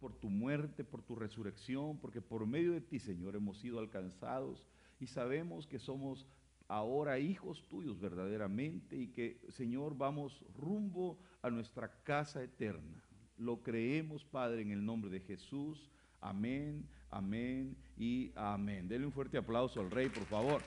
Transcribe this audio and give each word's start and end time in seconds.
por 0.00 0.14
tu 0.14 0.30
muerte, 0.30 0.82
por 0.82 1.02
tu 1.02 1.14
resurrección, 1.14 1.98
porque 1.98 2.22
por 2.22 2.46
medio 2.46 2.72
de 2.72 2.80
ti, 2.80 2.98
Señor, 2.98 3.36
hemos 3.36 3.58
sido 3.58 3.78
alcanzados 3.78 4.66
y 4.98 5.06
sabemos 5.06 5.66
que 5.66 5.78
somos 5.78 6.26
ahora 6.68 7.18
hijos 7.18 7.66
tuyos 7.68 8.00
verdaderamente 8.00 8.96
y 8.96 9.08
que, 9.08 9.40
Señor, 9.50 9.96
vamos 9.96 10.42
rumbo 10.56 11.18
a 11.42 11.50
nuestra 11.50 12.02
casa 12.02 12.42
eterna. 12.42 13.04
Lo 13.36 13.62
creemos, 13.62 14.24
Padre, 14.24 14.62
en 14.62 14.70
el 14.70 14.84
nombre 14.84 15.10
de 15.10 15.20
Jesús. 15.20 15.90
Amén, 16.20 16.88
amén 17.10 17.76
y 17.96 18.32
amén. 18.34 18.88
Denle 18.88 19.06
un 19.06 19.12
fuerte 19.12 19.38
aplauso 19.38 19.80
al 19.80 19.90
Rey, 19.90 20.08
por 20.08 20.24
favor. 20.24 20.62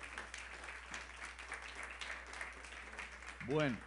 Bueno, 3.47 3.77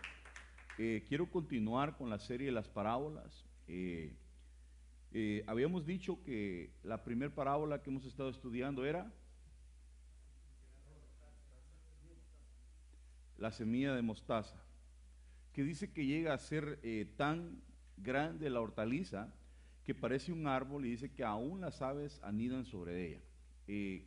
eh, 0.79 1.05
quiero 1.09 1.31
continuar 1.31 1.97
con 1.97 2.11
la 2.11 2.19
serie 2.19 2.47
de 2.47 2.53
las 2.53 2.69
parábolas. 2.69 3.45
Eh, 3.69 4.15
eh, 5.19 5.43
habíamos 5.47 5.87
dicho 5.87 6.23
que 6.25 6.75
la 6.83 7.03
primera 7.03 7.35
parábola 7.35 7.83
que 7.83 7.89
hemos 7.89 8.05
estado 8.05 8.29
estudiando 8.29 8.85
era 8.85 9.11
la 13.39 13.51
semilla 13.51 13.95
de 13.95 14.03
mostaza, 14.03 14.63
que 15.55 15.63
dice 15.65 15.91
que 15.91 16.05
llega 16.05 16.35
a 16.35 16.39
ser 16.39 16.79
tan 17.17 17.63
grande 17.97 18.51
la 18.51 18.61
hortaliza 18.61 19.33
que 19.85 19.95
parece 19.95 20.33
un 20.33 20.47
árbol 20.47 20.85
y 20.85 20.91
dice 20.91 21.11
que 21.11 21.25
aún 21.25 21.63
las 21.63 21.81
aves 21.81 22.21
anidan 22.23 22.67
sobre 22.67 23.07
ella. 23.07 23.21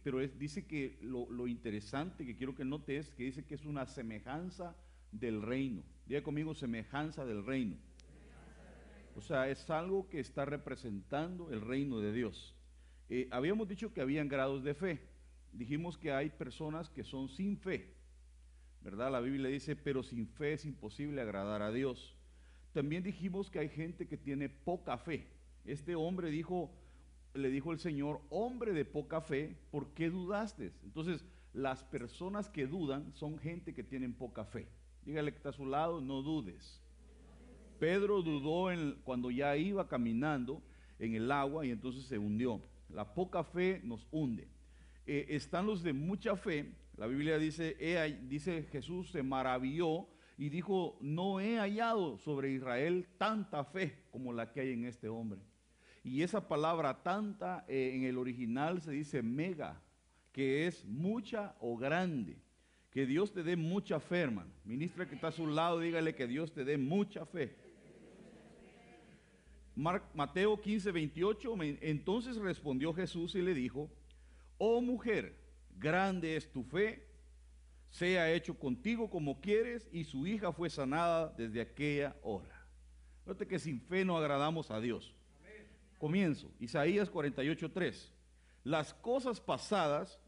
pero 0.03 0.19
dice 0.19 0.67
que 0.67 0.99
lo, 1.01 1.27
lo, 1.31 1.47
interesante 1.47 2.23
que 2.23 2.37
quiero 2.37 2.53
que 2.53 2.65
notes 2.65 3.07
es 3.07 3.15
que 3.15 3.23
dice 3.23 3.45
que 3.45 3.55
es 3.55 3.65
una 3.65 3.87
semejanza 3.87 4.75
del 5.11 5.41
reino. 5.41 5.81
Diga 6.05 6.21
conmigo, 6.21 6.53
semejanza 6.53 7.25
del 7.25 7.43
reino. 7.43 7.77
O 9.19 9.21
sea, 9.21 9.49
es 9.49 9.69
algo 9.69 10.07
que 10.07 10.21
está 10.21 10.45
representando 10.45 11.51
el 11.51 11.59
reino 11.59 11.99
de 11.99 12.13
Dios. 12.13 12.55
Eh, 13.09 13.27
habíamos 13.31 13.67
dicho 13.67 13.91
que 13.91 13.99
habían 13.99 14.29
grados 14.29 14.63
de 14.63 14.73
fe. 14.73 15.01
Dijimos 15.51 15.97
que 15.97 16.13
hay 16.13 16.29
personas 16.29 16.89
que 16.89 17.03
son 17.03 17.27
sin 17.27 17.57
fe. 17.57 17.93
¿Verdad? 18.79 19.11
La 19.11 19.19
Biblia 19.19 19.49
dice, 19.49 19.75
pero 19.75 20.03
sin 20.03 20.25
fe 20.25 20.53
es 20.53 20.63
imposible 20.63 21.19
agradar 21.19 21.61
a 21.61 21.73
Dios. 21.73 22.15
También 22.71 23.03
dijimos 23.03 23.51
que 23.51 23.59
hay 23.59 23.67
gente 23.67 24.07
que 24.07 24.15
tiene 24.15 24.47
poca 24.47 24.97
fe. 24.97 25.27
Este 25.65 25.95
hombre 25.95 26.29
dijo, 26.29 26.71
le 27.33 27.49
dijo 27.49 27.73
el 27.73 27.79
Señor, 27.79 28.21
hombre 28.29 28.71
de 28.71 28.85
poca 28.85 29.19
fe, 29.19 29.53
¿por 29.69 29.93
qué 29.93 30.09
dudaste? 30.09 30.71
Entonces, 30.81 31.25
las 31.51 31.83
personas 31.83 32.47
que 32.47 32.67
dudan 32.67 33.11
son 33.15 33.37
gente 33.37 33.73
que 33.73 33.83
tienen 33.83 34.13
poca 34.13 34.45
fe. 34.45 34.69
Dígale 35.03 35.31
que 35.31 35.37
está 35.39 35.49
a 35.49 35.51
su 35.51 35.65
lado, 35.65 35.99
no 35.99 36.21
dudes. 36.21 36.81
Pedro 37.79 38.21
dudó 38.21 38.69
cuando 39.03 39.31
ya 39.31 39.55
iba 39.55 39.87
caminando 39.87 40.61
en 40.99 41.15
el 41.15 41.31
agua 41.31 41.65
y 41.65 41.71
entonces 41.71 42.05
se 42.05 42.17
hundió. 42.17 42.61
La 42.89 43.13
poca 43.13 43.43
fe 43.43 43.81
nos 43.83 44.05
hunde. 44.11 44.47
Eh, 45.05 45.27
están 45.29 45.65
los 45.65 45.81
de 45.81 45.93
mucha 45.93 46.35
fe. 46.35 46.75
La 46.97 47.07
Biblia 47.07 47.37
dice, 47.37 47.75
dice 48.23 48.63
Jesús 48.71 49.11
se 49.11 49.23
maravilló 49.23 50.07
y 50.37 50.49
dijo, 50.49 50.97
no 51.01 51.39
he 51.39 51.57
hallado 51.57 52.17
sobre 52.17 52.51
Israel 52.51 53.07
tanta 53.17 53.63
fe 53.63 54.03
como 54.11 54.33
la 54.33 54.51
que 54.51 54.61
hay 54.61 54.71
en 54.71 54.85
este 54.85 55.07
hombre. 55.07 55.41
Y 56.03 56.23
esa 56.23 56.47
palabra 56.47 57.03
tanta 57.03 57.65
eh, 57.67 57.91
en 57.95 58.03
el 58.03 58.17
original 58.17 58.81
se 58.81 58.91
dice 58.91 59.21
mega, 59.21 59.81
que 60.31 60.67
es 60.67 60.85
mucha 60.85 61.55
o 61.59 61.77
grande. 61.77 62.37
Que 62.89 63.05
Dios 63.05 63.31
te 63.31 63.43
dé 63.43 63.55
mucha 63.55 63.99
fe, 63.99 64.19
hermano. 64.19 64.51
Ministra 64.63 65.07
que 65.07 65.15
está 65.15 65.27
a 65.27 65.31
su 65.31 65.45
lado, 65.45 65.79
dígale 65.79 66.15
que 66.15 66.25
Dios 66.25 66.53
te 66.53 66.63
dé 66.65 66.77
mucha 66.77 67.25
fe. 67.25 67.55
Mateo 69.79 70.59
15, 70.59 70.91
28. 70.91 71.55
Entonces 71.81 72.35
respondió 72.35 72.93
Jesús 72.93 73.35
y 73.35 73.41
le 73.41 73.53
dijo: 73.53 73.89
Oh 74.57 74.81
mujer, 74.81 75.35
grande 75.77 76.35
es 76.35 76.51
tu 76.51 76.63
fe, 76.63 77.07
sea 77.89 78.31
hecho 78.31 78.59
contigo 78.59 79.09
como 79.09 79.39
quieres. 79.39 79.87
Y 79.91 80.03
su 80.03 80.27
hija 80.27 80.51
fue 80.51 80.69
sanada 80.69 81.33
desde 81.37 81.61
aquella 81.61 82.15
hora. 82.21 82.65
Note 83.25 83.47
que 83.47 83.59
sin 83.59 83.79
fe 83.81 84.03
no 84.03 84.17
agradamos 84.17 84.69
a 84.69 84.81
Dios. 84.81 85.13
Comienzo. 85.97 86.51
Isaías 86.59 87.09
48, 87.09 87.71
3. 87.71 88.11
Las 88.63 88.93
cosas 88.93 89.39
pasadas 89.39 90.19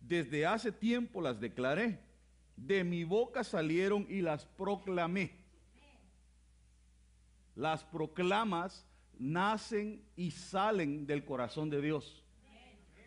desde 0.00 0.46
hace 0.46 0.72
tiempo 0.72 1.20
las 1.20 1.40
declaré, 1.40 1.98
de 2.56 2.84
mi 2.84 3.04
boca 3.04 3.44
salieron 3.44 4.06
y 4.08 4.20
las 4.20 4.46
proclamé. 4.46 5.32
Las 7.54 7.84
proclamas 7.84 8.86
nacen 9.18 10.04
y 10.16 10.30
salen 10.30 11.06
del 11.06 11.24
corazón 11.24 11.70
de 11.70 11.80
Dios. 11.80 12.24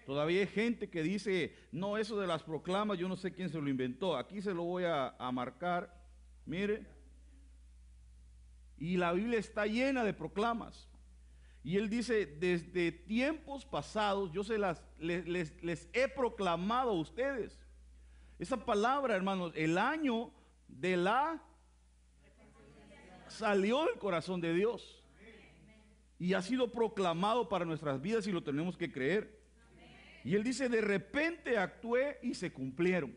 Todavía 0.08 0.40
hay 0.40 0.48
gente 0.48 0.90
que 0.90 1.04
dice, 1.04 1.54
no, 1.70 1.98
eso 1.98 2.18
de 2.18 2.28
las 2.28 2.42
proclamas, 2.42 2.98
yo 2.98 3.10
no 3.10 3.18
sé 3.18 3.34
quién 3.34 3.50
se 3.50 3.60
lo 3.60 3.70
inventó. 3.70 4.16
Aquí 4.16 4.42
se 4.42 4.54
lo 4.54 4.64
voy 4.64 4.86
a, 4.86 5.14
marcar. 5.34 5.94
Mire. 6.46 6.86
Y 8.78 8.96
la 8.96 9.12
Biblia 9.12 9.38
está 9.38 9.66
llena 9.66 10.06
de 10.06 10.14
proclamas. 10.14 10.88
Y 11.62 11.76
él 11.76 11.90
dice, 11.90 12.26
desde 12.26 12.94
tiempos 12.94 13.66
pasados 13.66 14.32
yo 14.32 14.46
se 14.46 14.58
las, 14.58 14.82
les, 14.98 15.62
les, 15.62 15.90
he 15.92 16.08
proclamado 16.08 16.92
a 16.92 17.00
ustedes. 17.02 17.60
Esa 18.40 18.56
palabra, 18.56 19.14
hermanos, 19.14 19.52
el 19.56 19.78
año 19.78 20.32
de 20.70 20.96
la 20.96 21.44
salió 23.28 23.86
del 23.86 24.00
corazón 24.00 24.40
de 24.40 24.54
Dios. 24.54 24.97
Y 26.20 26.34
ha 26.34 26.42
sido 26.42 26.72
proclamado 26.72 27.48
para 27.48 27.66
nuestras 27.66 28.02
vidas 28.02 28.26
y 28.28 28.32
lo 28.32 28.44
tenemos 28.44 28.78
que 28.78 28.92
creer. 28.92 29.40
Y 30.24 30.36
él 30.36 30.44
dice, 30.44 30.68
de 30.68 30.82
repente 30.82 31.58
actué 31.58 32.20
y 32.22 32.34
se 32.34 32.52
cumplieron. 32.52 33.16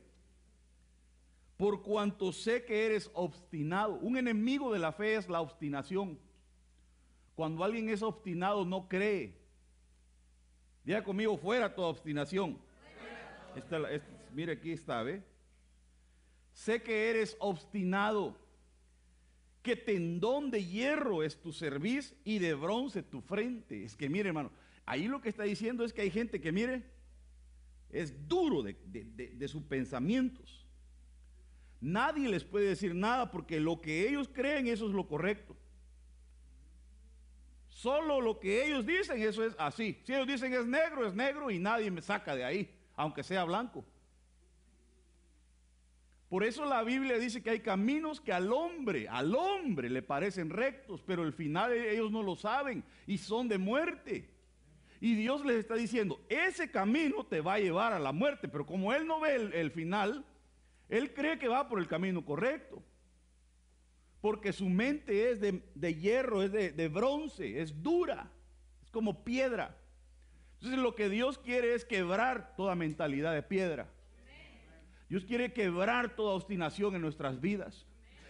Por 1.56 1.82
cuanto 1.82 2.32
sé 2.32 2.64
que 2.64 2.86
eres 2.86 3.10
obstinado. 3.14 3.94
Un 3.94 4.16
enemigo 4.16 4.72
de 4.72 4.78
la 4.78 4.92
fe 4.92 5.16
es 5.16 5.28
la 5.28 5.40
obstinación. 5.40 6.18
Cuando 7.34 7.64
alguien 7.64 7.88
es 7.88 8.02
obstinado, 8.02 8.64
no 8.64 8.88
cree. 8.88 9.40
Diga 10.84 11.02
conmigo, 11.02 11.36
fuera 11.36 11.74
toda 11.74 11.88
obstinación. 11.88 12.58
mire, 14.32 14.52
aquí 14.52 14.72
está, 14.72 15.02
¿ve? 15.02 15.22
Sé 16.52 16.82
que 16.82 17.10
eres 17.10 17.36
obstinado, 17.38 18.36
que 19.62 19.76
tendón 19.76 20.50
de 20.50 20.64
hierro 20.64 21.22
es 21.22 21.40
tu 21.40 21.52
cerviz 21.52 22.14
y 22.24 22.38
de 22.38 22.54
bronce 22.54 23.02
tu 23.02 23.20
frente. 23.20 23.84
Es 23.84 23.96
que, 23.96 24.08
mire, 24.08 24.28
hermano, 24.28 24.50
ahí 24.86 25.06
lo 25.06 25.20
que 25.20 25.28
está 25.28 25.44
diciendo 25.44 25.84
es 25.84 25.92
que 25.92 26.02
hay 26.02 26.10
gente 26.10 26.40
que, 26.40 26.52
mire, 26.52 26.84
es 27.90 28.28
duro 28.28 28.62
de, 28.62 28.74
de 28.74 29.48
sus 29.48 29.62
pensamientos. 29.62 30.66
Nadie 31.80 32.28
les 32.28 32.44
puede 32.44 32.68
decir 32.68 32.94
nada 32.94 33.30
porque 33.30 33.58
lo 33.58 33.80
que 33.80 34.08
ellos 34.08 34.28
creen, 34.32 34.66
eso 34.66 34.86
es 34.86 34.94
lo 34.94 35.08
correcto. 35.08 35.56
Solo 37.68 38.20
lo 38.20 38.38
que 38.38 38.66
ellos 38.66 38.84
dicen, 38.84 39.22
eso 39.22 39.42
es 39.42 39.54
así. 39.58 39.98
Si 40.04 40.12
ellos 40.12 40.26
dicen 40.26 40.52
es 40.52 40.66
negro, 40.66 41.06
es 41.06 41.14
negro 41.14 41.50
y 41.50 41.58
nadie 41.58 41.90
me 41.90 42.02
saca 42.02 42.36
de 42.36 42.44
ahí, 42.44 42.70
aunque 42.94 43.22
sea 43.22 43.44
blanco. 43.44 43.84
Por 46.30 46.44
eso 46.44 46.64
la 46.64 46.82
Biblia 46.82 47.18
dice 47.18 47.42
que 47.42 47.50
hay 47.50 47.60
caminos 47.60 48.20
que 48.20 48.32
al 48.32 48.50
hombre, 48.52 49.06
al 49.08 49.34
hombre 49.34 49.90
le 49.90 50.00
parecen 50.00 50.48
rectos, 50.48 51.02
pero 51.02 51.22
al 51.22 51.34
final 51.34 51.72
ellos 51.72 52.10
no 52.10 52.22
lo 52.22 52.36
saben 52.36 52.82
y 53.06 53.18
son 53.18 53.48
de 53.48 53.58
muerte. 53.58 54.30
Y 55.00 55.14
Dios 55.14 55.44
les 55.44 55.56
está 55.56 55.74
diciendo, 55.74 56.24
ese 56.30 56.70
camino 56.70 57.26
te 57.26 57.42
va 57.42 57.54
a 57.54 57.58
llevar 57.58 57.92
a 57.92 57.98
la 57.98 58.12
muerte, 58.12 58.48
pero 58.48 58.64
como 58.64 58.94
él 58.94 59.06
no 59.06 59.20
ve 59.20 59.34
el, 59.34 59.52
el 59.52 59.70
final, 59.70 60.24
él 60.88 61.12
cree 61.12 61.38
que 61.38 61.48
va 61.48 61.68
por 61.68 61.78
el 61.78 61.88
camino 61.88 62.24
correcto 62.24 62.82
porque 64.20 64.52
su 64.52 64.68
mente 64.68 65.30
es 65.30 65.40
de, 65.40 65.94
hierro, 65.94 66.42
es 66.42 66.52
de, 66.52 66.72
de, 66.72 66.88
bronce, 66.88 67.60
es 67.60 67.82
dura, 67.82 68.30
es 68.82 68.90
como 68.90 69.24
piedra. 69.24 69.76
Entonces 70.54 70.78
lo 70.78 70.94
que 70.94 71.08
Dios 71.08 71.38
quiere 71.38 71.74
es 71.74 71.84
quebrar 71.84 72.54
toda 72.54 72.74
mentalidad 72.74 73.32
de 73.32 73.42
piedra. 73.42 73.88
Dios 75.10 75.24
quiere 75.24 75.52
quebrar 75.52 76.14
toda 76.14 76.34
obstinación 76.34 76.94
en 76.94 77.02
nuestras 77.02 77.40
vidas 77.40 77.84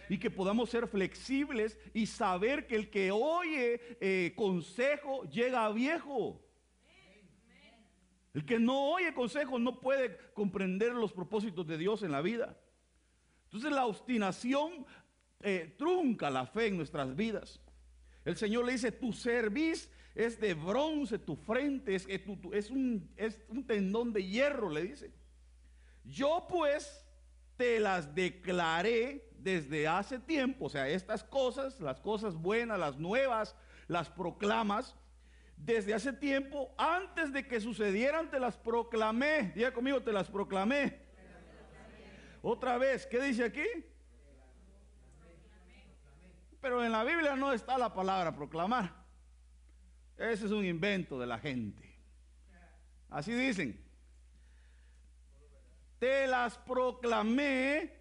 y 0.09 0.17
que 0.17 0.31
podamos 0.31 0.71
ser 0.71 0.87
flexibles 0.87 1.77
y 1.93 2.07
saber 2.07 2.65
que 2.65 2.75
el 2.75 2.89
que 2.89 3.11
oye 3.11 3.79
eh, 4.01 4.33
consejo 4.35 5.23
llega 5.29 5.67
a 5.67 5.71
viejo. 5.71 6.43
El 8.33 8.45
que 8.45 8.59
no 8.59 8.93
oye 8.93 9.13
consejo 9.13 9.59
no 9.59 9.79
puede 9.79 10.17
comprender 10.33 10.93
los 10.93 11.13
propósitos 11.13 11.67
de 11.67 11.77
Dios 11.77 12.01
en 12.01 12.11
la 12.11 12.21
vida. 12.21 12.57
Entonces 13.43 13.71
la 13.71 13.85
obstinación 13.85 14.83
eh, 15.41 15.75
trunca 15.77 16.31
la 16.31 16.47
fe 16.47 16.65
en 16.65 16.77
nuestras 16.77 17.15
vidas. 17.15 17.61
El 18.25 18.37
Señor 18.37 18.65
le 18.65 18.71
dice, 18.71 18.91
tu 18.91 19.13
cerviz 19.13 19.87
es 20.15 20.39
de 20.39 20.55
bronce, 20.55 21.19
tu 21.19 21.35
frente 21.35 21.93
es, 21.93 22.07
es, 22.09 22.71
un, 22.71 23.07
es 23.17 23.39
un 23.49 23.67
tendón 23.67 24.13
de 24.13 24.25
hierro, 24.27 24.71
le 24.71 24.81
dice. 24.81 25.20
Yo 26.03 26.45
pues 26.49 27.05
te 27.57 27.79
las 27.79 28.13
declaré 28.13 29.29
desde 29.37 29.87
hace 29.87 30.19
tiempo, 30.19 30.65
o 30.65 30.69
sea, 30.69 30.87
estas 30.87 31.23
cosas, 31.23 31.79
las 31.79 31.99
cosas 31.99 32.35
buenas, 32.35 32.79
las 32.79 32.97
nuevas, 32.97 33.55
las 33.87 34.09
proclamas 34.09 34.95
desde 35.57 35.93
hace 35.93 36.11
tiempo, 36.11 36.73
antes 36.77 37.31
de 37.31 37.47
que 37.47 37.61
sucedieran, 37.61 38.29
te 38.29 38.39
las 38.39 38.57
proclamé. 38.57 39.51
Diga 39.53 39.71
conmigo, 39.71 40.01
te 40.01 40.11
las 40.11 40.27
proclamé. 40.27 40.99
Otra 42.41 42.77
vez, 42.77 43.05
¿qué 43.05 43.21
dice 43.21 43.43
aquí? 43.43 43.65
Pero 46.59 46.83
en 46.83 46.91
la 46.91 47.03
Biblia 47.03 47.35
no 47.35 47.53
está 47.53 47.77
la 47.77 47.93
palabra 47.93 48.35
proclamar. 48.35 48.91
Ese 50.17 50.45
es 50.45 50.51
un 50.51 50.65
invento 50.65 51.19
de 51.19 51.27
la 51.27 51.37
gente. 51.37 51.95
Así 53.09 53.33
dicen. 53.33 53.90
Te 56.01 56.25
las 56.25 56.57
proclamé, 56.57 57.93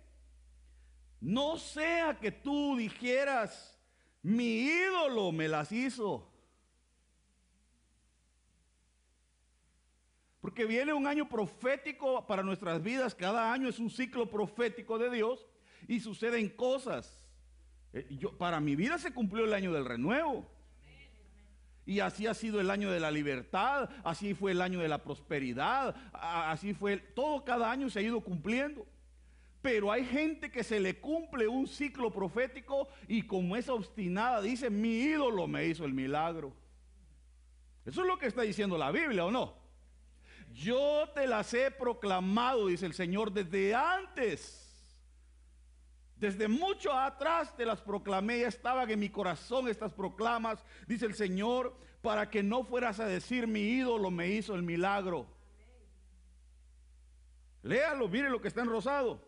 no 1.21 1.59
sea 1.59 2.19
que 2.19 2.33
tú 2.33 2.75
dijeras, 2.79 3.79
mi 4.23 4.63
ídolo 4.63 5.33
me 5.33 5.49
las 5.49 5.71
hizo. 5.71 6.27
Porque 10.41 10.65
viene 10.65 10.95
un 10.95 11.07
año 11.07 11.29
profético 11.29 12.27
para 12.27 12.43
nuestras 12.43 12.83
vidas, 12.83 13.15
cada 13.15 13.53
año 13.53 13.69
es 13.69 13.79
un 13.79 13.91
ciclo 13.91 14.31
profético 14.31 14.97
de 14.99 15.11
Dios 15.11 15.47
y 15.87 16.01
suceden 16.01 16.49
cosas. 16.49 17.21
Eh, 17.93 18.07
yo, 18.13 18.35
para 18.39 18.61
mi 18.61 18.77
vida 18.77 18.97
se 18.97 19.13
cumplió 19.13 19.45
el 19.45 19.53
año 19.53 19.75
del 19.75 19.85
renuevo. 19.85 20.51
Y 21.87 22.01
así 22.01 22.27
ha 22.27 22.35
sido 22.35 22.61
el 22.61 22.71
año 22.71 22.91
de 22.91 23.01
la 23.01 23.11
libertad, 23.11 23.91
así 24.05 24.35
fue 24.35 24.53
el 24.53 24.61
año 24.61 24.81
de 24.81 24.89
la 24.89 25.03
prosperidad, 25.03 25.97
así 26.13 26.75
fue, 26.75 26.99
todo 26.99 27.45
cada 27.45 27.71
año 27.71 27.91
se 27.91 27.99
ha 27.99 28.03
ido 28.03 28.21
cumpliendo. 28.21 28.87
Pero 29.63 29.93
hay 29.93 30.05
gente 30.05 30.51
que 30.51 30.65
se 30.65 30.81
le 30.81 31.01
cumple 31.01 31.47
un 31.47 31.67
ciclo 31.67 32.11
profético 32.11 32.89
y 33.09 33.23
como 33.23 33.57
es 33.57 33.69
obstinada 33.69 34.41
dice, 34.41 34.71
mi 34.71 35.01
ídolo 35.01 35.47
me 35.47 35.67
hizo 35.67 35.85
el 35.85 35.93
milagro. 35.93 36.55
Eso 37.85 38.03
es 38.03 38.07
lo 38.07 38.19
que 38.19 38.27
está 38.27 38.43
diciendo 38.43 38.79
la 38.79 38.91
Biblia, 38.91 39.25
¿o 39.25 39.31
no? 39.31 39.55
Yo 40.53 41.09
te 41.15 41.27
las 41.27 41.53
he 41.55 41.71
proclamado, 41.71 42.69
dice 42.69 42.87
el 42.87 42.95
Señor, 42.95 43.33
desde 43.33 43.75
antes. 43.75 44.70
Desde 46.21 46.49
mucho 46.49 46.93
atrás 46.93 47.57
te 47.57 47.65
las 47.65 47.81
proclamé, 47.81 48.41
ya 48.41 48.49
estaban 48.49 48.91
en 48.91 49.01
mi 49.01 49.09
corazón 49.09 49.69
estas 49.69 49.95
proclamas, 49.95 50.63
dice 50.87 51.07
el 51.07 51.15
Señor, 51.15 51.75
para 52.03 52.29
que 52.29 52.43
no 52.43 52.63
fueras 52.63 53.01
a 53.01 53.07
decir 53.07 53.47
mi 53.47 53.61
ídolo 53.61 54.11
me 54.11 54.29
hizo 54.29 54.55
el 54.55 54.63
milagro. 54.63 55.27
Léalo, 57.63 58.07
mire 58.07 58.29
lo 58.29 58.39
que 58.39 58.49
está 58.49 58.61
en 58.61 58.69
rosado. 58.69 59.27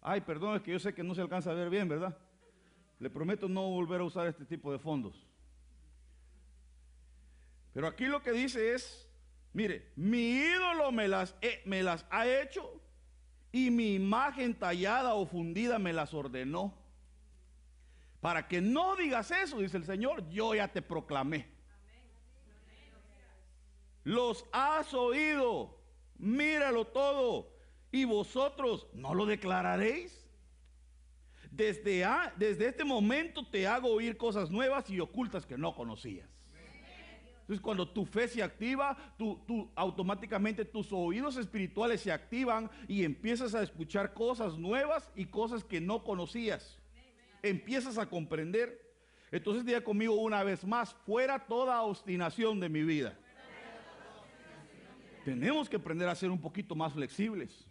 Ay, 0.00 0.20
perdón, 0.20 0.54
es 0.54 0.62
que 0.62 0.70
yo 0.70 0.78
sé 0.78 0.94
que 0.94 1.02
no 1.02 1.12
se 1.14 1.22
alcanza 1.22 1.50
a 1.50 1.54
ver 1.54 1.70
bien, 1.70 1.88
¿verdad? 1.88 2.16
Le 3.00 3.10
prometo 3.10 3.48
no 3.48 3.68
volver 3.68 4.00
a 4.00 4.04
usar 4.04 4.28
este 4.28 4.44
tipo 4.44 4.70
de 4.70 4.78
fondos. 4.78 5.26
Pero 7.74 7.88
aquí 7.88 8.06
lo 8.06 8.22
que 8.22 8.32
dice 8.32 8.74
es, 8.74 9.06
mire, 9.52 9.92
mi 9.96 10.36
ídolo 10.36 10.92
me 10.92 11.08
las, 11.08 11.34
me 11.64 11.82
las 11.82 12.06
ha 12.08 12.26
hecho 12.26 12.80
y 13.50 13.70
mi 13.70 13.94
imagen 13.94 14.54
tallada 14.54 15.14
o 15.14 15.26
fundida 15.26 15.78
me 15.78 15.92
las 15.92 16.14
ordenó. 16.14 16.72
Para 18.20 18.46
que 18.48 18.60
no 18.60 18.96
digas 18.96 19.32
eso, 19.32 19.58
dice 19.58 19.76
el 19.76 19.84
Señor, 19.84 20.26
yo 20.30 20.54
ya 20.54 20.68
te 20.68 20.82
proclamé. 20.82 21.48
Los 24.04 24.46
has 24.52 24.94
oído, 24.94 25.76
míralo 26.16 26.86
todo, 26.86 27.50
y 27.90 28.04
vosotros 28.04 28.86
no 28.92 29.14
lo 29.14 29.26
declararéis. 29.26 30.24
Desde, 31.50 32.06
desde 32.36 32.68
este 32.68 32.84
momento 32.84 33.46
te 33.48 33.66
hago 33.66 33.88
oír 33.88 34.16
cosas 34.16 34.50
nuevas 34.50 34.88
y 34.90 35.00
ocultas 35.00 35.44
que 35.44 35.58
no 35.58 35.74
conocías. 35.74 36.28
Entonces 37.44 37.60
cuando 37.60 37.86
tu 37.86 38.06
fe 38.06 38.26
se 38.26 38.42
activa, 38.42 38.96
tú, 39.18 39.70
automáticamente 39.74 40.64
tus 40.64 40.90
oídos 40.94 41.36
espirituales 41.36 42.00
se 42.00 42.10
activan 42.10 42.70
y 42.88 43.04
empiezas 43.04 43.54
a 43.54 43.62
escuchar 43.62 44.14
cosas 44.14 44.56
nuevas 44.56 45.12
y 45.14 45.26
cosas 45.26 45.62
que 45.62 45.78
no 45.78 46.02
conocías. 46.04 46.80
Empiezas 47.42 47.98
a 47.98 48.08
comprender. 48.08 48.82
Entonces 49.30 49.66
diga 49.66 49.82
conmigo 49.82 50.14
una 50.14 50.42
vez 50.42 50.64
más, 50.64 50.94
fuera 51.04 51.38
toda 51.38 51.82
obstinación 51.82 52.60
de 52.60 52.70
mi 52.70 52.82
vida. 52.82 53.14
Tenemos 55.22 55.68
que 55.68 55.76
aprender 55.76 56.08
a 56.08 56.14
ser 56.14 56.30
un 56.30 56.40
poquito 56.40 56.74
más 56.74 56.94
flexibles. 56.94 57.68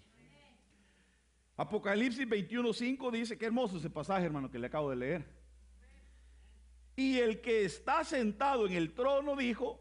Apocalipsis 1.58 2.28
21.5 2.28 3.12
dice, 3.12 3.40
qué 3.40 3.48
hermoso 3.48 3.78
ese 3.78 3.90
pasaje, 3.90 4.26
hermano, 4.26 4.52
que 4.52 4.60
le 4.60 4.68
acabo 4.68 4.92
de 4.92 4.98
leer. 4.98 5.43
Y 6.96 7.20
el 7.20 7.42
que 7.42 7.66
está 7.66 8.04
sentado 8.04 8.68
en 8.68 8.74
el 8.74 8.94
trono 8.94 9.36
dijo, 9.36 9.80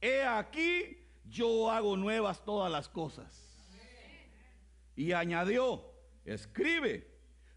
he 0.00 0.22
aquí, 0.22 0.98
yo 1.28 1.70
hago 1.70 1.96
nuevas 1.96 2.44
todas 2.44 2.70
las 2.70 2.88
cosas. 2.88 3.42
Y 4.96 5.12
añadió, 5.12 5.84
escribe, 6.24 7.10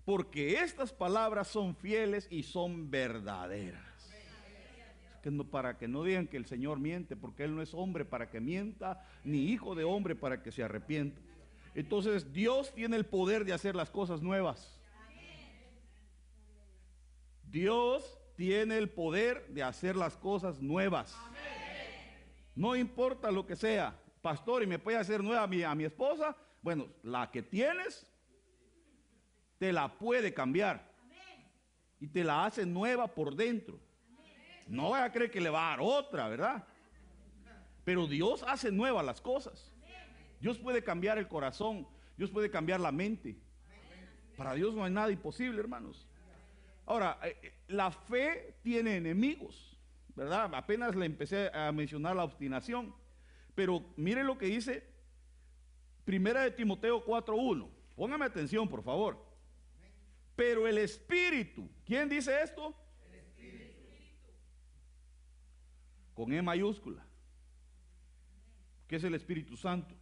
porque 0.03 0.61
estas 0.61 0.91
palabras 0.91 1.47
son 1.47 1.75
fieles 1.75 2.27
y 2.29 2.43
son 2.43 2.89
verdaderas. 2.89 3.83
Que 5.21 5.31
no, 5.31 5.43
para 5.45 5.77
que 5.77 5.87
no 5.87 6.03
digan 6.03 6.27
que 6.27 6.37
el 6.37 6.45
Señor 6.45 6.79
miente, 6.79 7.15
porque 7.15 7.43
Él 7.43 7.55
no 7.55 7.61
es 7.61 7.73
hombre 7.73 8.05
para 8.05 8.29
que 8.29 8.39
mienta, 8.39 9.05
ni 9.23 9.49
hijo 9.51 9.75
de 9.75 9.83
hombre 9.83 10.15
para 10.15 10.41
que 10.41 10.51
se 10.51 10.63
arrepienta. 10.63 11.19
Entonces 11.75 12.33
Dios 12.33 12.73
tiene 12.73 12.95
el 12.95 13.05
poder 13.05 13.45
de 13.45 13.53
hacer 13.53 13.75
las 13.75 13.89
cosas 13.89 14.21
nuevas. 14.21 14.79
Dios 17.43 18.17
tiene 18.37 18.77
el 18.77 18.87
poder 18.87 19.47
de 19.47 19.63
hacer 19.63 19.95
las 19.95 20.15
cosas 20.15 20.61
nuevas. 20.61 21.17
No 22.55 22.75
importa 22.75 23.31
lo 23.31 23.45
que 23.45 23.55
sea. 23.55 23.99
Pastor, 24.21 24.63
¿y 24.63 24.67
me 24.67 24.79
puede 24.79 24.97
hacer 24.97 25.23
nueva 25.23 25.43
a 25.43 25.75
mi, 25.75 25.83
esposa? 25.83 26.37
Bueno, 26.61 26.87
la 27.01 27.29
que 27.31 27.41
tienes, 27.41 28.05
te 29.57 29.73
la 29.73 29.97
puede 29.97 30.33
cambiar. 30.33 30.87
Y 31.99 32.07
te 32.07 32.23
la 32.23 32.45
hace 32.45 32.65
nueva 32.65 33.07
por 33.07 33.35
dentro. 33.35 33.79
No 34.67 34.91
vaya 34.91 35.05
a 35.05 35.11
creer 35.11 35.31
que 35.31 35.41
le 35.41 35.49
va 35.49 35.67
a 35.67 35.69
dar 35.71 35.79
otra, 35.81 36.29
¿verdad? 36.29 36.63
Pero 37.83 38.05
Dios 38.05 38.43
hace 38.47 38.71
nuevas 38.71 39.03
las 39.03 39.19
cosas. 39.19 39.73
Dios 40.39 40.59
puede 40.59 40.83
cambiar 40.83 41.17
el 41.17 41.27
corazón, 41.27 41.87
Dios 42.15 42.29
puede 42.29 42.51
cambiar 42.51 42.79
la 42.79 42.91
mente. 42.91 43.35
Para 44.35 44.53
Dios 44.53 44.75
no 44.75 44.83
hay 44.83 44.91
nada 44.91 45.11
imposible, 45.11 45.59
hermanos. 45.59 46.06
Ahora, 46.87 47.19
eh, 47.21 47.53
la 47.67 47.91
fe 47.91 48.55
tiene 48.63 48.95
enemigos, 48.95 49.77
¿verdad? 50.15 50.49
Apenas 50.55 50.95
le 50.95 51.05
empecé 51.05 51.51
a 51.53 51.71
mencionar 51.73 52.15
la 52.15 52.23
obstinación. 52.23 52.95
Pero 53.53 53.93
mire 53.97 54.23
lo 54.23 54.37
que 54.37 54.45
dice 54.45 54.83
Primera 56.05 56.43
de 56.43 56.51
Timoteo 56.51 57.05
4.1. 57.05 57.69
Póngame 57.93 58.25
atención, 58.25 58.69
por 58.69 58.81
favor. 58.81 59.21
Pero 60.37 60.65
el 60.65 60.77
Espíritu, 60.77 61.69
¿quién 61.85 62.07
dice 62.07 62.41
esto? 62.41 62.73
El 63.09 63.15
Espíritu. 63.15 63.81
Con 66.13 66.31
E 66.31 66.41
mayúscula. 66.41 67.05
¿Qué 68.87 68.95
es 68.95 69.03
el 69.03 69.15
Espíritu 69.15 69.57
Santo? 69.57 69.93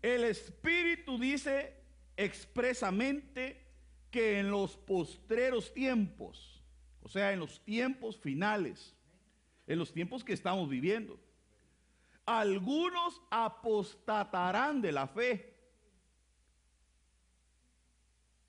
El 0.00 0.22
Espíritu 0.22 1.18
dice 1.18 1.74
expresamente 2.16 3.63
que 4.14 4.38
en 4.38 4.48
los 4.48 4.76
postreros 4.76 5.74
tiempos, 5.74 6.62
o 7.02 7.08
sea, 7.08 7.32
en 7.32 7.40
los 7.40 7.58
tiempos 7.64 8.16
finales, 8.16 8.94
en 9.66 9.76
los 9.76 9.92
tiempos 9.92 10.22
que 10.22 10.32
estamos 10.32 10.68
viviendo, 10.68 11.18
algunos 12.24 13.20
apostatarán 13.28 14.80
de 14.80 14.92
la 14.92 15.08
fe. 15.08 15.52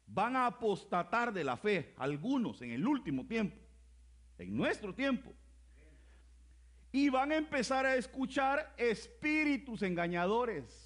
Van 0.06 0.36
a 0.36 0.46
apostatar 0.46 1.34
de 1.34 1.44
la 1.44 1.58
fe, 1.58 1.96
algunos 1.98 2.62
en 2.62 2.70
el 2.70 2.86
último 2.86 3.26
tiempo, 3.26 3.58
en 4.38 4.56
nuestro 4.56 4.94
tiempo. 4.94 5.34
Y 6.92 7.10
van 7.10 7.32
a 7.32 7.38
empezar 7.38 7.88
a 7.88 7.96
escuchar 7.96 8.76
espíritus 8.78 9.82
engañadores 9.82 10.85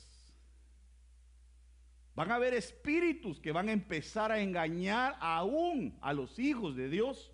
Van 2.20 2.34
a 2.34 2.36
haber 2.36 2.54
espíritus 2.54 3.40
que 3.40 3.54
van 3.54 3.70
a 3.70 3.72
empezar 3.72 4.30
a 4.30 4.42
engañar 4.42 5.16
aún 5.22 5.98
a 6.02 6.12
los 6.12 6.38
hijos 6.38 6.76
de 6.76 6.90
Dios. 6.90 7.32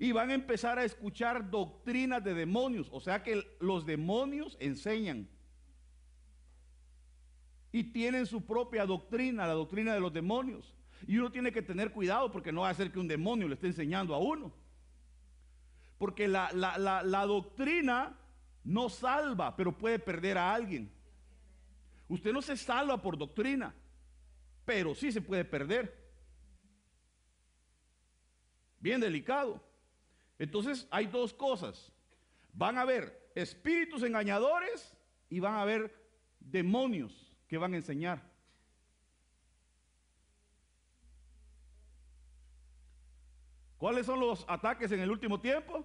Y 0.00 0.10
van 0.10 0.30
a 0.30 0.34
empezar 0.34 0.76
a 0.76 0.82
escuchar 0.82 1.52
doctrinas 1.52 2.24
de 2.24 2.34
demonios. 2.34 2.88
O 2.90 2.98
sea 2.98 3.22
que 3.22 3.44
los 3.60 3.86
demonios 3.86 4.56
enseñan. 4.58 5.28
Y 7.70 7.84
tienen 7.92 8.26
su 8.26 8.44
propia 8.44 8.86
doctrina, 8.86 9.46
la 9.46 9.52
doctrina 9.52 9.94
de 9.94 10.00
los 10.00 10.12
demonios. 10.12 10.74
Y 11.06 11.18
uno 11.18 11.30
tiene 11.30 11.52
que 11.52 11.62
tener 11.62 11.92
cuidado 11.92 12.32
porque 12.32 12.50
no 12.50 12.62
va 12.62 12.70
a 12.70 12.74
ser 12.74 12.90
que 12.90 12.98
un 12.98 13.06
demonio 13.06 13.46
le 13.46 13.54
esté 13.54 13.68
enseñando 13.68 14.16
a 14.16 14.18
uno. 14.18 14.52
Porque 15.96 16.26
la, 16.26 16.50
la 16.52 17.26
doctrina 17.26 18.18
no 18.64 18.88
salva, 18.88 19.54
pero 19.54 19.78
puede 19.78 20.00
perder 20.00 20.38
a 20.38 20.52
alguien. 20.52 20.95
Usted 22.08 22.32
no 22.32 22.42
se 22.42 22.56
salva 22.56 23.00
por 23.00 23.16
doctrina. 23.16 23.74
pero 24.64 24.96
sí 24.96 25.12
se 25.12 25.20
puede 25.20 25.44
perder. 25.44 25.96
Bien 28.80 29.00
delicado. 29.00 29.62
Entonces 30.38 30.88
hay 30.90 31.06
dos 31.06 31.32
cosas. 31.32 31.92
Van 32.52 32.76
a 32.76 32.82
haber 32.82 33.30
espíritus 33.34 34.02
engañadores 34.02 34.92
y 35.30 35.38
van 35.38 35.54
a 35.54 35.62
haber 35.62 35.94
demonios 36.40 37.32
que 37.46 37.58
van 37.58 37.74
a 37.74 37.76
enseñar. 37.76 38.22
¿Cuáles 43.78 44.06
son 44.06 44.18
los 44.20 44.44
ataques 44.48 44.90
en 44.90 45.00
el 45.00 45.10
último 45.10 45.40
tiempo? 45.40 45.84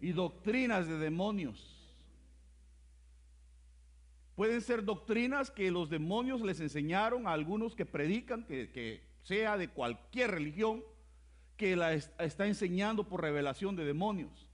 Y 0.00 0.12
doctrinas 0.12 0.88
de 0.88 0.98
demonios. 0.98 1.73
Pueden 4.34 4.60
ser 4.60 4.84
doctrinas 4.84 5.50
que 5.50 5.70
los 5.70 5.88
demonios 5.88 6.40
les 6.40 6.60
enseñaron 6.60 7.26
a 7.26 7.32
algunos 7.32 7.76
que 7.76 7.86
predican, 7.86 8.44
que, 8.44 9.02
sea 9.22 9.56
de 9.56 9.68
cualquier 9.68 10.32
religión, 10.32 10.82
que 11.56 11.76
la 11.76 11.94
está 11.94 12.46
enseñando 12.46 13.08
por 13.08 13.22
revelación 13.22 13.76
de 13.76 13.84
demonios. 13.84 14.50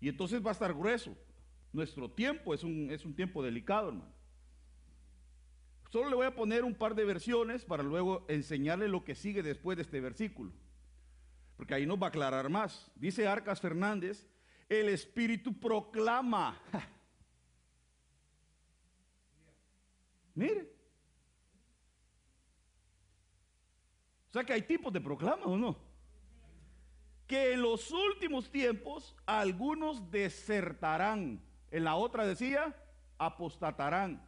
Y 0.00 0.08
entonces 0.08 0.44
va 0.44 0.50
a 0.50 0.52
estar 0.52 0.74
grueso. 0.74 1.16
Nuestro 1.72 2.10
tiempo 2.10 2.52
es 2.54 2.64
un, 2.64 2.90
es 2.90 3.04
un 3.04 3.14
tiempo 3.14 3.42
delicado, 3.42 3.88
hermano. 3.88 4.12
Solo 5.90 6.08
le 6.08 6.16
voy 6.16 6.26
a 6.26 6.34
poner 6.34 6.64
un 6.64 6.74
par 6.74 6.94
de 6.94 7.04
versiones 7.04 7.64
para 7.64 7.82
luego 7.82 8.24
enseñarle 8.28 8.88
lo 8.88 9.04
que 9.04 9.14
sigue 9.14 9.42
después 9.42 9.76
de 9.76 9.82
este 9.82 10.00
versículo. 10.00 10.52
Porque 11.56 11.74
ahí 11.74 11.86
nos 11.86 12.00
va 12.00 12.06
a 12.06 12.08
aclarar 12.08 12.48
más. 12.48 12.90
Dice 12.96 13.28
Arcas 13.28 13.60
Fernández, 13.60 14.28
el 14.68 14.88
Espíritu 14.88 15.58
proclama. 15.58 16.60
Mire. 20.34 20.80
O 24.30 24.32
sea 24.32 24.44
que 24.44 24.52
hay 24.52 24.62
tipos 24.62 24.92
de 24.92 25.00
proclama 25.00 25.44
o 25.46 25.56
no. 25.56 25.76
Que 27.26 27.52
en 27.52 27.62
los 27.62 27.90
últimos 27.90 28.50
tiempos 28.50 29.16
algunos 29.26 30.10
desertarán. 30.10 31.42
En 31.70 31.84
la 31.84 31.96
otra 31.96 32.26
decía, 32.26 32.74
apostatarán. 33.18 34.24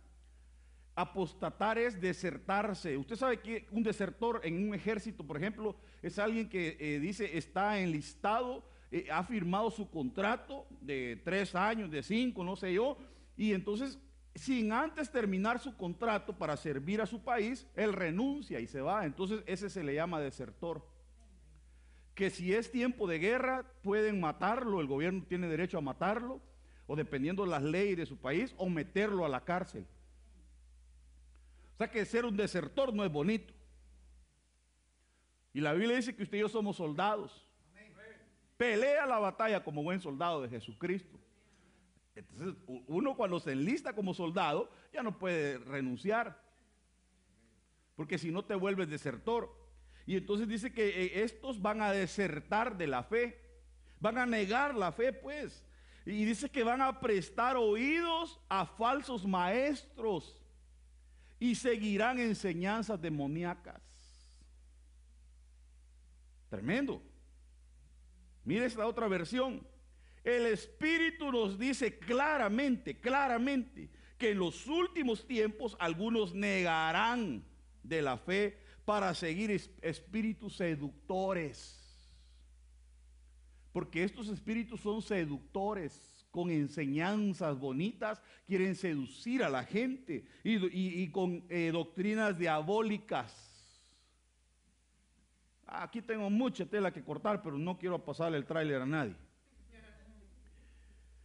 Apostatar 0.94 1.78
es 1.78 2.00
desertarse. 2.00 2.96
Usted 2.96 3.16
sabe 3.16 3.40
que 3.40 3.66
un 3.70 3.82
desertor 3.82 4.40
en 4.44 4.68
un 4.68 4.74
ejército, 4.74 5.24
por 5.24 5.36
ejemplo, 5.36 5.76
es 6.02 6.18
alguien 6.18 6.48
que 6.48 6.76
eh, 6.78 7.00
dice 7.00 7.38
está 7.38 7.80
enlistado, 7.80 8.68
eh, 8.90 9.08
ha 9.10 9.22
firmado 9.24 9.70
su 9.70 9.88
contrato 9.88 10.66
de 10.80 11.20
tres 11.24 11.54
años, 11.54 11.90
de 11.90 12.02
cinco, 12.02 12.44
no 12.44 12.56
sé 12.56 12.74
yo, 12.74 12.98
y 13.36 13.54
entonces 13.54 13.98
sin 14.34 14.72
antes 14.72 15.10
terminar 15.10 15.58
su 15.58 15.76
contrato 15.76 16.36
para 16.36 16.56
servir 16.56 17.00
a 17.00 17.06
su 17.06 17.22
país, 17.22 17.66
él 17.76 17.92
renuncia 17.92 18.60
y 18.60 18.66
se 18.66 18.80
va. 18.80 19.04
Entonces 19.04 19.42
ese 19.46 19.68
se 19.68 19.84
le 19.84 19.94
llama 19.94 20.20
desertor. 20.20 20.86
Que 22.14 22.30
si 22.30 22.54
es 22.54 22.70
tiempo 22.70 23.06
de 23.06 23.18
guerra, 23.18 23.64
pueden 23.82 24.20
matarlo, 24.20 24.80
el 24.80 24.86
gobierno 24.86 25.24
tiene 25.28 25.48
derecho 25.48 25.78
a 25.78 25.82
matarlo, 25.82 26.40
o 26.86 26.96
dependiendo 26.96 27.44
de 27.44 27.50
las 27.50 27.62
leyes 27.62 27.96
de 27.96 28.06
su 28.06 28.18
país, 28.18 28.54
o 28.58 28.68
meterlo 28.68 29.24
a 29.24 29.28
la 29.28 29.44
cárcel. 29.44 29.86
O 31.74 31.76
sea 31.78 31.90
que 31.90 32.04
ser 32.04 32.24
un 32.24 32.36
desertor 32.36 32.92
no 32.92 33.04
es 33.04 33.12
bonito. 33.12 33.52
Y 35.54 35.60
la 35.60 35.72
Biblia 35.74 35.96
dice 35.96 36.14
que 36.14 36.22
usted 36.22 36.38
y 36.38 36.40
yo 36.40 36.48
somos 36.48 36.76
soldados. 36.76 37.46
Pelea 38.56 39.06
la 39.06 39.18
batalla 39.18 39.62
como 39.62 39.82
buen 39.82 40.00
soldado 40.00 40.40
de 40.40 40.48
Jesucristo. 40.48 41.18
Entonces, 42.14 42.54
uno 42.66 43.16
cuando 43.16 43.40
se 43.40 43.52
enlista 43.52 43.94
como 43.94 44.12
soldado, 44.14 44.70
ya 44.92 45.02
no 45.02 45.18
puede 45.18 45.58
renunciar. 45.58 46.40
Porque 47.96 48.18
si 48.18 48.30
no 48.30 48.44
te 48.44 48.54
vuelves 48.54 48.88
desertor. 48.88 49.54
Y 50.06 50.16
entonces 50.16 50.48
dice 50.48 50.72
que 50.72 50.88
eh, 50.88 51.22
estos 51.22 51.60
van 51.62 51.80
a 51.80 51.92
desertar 51.92 52.76
de 52.76 52.86
la 52.86 53.02
fe. 53.02 53.40
Van 54.00 54.18
a 54.18 54.26
negar 54.26 54.74
la 54.74 54.92
fe, 54.92 55.12
pues. 55.12 55.64
Y 56.04 56.24
dice 56.24 56.50
que 56.50 56.64
van 56.64 56.82
a 56.82 57.00
prestar 57.00 57.56
oídos 57.56 58.40
a 58.48 58.66
falsos 58.66 59.24
maestros 59.24 60.42
y 61.38 61.54
seguirán 61.54 62.18
enseñanzas 62.18 63.00
demoníacas. 63.00 63.80
Tremendo. 66.50 67.02
Mire 68.44 68.66
esta 68.66 68.86
otra 68.86 69.08
versión. 69.08 69.66
El 70.24 70.46
Espíritu 70.46 71.32
nos 71.32 71.58
dice 71.58 71.98
claramente, 71.98 73.00
claramente, 73.00 73.90
que 74.18 74.30
en 74.30 74.38
los 74.38 74.66
últimos 74.68 75.26
tiempos 75.26 75.76
algunos 75.80 76.32
negarán 76.32 77.44
de 77.82 78.02
la 78.02 78.16
fe 78.16 78.56
para 78.84 79.14
seguir 79.14 79.50
espíritus 79.80 80.56
seductores. 80.56 81.78
Porque 83.72 84.04
estos 84.04 84.28
espíritus 84.28 84.80
son 84.80 85.02
seductores 85.02 86.26
con 86.30 86.50
enseñanzas 86.50 87.58
bonitas, 87.58 88.22
quieren 88.46 88.74
seducir 88.74 89.42
a 89.42 89.50
la 89.50 89.64
gente 89.64 90.24
y, 90.44 91.10
con 91.10 91.44
eh, 91.48 91.70
doctrinas 91.72 92.38
diabólicas. 92.38 93.48
Aquí 95.66 96.00
tengo 96.00 96.30
mucha 96.30 96.64
tela 96.66 96.92
que 96.92 97.02
cortar, 97.02 97.42
pero 97.42 97.58
no 97.58 97.78
quiero 97.78 98.02
pasarle 98.04 98.38
el 98.38 98.46
tráiler 98.46 98.82
a 98.82 98.86
nadie. 98.86 99.16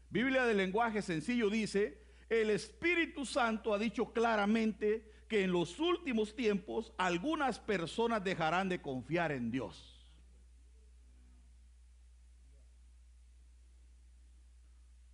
Biblia 0.10 0.46
de 0.46 0.54
lenguaje 0.54 1.02
sencillo 1.02 1.50
dice, 1.50 2.02
el 2.30 2.50
Espíritu 2.50 3.26
Santo 3.26 3.74
ha 3.74 3.78
dicho 3.78 4.14
claramente 4.14 5.12
que 5.28 5.44
en 5.44 5.52
los 5.52 5.80
últimos 5.80 6.36
tiempos 6.36 6.94
algunas 6.98 7.60
personas 7.60 8.24
dejarán 8.24 8.70
de 8.70 8.82
confiar 8.82 9.32
en 9.32 9.52
Dios. 9.52 9.94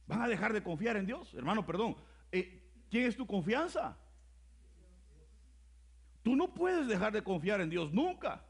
¿Van 0.05 0.21
a 0.21 0.27
dejar 0.27 0.53
de 0.53 0.61
confiar 0.61 0.97
en 0.97 1.05
Dios? 1.05 1.33
Hermano, 1.33 1.65
perdón. 1.65 1.95
Eh, 2.31 2.61
¿Quién 2.89 3.07
es 3.07 3.17
tu 3.17 3.25
confianza? 3.25 3.97
Tú 6.21 6.35
no 6.35 6.53
puedes 6.53 6.87
dejar 6.87 7.11
de 7.11 7.23
confiar 7.23 7.61
en 7.61 7.69
Dios 7.69 7.91
nunca. 7.91 8.45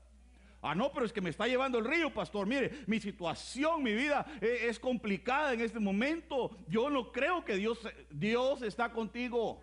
Ah, 0.65 0.73
no, 0.73 0.93
pero 0.93 1.05
es 1.05 1.11
que 1.11 1.19
me 1.19 1.29
está 1.29 1.45
llevando 1.45 1.77
el 1.77 1.83
río, 1.83 2.13
pastor. 2.13 2.47
Mire, 2.47 2.85
mi 2.87 2.97
situación, 3.01 3.83
mi 3.83 3.93
vida 3.93 4.25
eh, 4.39 4.67
es 4.69 4.79
complicada 4.79 5.53
en 5.53 5.59
este 5.59 5.77
momento. 5.77 6.57
Yo 6.69 6.89
no 6.89 7.11
creo 7.11 7.43
que 7.43 7.57
Dios, 7.57 7.79
Dios 8.09 8.61
está 8.61 8.93
contigo. 8.93 9.61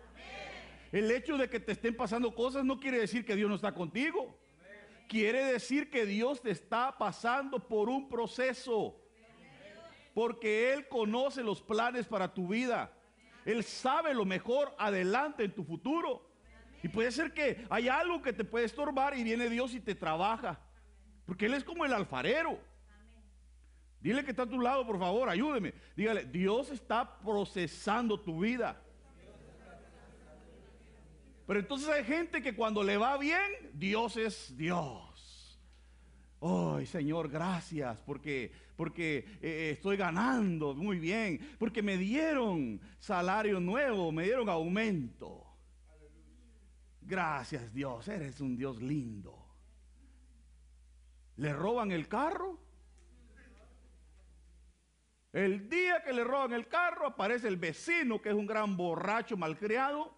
El 0.91 1.09
hecho 1.09 1.39
de 1.39 1.49
que 1.49 1.59
te 1.59 1.71
estén 1.71 1.95
pasando 1.95 2.35
cosas 2.35 2.63
no 2.63 2.79
quiere 2.79 2.99
decir 2.99 3.25
que 3.25 3.35
Dios 3.35 3.49
no 3.49 3.55
está 3.55 3.73
contigo. 3.73 4.37
Quiere 5.07 5.43
decir 5.43 5.89
que 5.89 6.05
Dios 6.05 6.39
te 6.39 6.51
está 6.51 6.95
pasando 6.99 7.67
por 7.67 7.89
un 7.89 8.07
proceso 8.07 8.95
porque 10.13 10.71
Él 10.73 10.87
conoce 10.87 11.41
los 11.41 11.63
planes 11.63 12.05
para 12.05 12.33
tu 12.33 12.47
vida. 12.47 12.91
Él 13.43 13.63
sabe 13.63 14.13
lo 14.13 14.25
mejor 14.25 14.75
adelante 14.77 15.43
en 15.43 15.51
tu 15.51 15.63
futuro. 15.63 16.29
Y 16.83 16.89
puede 16.89 17.11
ser 17.11 17.33
que 17.33 17.65
hay 17.69 17.87
algo 17.87 18.21
que 18.21 18.33
te 18.33 18.43
puede 18.43 18.65
estorbar 18.65 19.17
y 19.17 19.23
viene 19.23 19.49
Dios 19.49 19.73
y 19.73 19.79
te 19.79 19.95
trabaja. 19.95 20.59
Porque 21.25 21.45
Él 21.45 21.53
es 21.53 21.63
como 21.63 21.85
el 21.85 21.93
alfarero. 21.93 22.59
Dile 24.01 24.23
que 24.23 24.31
está 24.31 24.43
a 24.43 24.49
tu 24.49 24.59
lado, 24.59 24.85
por 24.85 24.97
favor, 24.97 25.29
ayúdeme. 25.29 25.73
Dígale, 25.95 26.25
Dios 26.25 26.71
está 26.71 27.19
procesando 27.19 28.19
tu 28.19 28.39
vida. 28.39 28.81
Pero 31.45 31.59
entonces 31.59 31.89
hay 31.89 32.03
gente 32.03 32.41
que 32.41 32.55
cuando 32.55 32.83
le 32.83 32.97
va 32.97 33.17
bien, 33.17 33.71
Dios 33.73 34.17
es 34.17 34.55
Dios. 34.57 35.59
Ay, 36.41 36.87
Señor, 36.87 37.29
gracias 37.29 37.97
porque, 37.99 38.51
porque 38.75 39.25
eh, 39.41 39.71
estoy 39.73 39.95
ganando 39.97 40.73
muy 40.73 40.97
bien, 40.97 41.39
porque 41.59 41.83
me 41.83 41.97
dieron 41.97 42.81
salario 42.97 43.59
nuevo, 43.59 44.11
me 44.11 44.23
dieron 44.23 44.49
aumento. 44.49 45.45
Gracias 47.01 47.71
Dios, 47.71 48.07
eres 48.07 48.41
un 48.41 48.55
Dios 48.55 48.81
lindo. 48.81 49.50
¿Le 51.41 51.53
roban 51.53 51.91
el 51.91 52.07
carro? 52.07 52.59
El 55.33 55.67
día 55.67 56.03
que 56.03 56.13
le 56.13 56.23
roban 56.23 56.53
el 56.53 56.67
carro 56.67 57.07
aparece 57.07 57.47
el 57.47 57.57
vecino 57.57 58.21
que 58.21 58.29
es 58.29 58.35
un 58.35 58.45
gran 58.45 58.77
borracho 58.77 59.35
malcriado 59.37 60.15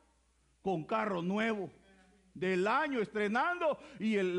con 0.61 0.83
carro 0.83 1.21
nuevo 1.21 1.71
del 2.33 2.67
año 2.67 2.99
estrenando 2.99 3.79
y 3.99 4.17
el, 4.17 4.35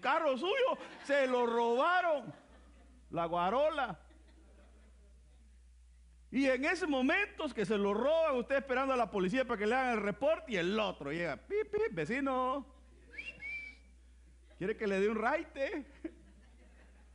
carro 0.00 0.38
suyo 0.38 0.78
se 1.04 1.26
lo 1.26 1.44
robaron, 1.44 2.32
la 3.10 3.26
guarola. 3.26 4.00
Y 6.30 6.46
en 6.46 6.64
ese 6.64 6.86
momento 6.86 7.46
que 7.50 7.66
se 7.66 7.76
lo 7.76 7.92
roban, 7.92 8.36
usted 8.36 8.56
esperando 8.56 8.94
a 8.94 8.96
la 8.96 9.10
policía 9.10 9.44
para 9.44 9.58
que 9.58 9.66
le 9.66 9.74
hagan 9.74 9.98
el 9.98 10.04
reporte 10.04 10.52
y 10.52 10.56
el 10.56 10.80
otro 10.80 11.12
llega, 11.12 11.36
pip, 11.36 11.70
vecino, 11.90 12.79
quiere 14.60 14.76
que 14.76 14.86
le 14.86 15.00
dé 15.00 15.08
un 15.08 15.16
raite. 15.16 15.86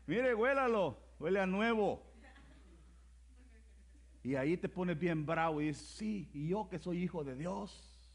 Mire, 0.08 0.34
huélalo, 0.34 0.98
huele 1.20 1.40
a 1.40 1.46
nuevo. 1.46 2.02
Y 4.24 4.34
ahí 4.34 4.58
te 4.58 4.68
pones 4.68 4.98
bien 4.98 5.28
bravo 5.28 5.62
y 5.62 5.68
dices, 5.68 5.86
sí, 5.86 6.28
y 6.34 6.48
yo 6.48 6.68
que 6.68 6.80
soy 6.80 7.04
hijo 7.04 7.24
de 7.24 7.36
Dios. 7.36 8.12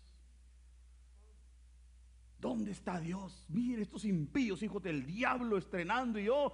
¿Dónde 2.40 2.72
está 2.72 2.98
Dios? 2.98 3.46
Mire 3.48 3.82
estos 3.82 4.04
impíos, 4.04 4.64
hijos 4.64 4.82
del 4.82 5.06
diablo, 5.06 5.58
estrenando 5.58 6.18
y 6.18 6.24
yo. 6.24 6.52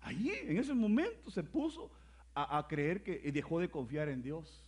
Allí, 0.00 0.32
en 0.32 0.56
ese 0.56 0.72
momento, 0.72 1.30
se 1.30 1.42
puso 1.42 1.92
a, 2.32 2.56
a 2.56 2.66
creer 2.66 3.02
que 3.02 3.30
dejó 3.30 3.60
de 3.60 3.68
confiar 3.68 4.08
en 4.08 4.22
Dios. 4.22 4.64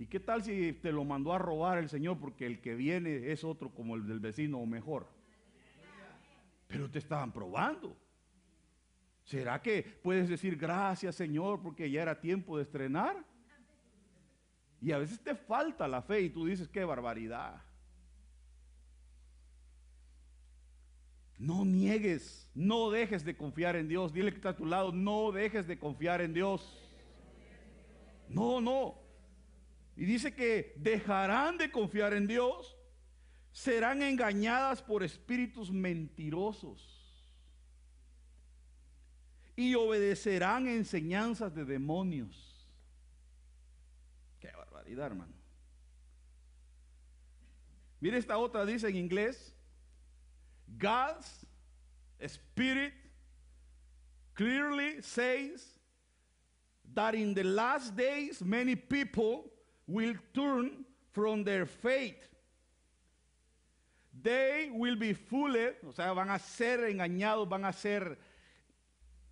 ¿Y 0.00 0.06
qué 0.06 0.18
tal 0.18 0.42
si 0.42 0.72
te 0.72 0.92
lo 0.92 1.04
mandó 1.04 1.34
a 1.34 1.38
robar 1.38 1.76
el 1.76 1.90
Señor 1.90 2.18
porque 2.18 2.46
el 2.46 2.62
que 2.62 2.74
viene 2.74 3.30
es 3.30 3.44
otro 3.44 3.68
como 3.68 3.96
el 3.96 4.06
del 4.06 4.18
vecino 4.18 4.56
o 4.56 4.64
mejor? 4.64 5.06
Pero 6.66 6.90
te 6.90 6.98
estaban 6.98 7.30
probando. 7.30 7.94
¿Será 9.24 9.60
que 9.60 9.82
puedes 9.82 10.30
decir 10.30 10.56
gracias 10.56 11.16
Señor 11.16 11.60
porque 11.60 11.90
ya 11.90 12.00
era 12.00 12.18
tiempo 12.18 12.56
de 12.56 12.62
estrenar? 12.62 13.22
Y 14.80 14.92
a 14.92 14.96
veces 14.96 15.20
te 15.20 15.34
falta 15.34 15.86
la 15.86 16.00
fe 16.00 16.22
y 16.22 16.30
tú 16.30 16.46
dices, 16.46 16.66
qué 16.66 16.82
barbaridad. 16.82 17.62
No 21.36 21.66
niegues, 21.66 22.48
no 22.54 22.90
dejes 22.90 23.22
de 23.22 23.36
confiar 23.36 23.76
en 23.76 23.86
Dios. 23.86 24.14
Dile 24.14 24.30
que 24.30 24.36
está 24.36 24.48
a 24.48 24.56
tu 24.56 24.64
lado, 24.64 24.92
no 24.92 25.30
dejes 25.30 25.66
de 25.66 25.78
confiar 25.78 26.22
en 26.22 26.32
Dios. 26.32 26.90
No, 28.30 28.62
no. 28.62 29.09
Y 30.00 30.06
dice 30.06 30.34
que 30.34 30.72
dejarán 30.76 31.58
de 31.58 31.70
confiar 31.70 32.14
en 32.14 32.26
Dios, 32.26 32.74
serán 33.52 34.00
engañadas 34.00 34.80
por 34.80 35.02
espíritus 35.02 35.70
mentirosos 35.70 36.80
y 39.54 39.74
obedecerán 39.74 40.66
enseñanzas 40.68 41.54
de 41.54 41.66
demonios. 41.66 42.66
Qué 44.40 44.50
barbaridad, 44.56 45.08
hermano. 45.08 45.34
Mire 48.00 48.16
esta 48.16 48.38
otra, 48.38 48.64
dice 48.64 48.88
en 48.88 48.96
inglés, 48.96 49.54
God's 50.78 51.46
Spirit 52.20 52.94
clearly 54.32 55.02
says 55.02 55.78
that 56.94 57.14
in 57.14 57.34
the 57.34 57.44
last 57.44 57.94
days 57.94 58.42
many 58.42 58.74
people 58.74 59.49
will 59.90 60.14
turn 60.34 60.84
from 61.12 61.44
their 61.44 61.66
faith. 61.66 62.28
They 64.22 64.70
will 64.72 64.96
be 64.96 65.12
fooled, 65.12 65.74
o 65.86 65.92
sea, 65.92 66.14
van 66.14 66.30
a 66.30 66.38
ser 66.38 66.78
engañados, 66.78 67.48
van 67.48 67.64
a 67.64 67.72
ser 67.72 68.16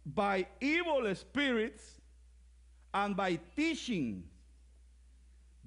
by 0.05 0.47
evil 0.61 1.15
spirits 1.15 2.01
and 2.95 3.17
by 3.17 3.39
teaching 3.55 4.25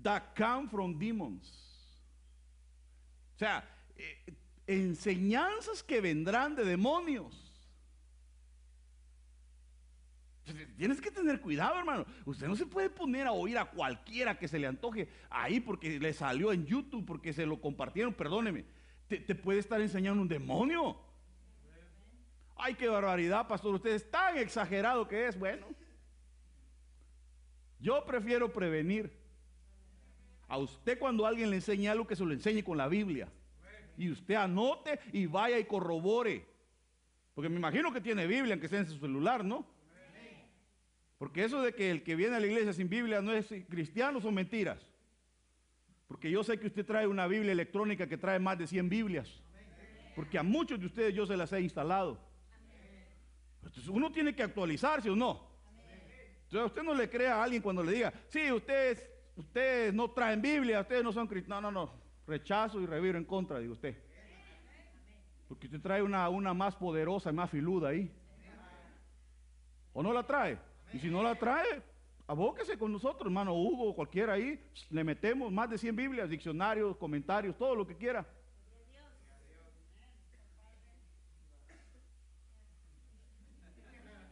that 0.02 0.36
come 0.36 0.68
from 0.68 0.98
demons. 0.98 1.48
O 3.36 3.40
sea, 3.40 3.64
eh, 3.98 4.34
enseñanzas 4.68 5.86
que 5.86 6.02
vendrán 6.02 6.56
de 6.56 6.64
demonios. 6.64 7.51
Tienes 10.78 11.00
que 11.00 11.12
tener 11.12 11.40
cuidado, 11.40 11.78
hermano. 11.78 12.06
Usted 12.26 12.48
no 12.48 12.56
se 12.56 12.66
puede 12.66 12.90
poner 12.90 13.28
a 13.28 13.32
oír 13.32 13.58
a 13.58 13.66
cualquiera 13.66 14.38
que 14.38 14.48
se 14.48 14.60
le 14.60 14.68
antoje 14.68 15.08
ahí 15.30 15.60
porque 15.60 16.00
le 16.00 16.14
salió 16.14 16.52
en 16.52 16.66
YouTube, 16.66 17.06
porque 17.06 17.34
se 17.34 17.46
lo 17.46 17.62
compartieron, 17.62 18.14
perdóneme. 18.14 18.66
Te, 19.08 19.18
te 19.18 19.36
puede 19.36 19.60
estar 19.60 19.80
enseñando 19.82 20.22
un 20.22 20.28
demonio. 20.28 20.98
Ay, 22.56 22.76
qué 22.76 22.88
barbaridad, 22.88 23.48
pastor. 23.48 23.76
Usted 23.76 23.92
es 23.92 24.10
tan 24.10 24.38
exagerado 24.38 25.08
que 25.08 25.28
es. 25.28 25.38
Bueno, 25.38 25.68
yo 27.80 28.04
prefiero 28.06 28.52
prevenir. 28.52 29.12
A 30.48 30.58
usted 30.58 31.00
cuando 31.00 31.26
alguien 31.26 31.50
le 31.50 31.58
enseñe 31.58 31.88
algo 31.88 32.06
que 32.06 32.16
se 32.16 32.26
lo 32.26 32.34
enseñe 32.34 32.62
con 32.64 32.78
la 32.78 32.88
Biblia. 32.88 33.30
Y 33.98 34.12
usted 34.12 34.36
anote 34.36 35.00
y 35.14 35.26
vaya 35.26 35.58
y 35.58 35.66
corrobore. 35.66 36.46
Porque 37.34 37.48
me 37.48 37.56
imagino 37.56 37.94
que 37.94 38.02
tiene 38.02 38.28
Biblia, 38.28 38.54
aunque 38.54 38.68
sea 38.68 38.80
en 38.80 38.88
su 38.88 38.98
celular, 39.00 39.46
¿no? 39.46 39.66
Porque 41.22 41.44
eso 41.44 41.62
de 41.62 41.76
que 41.76 41.92
el 41.92 42.02
que 42.02 42.16
viene 42.16 42.36
a 42.36 42.40
la 42.40 42.48
iglesia 42.48 42.74
sin 42.74 42.90
Biblia 42.90 43.22
no 43.22 43.32
es 43.32 43.48
cristiano 43.70 44.20
son 44.20 44.34
mentiras. 44.34 44.84
Porque 46.08 46.32
yo 46.32 46.44
sé 46.44 46.60
que 46.60 46.66
usted 46.66 46.84
trae 46.84 47.06
una 47.06 47.28
Biblia 47.28 47.52
electrónica 47.52 48.08
que 48.08 48.18
trae 48.18 48.40
más 48.40 48.58
de 48.58 48.66
100 48.66 48.90
Biblias. 48.90 49.40
Porque 50.16 50.40
a 50.40 50.42
muchos 50.42 50.80
de 50.80 50.88
ustedes 50.88 51.14
yo 51.14 51.28
se 51.28 51.38
las 51.38 51.54
he 51.54 51.62
instalado. 51.62 52.20
Uno 53.90 54.12
tiene 54.12 54.34
que 54.34 54.42
actualizarse 54.42 55.12
o 55.12 55.16
no. 55.16 55.48
Entonces 56.46 56.72
usted 56.72 56.82
no 56.82 56.96
le 56.96 57.08
crea 57.08 57.36
a 57.36 57.44
alguien 57.44 57.62
cuando 57.62 57.84
le 57.84 57.92
diga, 57.92 58.12
sí, 58.28 58.52
ustedes, 58.52 59.08
ustedes 59.36 59.94
no 59.94 60.10
traen 60.10 60.42
Biblia, 60.42 60.82
ustedes 60.82 61.04
no 61.04 61.14
son 61.14 61.28
cristianos. 61.28 61.62
No, 61.62 61.72
no, 61.72 61.86
no. 61.86 62.02
Rechazo 62.26 62.82
y 62.82 62.88
reviro 62.88 63.20
en 63.20 63.26
contra, 63.26 63.60
digo 63.60 63.74
usted. 63.74 63.96
Porque 65.48 65.68
usted 65.68 65.82
trae 65.82 66.02
una, 66.02 66.28
una 66.30 66.56
más 66.56 66.76
poderosa 66.76 67.32
más 67.32 67.52
filuda 67.52 67.90
ahí. 67.90 68.12
¿O 69.94 70.02
no 70.02 70.12
la 70.14 70.26
trae? 70.26 70.71
Y 70.94 71.00
si 71.00 71.10
no 71.10 71.24
la 71.24 71.36
trae, 71.36 71.82
abóquese 72.28 72.78
con 72.78 72.92
nosotros, 72.92 73.26
hermano 73.26 73.54
Hugo, 73.54 73.96
cualquiera 73.96 74.34
ahí. 74.34 74.62
Le 74.90 75.04
metemos 75.04 75.52
más 75.52 75.70
de 75.70 75.78
100 75.78 75.96
Biblias, 75.96 76.30
diccionarios, 76.30 76.98
comentarios, 76.98 77.58
todo 77.58 77.76
lo 77.76 77.88
que 77.88 77.96
quiera. 77.96 78.28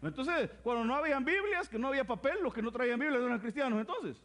Entonces, 0.01 0.49
cuando 0.63 0.85
no 0.85 0.95
habían 0.95 1.25
Biblias, 1.25 1.67
que 1.67 1.77
no 1.77 1.89
había 1.89 2.07
papel, 2.07 2.41
los 2.41 2.53
que 2.53 2.61
no 2.61 2.71
traían 2.71 2.99
Biblias 2.99 3.21
eran 3.21 3.39
cristianos, 3.39 3.79
entonces. 3.79 4.21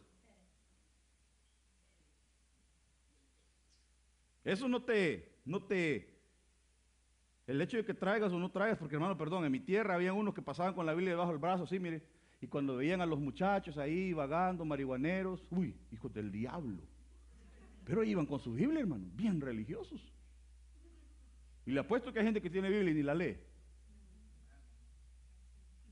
Eso 4.45 4.69
no 4.69 4.83
te, 4.83 5.39
no 5.43 5.63
te, 5.63 6.15
el 7.47 7.61
hecho 7.61 7.77
de 7.77 7.85
que 7.85 7.93
traigas 7.93 8.31
o 8.31 8.39
no 8.39 8.51
traigas, 8.51 8.77
porque 8.77 8.95
hermano, 8.95 9.17
perdón, 9.17 9.43
en 9.43 9.51
mi 9.51 9.59
tierra 9.59 9.95
había 9.95 10.13
unos 10.13 10.33
que 10.33 10.41
pasaban 10.41 10.73
con 10.73 10.85
la 10.85 10.93
Biblia 10.93 11.11
debajo 11.11 11.31
del 11.31 11.39
brazo, 11.39 11.63
así, 11.63 11.79
mire, 11.79 12.03
y 12.45 12.47
cuando 12.47 12.75
veían 12.75 13.01
a 13.01 13.07
los 13.07 13.19
muchachos 13.19 13.75
ahí 13.79 14.13
vagando, 14.13 14.63
marihuaneros, 14.65 15.43
uy, 15.49 15.75
hijos 15.91 16.13
del 16.13 16.31
diablo. 16.31 16.83
Pero 17.83 18.03
iban 18.03 18.27
con 18.27 18.39
su 18.39 18.53
Biblia, 18.53 18.81
hermano, 18.81 19.03
bien 19.15 19.41
religiosos. 19.41 19.99
Y 21.65 21.71
le 21.71 21.79
apuesto 21.79 22.13
que 22.13 22.19
hay 22.19 22.25
gente 22.25 22.43
que 22.43 22.51
tiene 22.51 22.69
Biblia 22.69 22.91
y 22.91 22.93
ni 22.93 23.01
la 23.01 23.15
lee. 23.15 23.35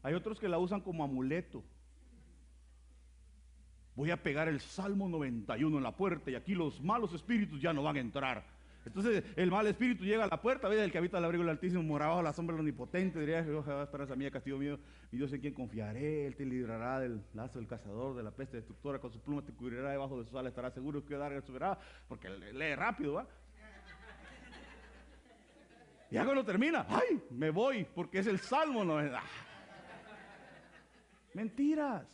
Hay 0.04 0.14
otros 0.14 0.40
que 0.40 0.48
la 0.48 0.60
usan 0.60 0.82
como 0.82 1.04
amuleto. 1.04 1.64
Voy 3.96 4.12
a 4.12 4.22
pegar 4.22 4.48
el 4.48 4.60
Salmo 4.60 5.10
91 5.10 5.76
en 5.76 5.84
la 5.84 5.98
puerta 5.98 6.30
y 6.30 6.36
aquí 6.36 6.54
los 6.54 6.84
malos 6.84 7.14
espíritus 7.14 7.60
ya 7.60 7.74
no 7.74 7.82
van 7.82 7.96
a 7.96 8.02
entrar. 8.02 8.46
Entonces 8.86 9.24
el 9.36 9.50
mal 9.50 9.66
espíritu 9.68 10.04
llega 10.04 10.26
a 10.26 10.28
la 10.28 10.42
puerta, 10.42 10.68
ve 10.68 10.84
el 10.84 10.92
que 10.92 10.98
habita 10.98 11.18
el 11.18 11.26
abrigo 11.26 11.44
del 11.44 11.52
Altísimo, 11.52 11.82
moraba 11.84 12.20
a 12.20 12.24
la 12.24 12.34
sombra 12.34 12.54
del 12.54 12.62
Omnipotente, 12.62 13.20
diría, 13.20 13.44
Jehová, 13.44 13.84
esperanza 13.84 14.16
mía, 14.16 14.30
castigo 14.30 14.58
mío, 14.58 14.80
mi 15.12 15.18
Dios 15.18 15.32
en 15.32 15.42
quien 15.42 15.54
confiaré, 15.54 16.28
Él 16.28 16.36
te 16.36 16.46
librará 16.46 17.00
del 17.00 17.22
lazo 17.34 17.60
del 17.60 17.68
cazador, 17.68 18.16
de 18.16 18.24
la 18.24 18.32
peste 18.32 18.58
destructora, 18.58 19.00
con 19.00 19.12
su 19.12 19.22
pluma 19.22 19.42
te 19.42 19.54
cubrirá 19.54 19.90
debajo 19.90 20.22
de 20.22 20.30
su 20.30 20.38
ala, 20.38 20.50
estará 20.50 20.70
seguro 20.72 21.06
que 21.06 21.16
dará 21.16 21.42
su 21.42 21.54
verá, 21.54 21.80
porque 22.08 22.30
lee 22.30 22.76
rápido, 22.76 23.14
¿va? 23.14 23.28
Y 26.12 26.16
cuando 26.18 26.46
termina, 26.46 26.86
¡ay! 26.90 27.24
Me 27.32 27.50
voy, 27.50 27.88
porque 27.96 28.20
es 28.20 28.28
el 28.28 28.40
Salmo, 28.40 28.84
no 28.84 29.00
es... 29.00 29.12
Mentiras. 31.34 32.06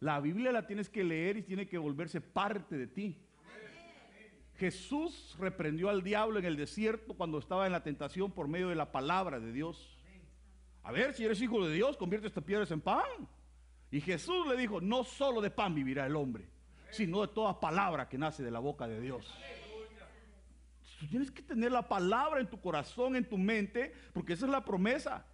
La 0.00 0.20
Biblia 0.20 0.52
la 0.52 0.66
tienes 0.66 0.90
que 0.90 1.02
leer 1.02 1.38
y 1.38 1.42
tiene 1.42 1.66
que 1.66 1.78
volverse 1.78 2.20
parte 2.20 2.76
de 2.76 2.86
ti. 2.86 3.16
Jesús 4.58 5.36
reprendió 5.38 5.88
al 5.88 6.02
diablo 6.02 6.40
en 6.40 6.44
el 6.44 6.56
desierto 6.56 7.14
cuando 7.14 7.38
estaba 7.38 7.66
en 7.66 7.72
la 7.72 7.84
tentación 7.84 8.32
por 8.32 8.48
medio 8.48 8.68
de 8.68 8.74
la 8.74 8.90
palabra 8.90 9.38
de 9.38 9.52
Dios. 9.52 9.96
A 10.82 10.90
ver, 10.90 11.14
si 11.14 11.24
eres 11.24 11.40
hijo 11.40 11.64
de 11.64 11.72
Dios, 11.72 11.96
convierte 11.96 12.26
estas 12.26 12.42
piedras 12.42 12.70
en 12.72 12.80
pan. 12.80 13.28
Y 13.90 14.00
Jesús 14.00 14.48
le 14.48 14.56
dijo, 14.56 14.80
no 14.80 15.04
solo 15.04 15.40
de 15.40 15.50
pan 15.50 15.74
vivirá 15.74 16.06
el 16.06 16.16
hombre, 16.16 16.48
sino 16.90 17.20
de 17.20 17.28
toda 17.28 17.60
palabra 17.60 18.08
que 18.08 18.18
nace 18.18 18.42
de 18.42 18.50
la 18.50 18.58
boca 18.58 18.88
de 18.88 19.00
Dios. 19.00 19.32
Tú 20.98 21.06
tienes 21.06 21.30
que 21.30 21.42
tener 21.42 21.70
la 21.70 21.86
palabra 21.86 22.40
en 22.40 22.48
tu 22.48 22.60
corazón, 22.60 23.14
en 23.14 23.28
tu 23.28 23.38
mente, 23.38 23.94
porque 24.12 24.32
esa 24.32 24.46
es 24.46 24.50
la 24.50 24.64
promesa. 24.64 25.24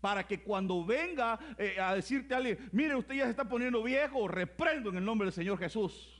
Para 0.00 0.24
que 0.24 0.44
cuando 0.44 0.84
venga 0.84 1.40
eh, 1.58 1.80
a 1.80 1.92
decirte 1.96 2.34
a 2.34 2.36
alguien, 2.36 2.68
mire, 2.70 2.94
usted 2.94 3.16
ya 3.16 3.24
se 3.24 3.30
está 3.30 3.48
poniendo 3.48 3.82
viejo, 3.82 4.28
reprendo 4.28 4.90
en 4.90 4.98
el 4.98 5.04
nombre 5.04 5.26
del 5.26 5.32
Señor 5.32 5.58
Jesús. 5.58 6.17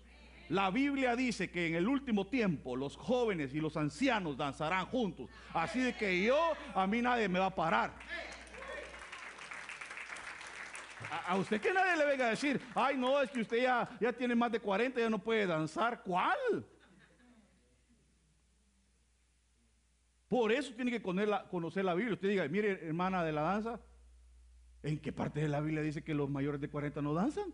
La 0.49 0.71
Biblia 0.71 1.15
dice 1.15 1.51
que 1.51 1.67
en 1.67 1.75
el 1.75 1.87
último 1.87 2.27
tiempo 2.27 2.77
los 2.77 2.97
jóvenes 2.97 3.55
y 3.55 3.61
los 3.61 3.77
ancianos 3.77 4.37
danzarán 4.37 4.87
juntos. 4.87 5.29
Así 5.53 5.81
de 5.81 5.95
que 5.95 6.23
yo, 6.23 6.39
a 6.75 6.87
mí 6.87 7.03
nadie 7.03 7.29
me 7.29 7.39
va 7.39 7.47
a 7.47 7.55
parar. 7.55 7.93
A, 11.27 11.37
usted 11.37 11.61
que 11.61 11.73
nadie 11.73 11.97
le 11.97 12.07
venga 12.07 12.27
a 12.27 12.31
decir, 12.31 12.61
ay 12.75 12.97
no, 12.97 13.21
es 13.21 13.31
que 13.31 13.41
usted 13.41 13.63
ya, 13.63 13.89
ya 14.01 14.13
tiene 14.13 14.35
más 14.35 14.51
de 14.51 14.61
40, 14.61 15.01
ya 15.01 15.11
no 15.11 15.19
puede 15.19 15.47
danzar. 15.47 16.03
¿Cuál? 16.03 16.67
Por 20.29 20.53
eso 20.53 20.75
tiene 20.75 20.91
que 20.91 21.01
conocer 21.01 21.29
la, 21.29 21.45
conocer 21.45 21.85
la 21.85 21.95
Biblia. 21.95 22.15
Usted 22.15 22.29
diga, 22.29 22.49
mire 22.49 22.87
hermana 22.87 23.25
de 23.25 23.33
la 23.33 23.43
danza, 23.43 23.81
¿En 24.83 24.99
qué 24.99 25.13
parte 25.13 25.41
de 25.41 25.49
la 25.49 25.61
Biblia 25.61 25.83
dice 25.83 26.03
que 26.03 26.15
los 26.15 26.31
mayores 26.31 26.61
de 26.61 26.71
40 26.71 27.03
no 27.03 27.13
danzan? 27.15 27.53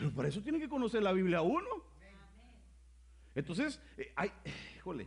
Pero 0.00 0.12
por 0.12 0.24
eso 0.24 0.40
tiene 0.40 0.58
que 0.58 0.68
conocer 0.68 1.02
la 1.02 1.12
Biblia 1.12 1.42
uno. 1.42 1.68
Entonces, 3.34 3.78
eh, 3.98 4.10
hay, 4.16 4.32
híjole, 4.78 5.06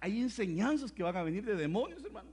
hay, 0.00 0.22
enseñanzas 0.22 0.90
que 0.90 1.02
van 1.02 1.14
a 1.18 1.22
venir 1.22 1.44
de 1.44 1.54
demonios, 1.54 2.02
hermano. 2.02 2.30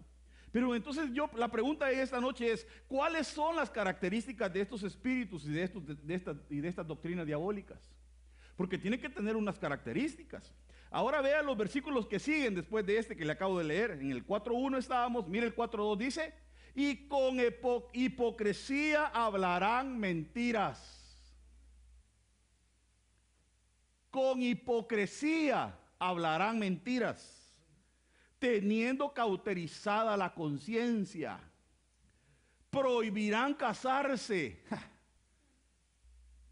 Pero 0.49 0.73
entonces 0.73 1.11
yo, 1.11 1.29
la 1.35 1.49
pregunta 1.49 1.87
de 1.87 2.01
esta 2.01 2.21
noche 2.21 2.53
es, 2.53 2.65
¿cuáles 2.87 3.27
son 3.27 3.57
las 3.57 3.69
características 3.69 4.51
de 4.53 4.61
estos 4.61 4.81
espíritus 4.83 5.43
y 5.45 5.51
de, 5.51 5.63
estos, 5.63 5.85
de, 5.85 6.35
y 6.49 6.61
de 6.61 6.69
estas 6.69 6.87
doctrinas 6.87 7.25
diabólicas? 7.25 7.77
Porque 8.55 8.77
tiene 8.77 8.97
que 8.97 9.09
tener 9.09 9.35
unas 9.35 9.59
características. 9.59 10.53
Ahora 10.89 11.19
vea 11.19 11.43
los 11.43 11.57
versículos 11.57 12.07
que 12.07 12.17
siguen 12.17 12.55
después 12.55 12.85
de 12.85 12.97
este 12.97 13.17
que 13.17 13.25
le 13.25 13.33
acabo 13.33 13.57
de 13.57 13.65
leer. 13.65 13.91
En 13.91 14.09
el 14.09 14.25
4.1 14.25 14.77
estábamos, 14.77 15.27
mire 15.27 15.47
el 15.47 15.55
4.2 15.55 15.97
dice, 15.97 16.33
y 16.73 17.09
con 17.09 17.35
hipocresía 17.91 19.07
hablarán 19.07 19.99
mentiras. 19.99 20.98
Con 24.09 24.41
hipocresía 24.41 25.77
hablarán 25.99 26.59
mentiras, 26.59 27.53
teniendo 28.39 29.13
cauterizada 29.13 30.17
la 30.17 30.33
conciencia. 30.33 31.39
Prohibirán 32.69 33.53
casarse. 33.53 34.63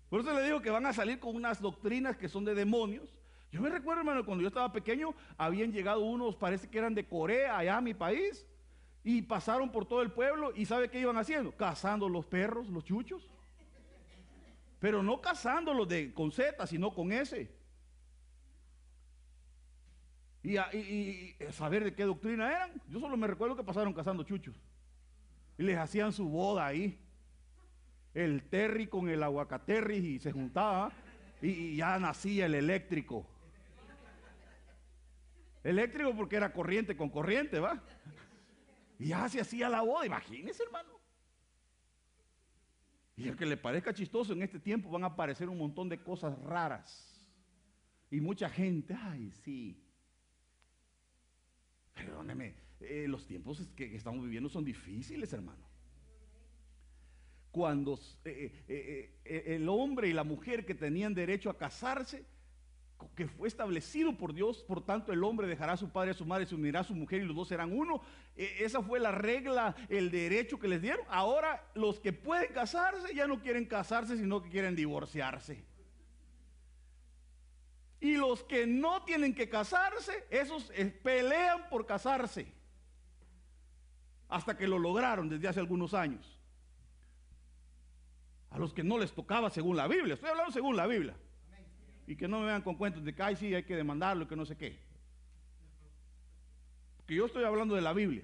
Por 0.09 0.21
eso 0.21 0.33
le 0.33 0.43
digo 0.43 0.61
que 0.61 0.69
van 0.69 0.85
a 0.85 0.93
salir 0.93 1.19
con 1.19 1.35
unas 1.35 1.61
doctrinas 1.61 2.17
que 2.17 2.29
son 2.29 2.45
de 2.45 2.55
demonios 2.55 3.17
yo 3.51 3.61
me 3.61 3.69
recuerdo, 3.69 4.01
hermano, 4.01 4.25
cuando 4.25 4.41
yo 4.41 4.49
estaba 4.49 4.71
pequeño, 4.71 5.13
habían 5.37 5.71
llegado 5.71 6.01
unos, 6.01 6.35
parece 6.35 6.69
que 6.69 6.77
eran 6.77 6.93
de 6.93 7.07
Corea, 7.07 7.57
allá 7.57 7.77
a 7.77 7.81
mi 7.81 7.93
país, 7.93 8.45
y 9.03 9.21
pasaron 9.21 9.71
por 9.71 9.85
todo 9.85 10.01
el 10.01 10.11
pueblo, 10.11 10.51
y 10.53 10.65
¿sabe 10.65 10.89
qué 10.89 10.99
iban 10.99 11.17
haciendo? 11.17 11.51
Cazando 11.53 12.09
los 12.09 12.25
perros, 12.25 12.67
los 12.67 12.83
chuchos. 12.83 13.29
Pero 14.79 15.01
no 15.01 15.21
cazándolos 15.21 15.87
de, 15.87 16.13
con 16.13 16.31
Z, 16.31 16.65
sino 16.67 16.93
con 16.93 17.11
S. 17.11 17.49
Y, 20.43 20.57
y, 20.57 21.35
saber 21.51 21.83
de 21.83 21.93
qué 21.95 22.03
doctrina 22.03 22.49
eran. 22.49 22.81
Yo 22.87 22.99
solo 22.99 23.17
me 23.17 23.27
recuerdo 23.27 23.55
que 23.55 23.63
pasaron 23.63 23.93
cazando 23.93 24.23
chuchos. 24.23 24.55
Y 25.57 25.63
les 25.63 25.77
hacían 25.77 26.13
su 26.13 26.29
boda 26.29 26.65
ahí. 26.65 26.99
El 28.13 28.43
terry 28.43 28.87
con 28.87 29.09
el 29.09 29.23
aguacaterri 29.23 29.97
y 29.97 30.19
se 30.19 30.31
juntaba. 30.31 30.91
y 31.41 31.75
ya 31.75 31.97
nacía 31.99 32.45
el 32.45 32.55
eléctrico. 32.55 33.25
Eléctrico 35.67 36.15
porque 36.15 36.37
era 36.37 36.53
corriente 36.53 36.95
con 36.95 37.09
corriente, 37.09 37.59
¿va? 37.59 37.81
Y 38.99 39.07
ya 39.09 39.27
se 39.27 39.41
hacía 39.41 39.67
la 39.67 39.81
boda, 39.81 40.05
imagínese, 40.05 40.63
hermano. 40.63 40.96
Y 43.17 43.31
que 43.31 43.47
le 43.47 43.57
parezca 43.57 43.93
chistoso, 43.93 44.33
en 44.33 44.43
este 44.43 44.59
tiempo 44.59 44.91
van 44.91 45.03
a 45.03 45.07
aparecer 45.07 45.49
un 45.49 45.57
montón 45.57 45.89
de 45.89 45.97
cosas 45.97 46.37
raras. 46.43 47.17
Y 48.11 48.21
mucha 48.21 48.47
gente, 48.47 48.93
ay, 48.93 49.31
sí. 49.43 49.83
Perdóneme, 51.95 52.53
eh, 52.79 53.07
los 53.07 53.25
tiempos 53.25 53.67
que, 53.75 53.95
estamos 53.95 54.23
viviendo 54.23 54.49
son 54.49 54.63
difíciles, 54.63 55.33
hermano. 55.33 55.67
Cuando 57.49 57.99
eh, 58.23 58.63
eh, 58.67 59.43
el 59.47 59.67
hombre 59.67 60.09
y 60.09 60.13
la 60.13 60.23
mujer 60.23 60.63
que 60.63 60.75
tenían 60.75 61.15
derecho 61.15 61.49
a 61.49 61.57
casarse, 61.57 62.23
que 63.15 63.27
fue 63.27 63.47
establecido 63.47 64.15
por 64.15 64.33
Dios, 64.33 64.63
por 64.63 64.85
tanto 64.85 65.11
el 65.11 65.23
hombre 65.23 65.47
dejará 65.47 65.73
a 65.73 65.77
su 65.77 65.89
padre 65.89 66.11
y 66.11 66.11
a 66.11 66.17
su 66.17 66.25
madre, 66.25 66.45
se 66.45 66.53
unirá 66.53 66.81
a 66.81 66.83
su 66.83 66.93
mujer 66.93 67.23
y 67.23 67.25
los 67.25 67.35
dos 67.35 67.47
serán 67.47 67.75
uno. 67.75 68.01
E, 68.37 68.63
esa 68.63 68.81
fue 68.83 68.99
la 68.99 69.11
regla, 69.11 69.75
el 69.89 70.11
derecho 70.11 70.59
que 70.59 70.67
les 70.67 70.81
dieron. 70.81 71.05
Ahora 71.09 71.69
los 71.73 71.99
que 71.99 72.13
pueden 72.13 72.53
casarse 72.53 73.13
ya 73.13 73.27
no 73.27 73.41
quieren 73.41 73.65
casarse, 73.65 74.15
sino 74.15 74.43
que 74.43 74.49
quieren 74.49 74.75
divorciarse. 74.75 75.65
Y 77.99 78.15
los 78.15 78.43
que 78.43 78.67
no 78.67 79.03
tienen 79.03 79.33
que 79.33 79.49
casarse, 79.49 80.27
esos 80.29 80.71
eh, 80.75 80.85
pelean 80.85 81.67
por 81.69 81.87
casarse. 81.87 82.53
Hasta 84.29 84.55
que 84.55 84.67
lo 84.67 84.77
lograron 84.77 85.29
desde 85.29 85.47
hace 85.47 85.59
algunos 85.59 85.95
años. 85.95 86.39
A 88.51 88.59
los 88.59 88.73
que 88.73 88.83
no 88.83 88.99
les 88.99 89.13
tocaba 89.13 89.49
según 89.49 89.75
la 89.75 89.87
Biblia. 89.87 90.13
Estoy 90.13 90.29
hablando 90.29 90.51
según 90.51 90.77
la 90.77 90.85
Biblia. 90.85 91.15
Y 92.05 92.15
que 92.15 92.27
no 92.27 92.39
me 92.39 92.45
vean 92.45 92.61
con 92.61 92.75
cuentos 92.75 93.03
de 93.03 93.15
que, 93.15 93.23
ay, 93.23 93.35
sí, 93.35 93.53
hay 93.53 93.63
que 93.63 93.75
demandarlo 93.75 94.25
y 94.25 94.27
que 94.27 94.35
no 94.35 94.45
sé 94.45 94.55
qué. 94.55 94.79
Que 97.07 97.15
yo 97.15 97.25
estoy 97.25 97.45
hablando 97.45 97.73
de 97.75 97.81
la 97.81 97.93
Biblia. 97.93 98.23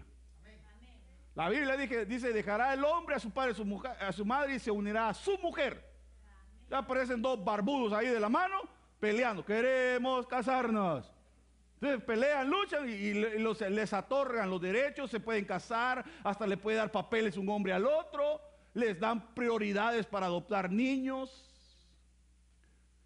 La 1.36 1.50
Biblia 1.50 1.78
dice, 1.78 2.32
dejará 2.32 2.74
el 2.74 2.84
hombre 2.84 3.16
a 3.16 3.20
su 3.20 3.32
padre, 3.32 3.54
a 3.54 3.56
su, 3.56 3.66
mujer, 3.66 3.92
a 4.00 4.12
su 4.12 4.24
madre 4.24 4.56
y 4.56 4.60
se 4.60 4.70
unirá 4.70 5.10
a 5.10 5.14
su 5.14 5.38
mujer. 5.40 5.84
Ya 6.70 6.80
aparecen 6.80 7.22
dos 7.22 7.44
barbudos 7.44 7.94
ahí 7.94 8.08
de 8.08 8.20
la 8.20 8.30
mano 8.30 8.62
peleando. 9.00 9.44
Queremos 9.44 10.28
casarnos. 10.28 11.12
Entonces 11.76 12.04
pelean, 12.06 12.50
luchan 12.50 12.88
y, 12.88 13.14
les 13.14 13.92
otorgan 13.92 14.50
los 14.50 14.62
derechos, 14.62 15.12
se 15.12 15.20
pueden 15.20 15.44
casar, 15.44 16.06
hasta 16.24 16.48
le 16.48 16.56
puede 16.56 16.78
dar 16.78 16.90
papeles 16.90 17.36
un 17.36 17.50
hombre 17.50 17.74
al 17.74 17.86
otro, 17.86 18.40
les 18.74 18.98
dan 18.98 19.34
prioridades 19.34 20.06
para 20.06 20.28
adoptar 20.28 20.72
niños. 20.72 21.53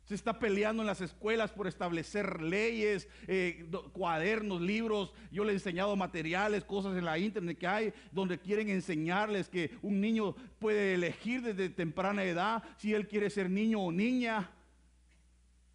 Se 0.08 0.16
está 0.16 0.40
peleando 0.40 0.82
en 0.82 0.88
las 0.88 1.02
escuelas 1.02 1.52
por 1.52 1.68
establecer 1.68 2.42
leyes, 2.42 3.10
eh, 3.28 3.70
cuadernos, 3.92 4.62
libros. 4.62 5.14
Yo 5.34 5.44
le 5.44 5.52
he 5.52 5.56
enseñado 5.56 5.98
materiales, 5.98 6.64
cosas 6.64 6.96
en 6.96 7.04
la 7.04 7.20
internet 7.20 7.58
que 7.58 7.68
hay, 7.68 7.94
donde 8.14 8.40
quieren 8.40 8.70
enseñarles 8.70 9.50
que 9.50 9.78
un 9.82 10.00
niño 10.00 10.34
puede 10.60 10.94
elegir 10.94 11.42
desde 11.42 11.68
temprana 11.68 12.24
edad 12.24 12.64
si 12.78 12.94
él 12.94 13.06
quiere 13.06 13.30
ser 13.30 13.50
niño 13.50 13.82
o 13.82 13.92
niña. 13.92 14.50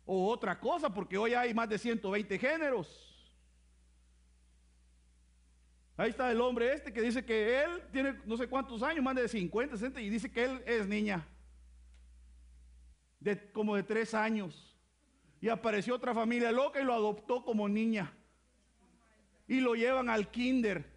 O 0.07 0.31
otra 0.31 0.59
cosa, 0.59 0.89
porque 0.89 1.19
hoy 1.19 1.35
hay 1.35 1.53
más 1.53 1.69
de 1.69 1.77
120 1.77 2.39
géneros. 2.39 3.35
Ahí 5.95 6.09
está 6.09 6.33
el 6.33 6.41
hombre 6.41 6.73
este 6.73 6.91
que 6.91 7.03
dice 7.03 7.23
que 7.23 7.65
él 7.65 7.83
tiene 7.93 8.15
no 8.25 8.39
sé 8.39 8.49
cuántos 8.49 8.83
años, 8.83 9.05
más 9.05 9.15
de 9.15 9.29
50, 9.29 9.77
60, 9.77 10.01
y 10.01 10.09
dice 10.09 10.33
que 10.33 10.45
él 10.45 10.63
es 10.65 10.89
niña 10.89 11.29
de 13.23 13.53
como 13.53 13.77
de 13.77 13.83
tres 13.83 14.15
años. 14.15 14.77
Y 15.41 15.49
apareció 15.49 15.95
otra 15.95 16.15
familia 16.15 16.53
loca 16.53 16.81
y 16.81 16.85
lo 16.85 16.95
adoptó 16.95 17.45
como 17.45 17.69
niña. 17.69 18.13
Y 19.49 19.61
lo 19.61 19.75
llevan 19.75 20.09
al 20.09 20.31
kinder. 20.31 20.91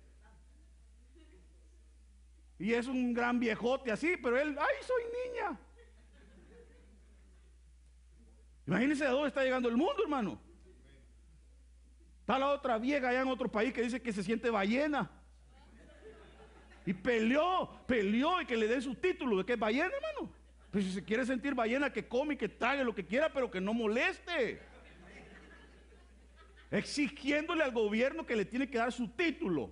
Y 2.57 2.73
es 2.73 2.87
un 2.87 3.13
gran 3.13 3.39
viejote 3.39 3.91
así, 3.91 4.15
pero 4.21 4.39
él, 4.39 4.55
ay, 4.57 4.75
soy 4.85 5.03
niña. 5.25 5.59
Imagínense 8.67 9.05
a 9.05 9.11
dónde 9.11 9.27
está 9.27 9.43
llegando 9.43 9.69
el 9.69 9.77
mundo, 9.77 10.03
hermano. 10.03 10.39
Está 12.21 12.39
la 12.39 12.49
otra 12.49 12.77
vieja 12.77 13.09
allá 13.09 13.21
en 13.21 13.27
otro 13.27 13.51
país 13.51 13.73
que 13.73 13.83
dice 13.83 14.01
que 14.01 14.13
se 14.13 14.23
siente 14.23 14.49
ballena. 14.49 15.11
Y 16.85 16.93
peleó, 16.93 17.69
peleó 17.87 18.41
y 18.41 18.45
que 18.45 18.57
le 18.57 18.67
den 18.67 18.81
su 18.81 18.95
título 18.95 19.37
de 19.37 19.45
que 19.45 19.53
es 19.53 19.59
ballena, 19.59 19.91
hermano. 19.93 20.34
Pues 20.75 20.83
si 20.83 20.91
se 20.91 21.05
quiere 21.05 21.25
sentir 21.25 21.55
ballena, 21.55 21.93
que 21.93 22.05
come, 22.05 22.33
y 22.33 22.37
que 22.37 22.49
trague 22.49 22.83
lo 22.83 22.93
que 22.93 23.05
quiera, 23.05 23.31
pero 23.31 23.49
que 23.49 23.61
no 23.61 23.73
moleste. 23.73 24.59
Exigiéndole 26.69 27.63
al 27.63 27.71
gobierno 27.71 28.25
que 28.25 28.35
le 28.35 28.43
tiene 28.43 28.69
que 28.69 28.77
dar 28.77 28.91
su 28.91 29.07
título. 29.07 29.71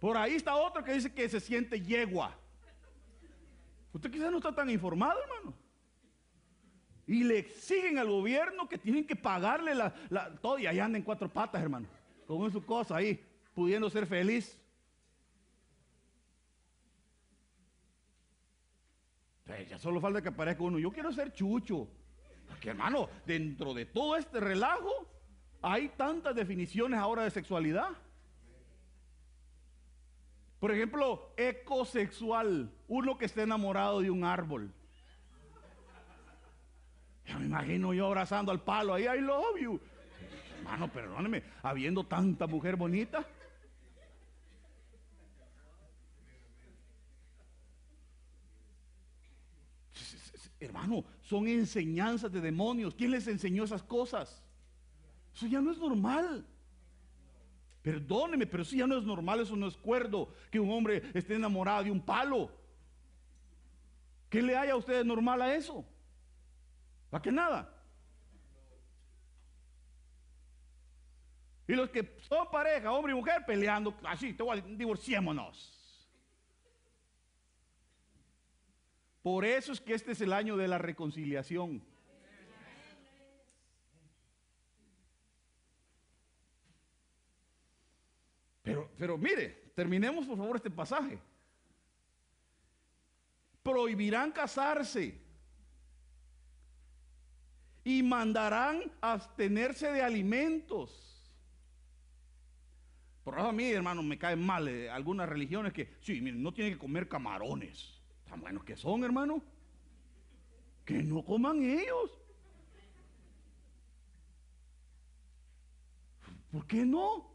Por 0.00 0.16
ahí 0.16 0.36
está 0.36 0.56
otro 0.56 0.82
que 0.82 0.94
dice 0.94 1.12
que 1.12 1.28
se 1.28 1.38
siente 1.38 1.78
yegua. 1.78 2.34
Usted 3.92 4.10
quizás 4.10 4.30
no 4.30 4.38
está 4.38 4.54
tan 4.54 4.70
informado, 4.70 5.20
hermano. 5.22 5.54
Y 7.06 7.24
le 7.24 7.36
exigen 7.36 7.98
al 7.98 8.08
gobierno 8.08 8.70
que 8.70 8.78
tienen 8.78 9.06
que 9.06 9.16
pagarle 9.16 9.74
la, 9.74 9.92
todo 10.40 10.58
y 10.58 10.66
allá 10.66 10.86
anda 10.86 10.96
en 10.96 11.04
cuatro 11.04 11.28
patas, 11.28 11.60
hermano. 11.60 11.86
Con 12.26 12.50
su 12.50 12.64
cosa 12.64 12.96
ahí, 12.96 13.22
pudiendo 13.54 13.90
ser 13.90 14.06
feliz. 14.06 14.58
Ya 19.68 19.78
solo 19.78 20.00
falta 20.00 20.22
que 20.22 20.28
aparezca 20.28 20.62
uno. 20.62 20.78
Yo 20.78 20.90
quiero 20.90 21.12
ser 21.12 21.32
chucho. 21.32 21.88
Porque 22.46 22.70
hermano, 22.70 23.08
dentro 23.26 23.74
de 23.74 23.86
todo 23.86 24.16
este 24.16 24.40
relajo 24.40 25.06
hay 25.62 25.88
tantas 25.90 26.34
definiciones 26.34 26.98
ahora 26.98 27.24
de 27.24 27.30
sexualidad. 27.30 27.88
Por 30.60 30.72
ejemplo, 30.72 31.32
ecosexual, 31.36 32.72
uno 32.88 33.16
que 33.16 33.26
esté 33.26 33.42
enamorado 33.42 34.00
de 34.00 34.10
un 34.10 34.24
árbol. 34.24 34.72
Ya 37.26 37.38
me 37.38 37.46
imagino 37.46 37.92
yo 37.92 38.06
abrazando 38.06 38.50
al 38.50 38.62
palo 38.62 38.94
ahí, 38.94 39.04
I 39.04 39.20
love 39.20 39.60
you. 39.60 39.80
Hermano, 40.58 40.88
perdóneme, 40.90 41.42
habiendo 41.62 42.04
tanta 42.04 42.46
mujer 42.46 42.76
bonita. 42.76 43.24
Hermano, 50.60 51.04
son 51.22 51.46
enseñanzas 51.46 52.32
de 52.32 52.40
demonios. 52.40 52.94
¿Quién 52.94 53.12
les 53.12 53.28
enseñó 53.28 53.64
esas 53.64 53.82
cosas? 53.82 54.42
Eso 55.34 55.46
ya 55.46 55.60
no 55.60 55.70
es 55.70 55.78
normal. 55.78 56.44
Perdóneme, 57.82 58.46
pero 58.46 58.64
si 58.64 58.78
ya 58.78 58.86
no 58.86 58.98
es 58.98 59.04
normal, 59.04 59.40
eso 59.40 59.56
no 59.56 59.68
es 59.68 59.76
cuerdo 59.76 60.34
que 60.50 60.58
un 60.58 60.70
hombre 60.70 61.10
esté 61.14 61.34
enamorado 61.34 61.84
de 61.84 61.90
un 61.90 62.00
palo. 62.00 62.50
¿Qué 64.28 64.42
le 64.42 64.56
haya 64.56 64.72
a 64.72 64.76
usted 64.76 65.04
normal 65.04 65.40
a 65.40 65.54
eso? 65.54 65.84
¿Para 67.08 67.22
qué 67.22 67.32
nada? 67.32 67.74
Y 71.68 71.74
los 71.74 71.90
que 71.90 72.16
son 72.28 72.50
pareja, 72.50 72.90
hombre 72.92 73.12
y 73.12 73.14
mujer, 73.14 73.44
peleando, 73.46 73.94
así, 74.04 74.36
divorciémonos. 74.76 75.77
Por 79.28 79.44
eso 79.44 79.72
es 79.72 79.80
que 79.82 79.92
este 79.92 80.12
es 80.12 80.22
el 80.22 80.32
año 80.32 80.56
de 80.56 80.66
la 80.66 80.78
reconciliación. 80.78 81.82
Pero, 88.62 88.90
pero 88.96 89.18
mire, 89.18 89.72
terminemos 89.74 90.24
por 90.24 90.38
favor 90.38 90.56
este 90.56 90.70
pasaje. 90.70 91.18
Prohibirán 93.62 94.32
casarse 94.32 95.20
y 97.84 98.02
mandarán 98.02 98.90
abstenerse 99.02 99.92
de 99.92 100.00
alimentos 100.00 101.08
por 103.28 103.38
eso 103.38 103.48
a 103.48 103.52
mí, 103.52 103.70
hermano, 103.70 104.02
me 104.02 104.16
caen 104.16 104.40
mal 104.40 104.66
eh, 104.68 104.88
algunas 104.88 105.28
religiones 105.28 105.74
que, 105.74 105.96
sí, 106.00 106.18
miren, 106.22 106.42
no 106.42 106.54
tienen 106.54 106.72
que 106.72 106.78
comer 106.78 107.10
camarones. 107.10 107.97
Tan 108.28 108.40
buenos 108.40 108.64
que 108.64 108.76
son, 108.76 109.04
hermano. 109.04 109.42
Que 110.84 111.02
no 111.02 111.24
coman 111.24 111.62
ellos. 111.62 112.18
¿Por 116.50 116.66
qué 116.66 116.84
no? 116.84 117.30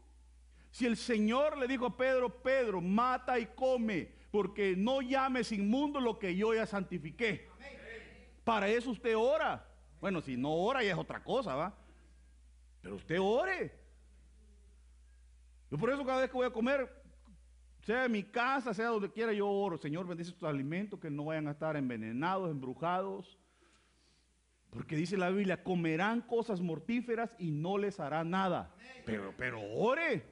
Si 0.70 0.86
el 0.86 0.96
Señor 0.96 1.56
le 1.56 1.68
dijo 1.68 1.86
a 1.86 1.96
Pedro, 1.96 2.42
Pedro, 2.42 2.80
mata 2.80 3.38
y 3.38 3.46
come, 3.46 4.12
porque 4.32 4.74
no 4.76 5.02
llames 5.02 5.52
inmundo 5.52 6.00
lo 6.00 6.18
que 6.18 6.34
yo 6.34 6.52
ya 6.52 6.66
santifiqué. 6.66 7.48
Para 8.42 8.68
eso 8.68 8.90
usted 8.90 9.16
ora. 9.16 9.66
Bueno, 10.00 10.20
si 10.20 10.36
no 10.36 10.52
ora 10.52 10.82
ya 10.82 10.92
es 10.92 10.98
otra 10.98 11.22
cosa, 11.22 11.54
¿va? 11.54 11.74
Pero 12.82 12.96
usted 12.96 13.18
ore. 13.20 13.72
Yo 15.70 15.78
por 15.78 15.90
eso 15.90 16.04
cada 16.04 16.20
vez 16.20 16.30
que 16.30 16.36
voy 16.36 16.46
a 16.46 16.52
comer, 16.52 17.03
sea 17.84 18.06
en 18.06 18.12
mi 18.12 18.22
casa, 18.22 18.74
sea 18.74 18.88
donde 18.88 19.10
quiera, 19.10 19.32
yo 19.32 19.48
oro. 19.48 19.78
Señor, 19.78 20.06
bendice 20.06 20.30
estos 20.30 20.48
alimentos 20.48 20.98
que 20.98 21.10
no 21.10 21.26
vayan 21.26 21.48
a 21.48 21.52
estar 21.52 21.76
envenenados, 21.76 22.50
embrujados. 22.50 23.38
Porque 24.70 24.96
dice 24.96 25.16
la 25.16 25.30
Biblia, 25.30 25.62
comerán 25.62 26.20
cosas 26.20 26.60
mortíferas 26.60 27.34
y 27.38 27.50
no 27.50 27.78
les 27.78 28.00
hará 28.00 28.24
nada. 28.24 28.74
Pero, 29.04 29.32
pero 29.36 29.60
ore. 29.62 30.24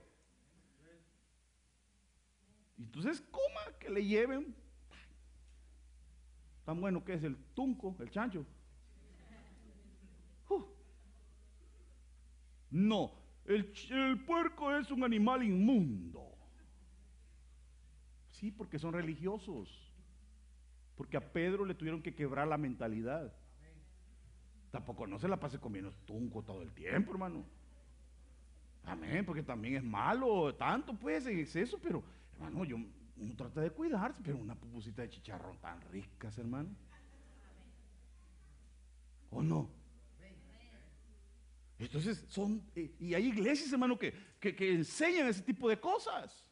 Entonces 2.78 3.20
coma, 3.30 3.78
que 3.78 3.90
le 3.90 4.04
lleven. 4.04 4.56
Tan 6.64 6.80
bueno 6.80 7.04
que 7.04 7.14
es 7.14 7.22
el 7.22 7.36
tunco, 7.54 7.96
el 8.00 8.10
chancho. 8.10 8.46
No, 12.72 13.12
el, 13.44 14.24
puerco 14.24 14.74
es 14.74 14.90
un 14.90 15.04
animal 15.04 15.42
inmundo. 15.42 16.31
Sí, 18.42 18.50
porque 18.50 18.76
son 18.76 18.92
religiosos. 18.92 19.68
Porque 20.96 21.16
a 21.16 21.32
Pedro 21.32 21.64
le 21.64 21.76
tuvieron 21.76 22.02
que 22.02 22.12
quebrar 22.12 22.48
la 22.48 22.58
mentalidad. 22.58 23.32
Tampoco 24.72 25.06
no 25.06 25.16
se 25.20 25.28
la 25.28 25.38
pase 25.38 25.60
comiendo 25.60 25.92
tunco 26.04 26.42
todo 26.42 26.60
el 26.60 26.72
tiempo, 26.72 27.12
hermano. 27.12 27.44
Amén, 28.82 29.24
porque 29.24 29.44
también 29.44 29.76
es 29.76 29.84
malo, 29.84 30.52
tanto 30.56 30.92
pues 30.92 31.24
en 31.26 31.38
exceso, 31.38 31.78
pero 31.80 32.02
hermano, 32.32 32.64
yo 32.64 32.78
uno 33.16 33.36
trata 33.36 33.60
de 33.60 33.70
cuidarse, 33.70 34.20
pero 34.24 34.38
una 34.38 34.56
pupusita 34.56 35.02
de 35.02 35.10
chicharrón 35.10 35.58
tan 35.58 35.80
ricas, 35.92 36.36
hermano. 36.36 36.70
¿O 39.30 39.40
no? 39.40 39.70
Entonces 41.78 42.24
son, 42.28 42.60
eh, 42.74 42.92
y 42.98 43.14
hay 43.14 43.26
iglesias, 43.28 43.72
hermano, 43.72 43.96
que, 43.96 44.12
que, 44.40 44.74
enseñan 44.74 45.28
ese 45.28 45.42
tipo 45.42 45.68
de 45.68 45.78
cosas. 45.78 46.51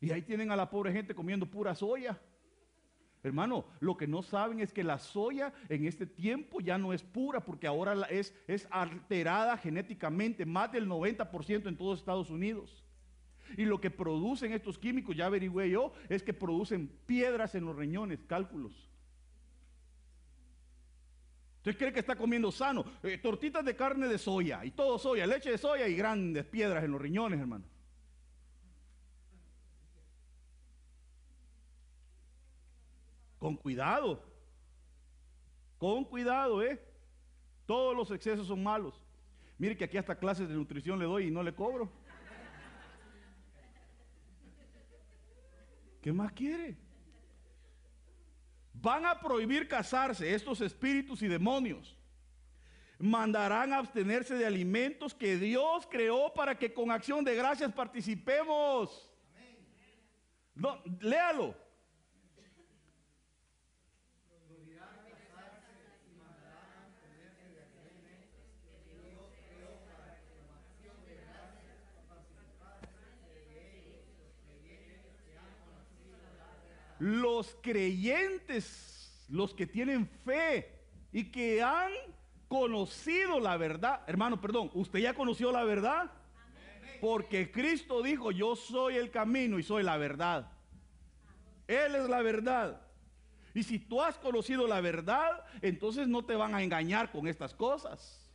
Y 0.00 0.10
ahí 0.12 0.22
tienen 0.22 0.50
a 0.50 0.56
la 0.56 0.70
pobre 0.70 0.92
gente 0.92 1.14
comiendo 1.14 1.46
pura 1.46 1.74
soya. 1.74 2.18
Hermano, 3.22 3.66
lo 3.80 3.98
que 3.98 4.06
no 4.06 4.22
saben 4.22 4.60
es 4.60 4.72
que 4.72 4.82
la 4.82 4.98
soya 4.98 5.52
en 5.68 5.86
este 5.86 6.06
tiempo 6.06 6.60
ya 6.60 6.78
no 6.78 6.94
es 6.94 7.02
pura 7.02 7.40
porque 7.40 7.66
ahora 7.66 7.92
es, 8.08 8.34
es 8.46 8.66
alterada 8.70 9.58
genéticamente, 9.58 10.46
más 10.46 10.72
del 10.72 10.88
90% 10.88 11.68
en 11.68 11.76
todos 11.76 11.98
Estados 11.98 12.30
Unidos. 12.30 12.82
Y 13.58 13.66
lo 13.66 13.80
que 13.80 13.90
producen 13.90 14.52
estos 14.52 14.78
químicos, 14.78 15.16
ya 15.16 15.26
averigüé 15.26 15.68
yo, 15.68 15.92
es 16.08 16.22
que 16.22 16.32
producen 16.32 16.88
piedras 17.04 17.54
en 17.54 17.66
los 17.66 17.76
riñones, 17.76 18.20
cálculos. 18.26 18.88
Usted 21.58 21.76
cree 21.76 21.92
que 21.92 22.00
está 22.00 22.16
comiendo 22.16 22.50
sano. 22.50 22.86
Eh, 23.02 23.18
tortitas 23.18 23.62
de 23.64 23.76
carne 23.76 24.08
de 24.08 24.16
soya 24.16 24.64
y 24.64 24.70
todo 24.70 24.98
soya, 24.98 25.26
leche 25.26 25.50
de 25.50 25.58
soya 25.58 25.86
y 25.88 25.94
grandes 25.94 26.46
piedras 26.46 26.82
en 26.84 26.92
los 26.92 27.02
riñones, 27.02 27.38
hermano. 27.38 27.64
Con 33.40 33.56
cuidado. 33.56 34.22
Con 35.78 36.04
cuidado, 36.04 36.62
¿eh? 36.62 36.80
Todos 37.66 37.96
los 37.96 38.10
excesos 38.10 38.46
son 38.46 38.62
malos. 38.62 39.02
Mire 39.58 39.76
que 39.76 39.84
aquí 39.84 39.96
hasta 39.96 40.18
clases 40.18 40.48
de 40.48 40.54
nutrición 40.54 40.98
le 40.98 41.06
doy 41.06 41.26
y 41.28 41.30
no 41.30 41.42
le 41.42 41.54
cobro. 41.54 41.90
¿Qué 46.02 46.12
más 46.12 46.32
quiere? 46.32 46.76
Van 48.74 49.06
a 49.06 49.18
prohibir 49.18 49.68
casarse 49.68 50.34
estos 50.34 50.60
espíritus 50.60 51.22
y 51.22 51.28
demonios. 51.28 51.96
Mandarán 52.98 53.72
a 53.72 53.78
abstenerse 53.78 54.34
de 54.34 54.44
alimentos 54.44 55.14
que 55.14 55.36
Dios 55.36 55.86
creó 55.90 56.32
para 56.34 56.58
que 56.58 56.74
con 56.74 56.90
acción 56.90 57.24
de 57.24 57.34
gracias 57.34 57.72
participemos. 57.72 59.10
No, 60.54 60.82
léalo. 61.00 61.69
Los 77.00 77.56
creyentes, 77.62 79.26
los 79.28 79.54
que 79.54 79.66
tienen 79.66 80.06
fe 80.06 80.70
y 81.12 81.24
que 81.32 81.62
han 81.62 81.90
conocido 82.46 83.40
la 83.40 83.56
verdad, 83.56 84.02
hermano, 84.06 84.40
perdón, 84.40 84.70
¿usted 84.74 85.00
ya 85.00 85.14
conoció 85.14 85.50
la 85.50 85.64
verdad? 85.64 86.12
Porque 87.00 87.50
Cristo 87.50 88.02
dijo, 88.02 88.30
yo 88.30 88.54
soy 88.54 88.96
el 88.96 89.10
camino 89.10 89.58
y 89.58 89.62
soy 89.62 89.82
la 89.82 89.96
verdad. 89.96 90.52
Él 91.66 91.94
es 91.94 92.08
la 92.08 92.20
verdad. 92.20 92.82
Y 93.54 93.62
si 93.62 93.78
tú 93.78 94.02
has 94.02 94.18
conocido 94.18 94.68
la 94.68 94.82
verdad, 94.82 95.44
entonces 95.62 96.06
no 96.06 96.24
te 96.24 96.34
van 96.34 96.54
a 96.54 96.62
engañar 96.62 97.10
con 97.10 97.26
estas 97.26 97.54
cosas. 97.54 98.30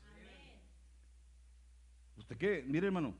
¿Usted 2.17 2.37
qué? 2.37 2.63
Mire, 2.65 2.87
hermano, 2.87 3.15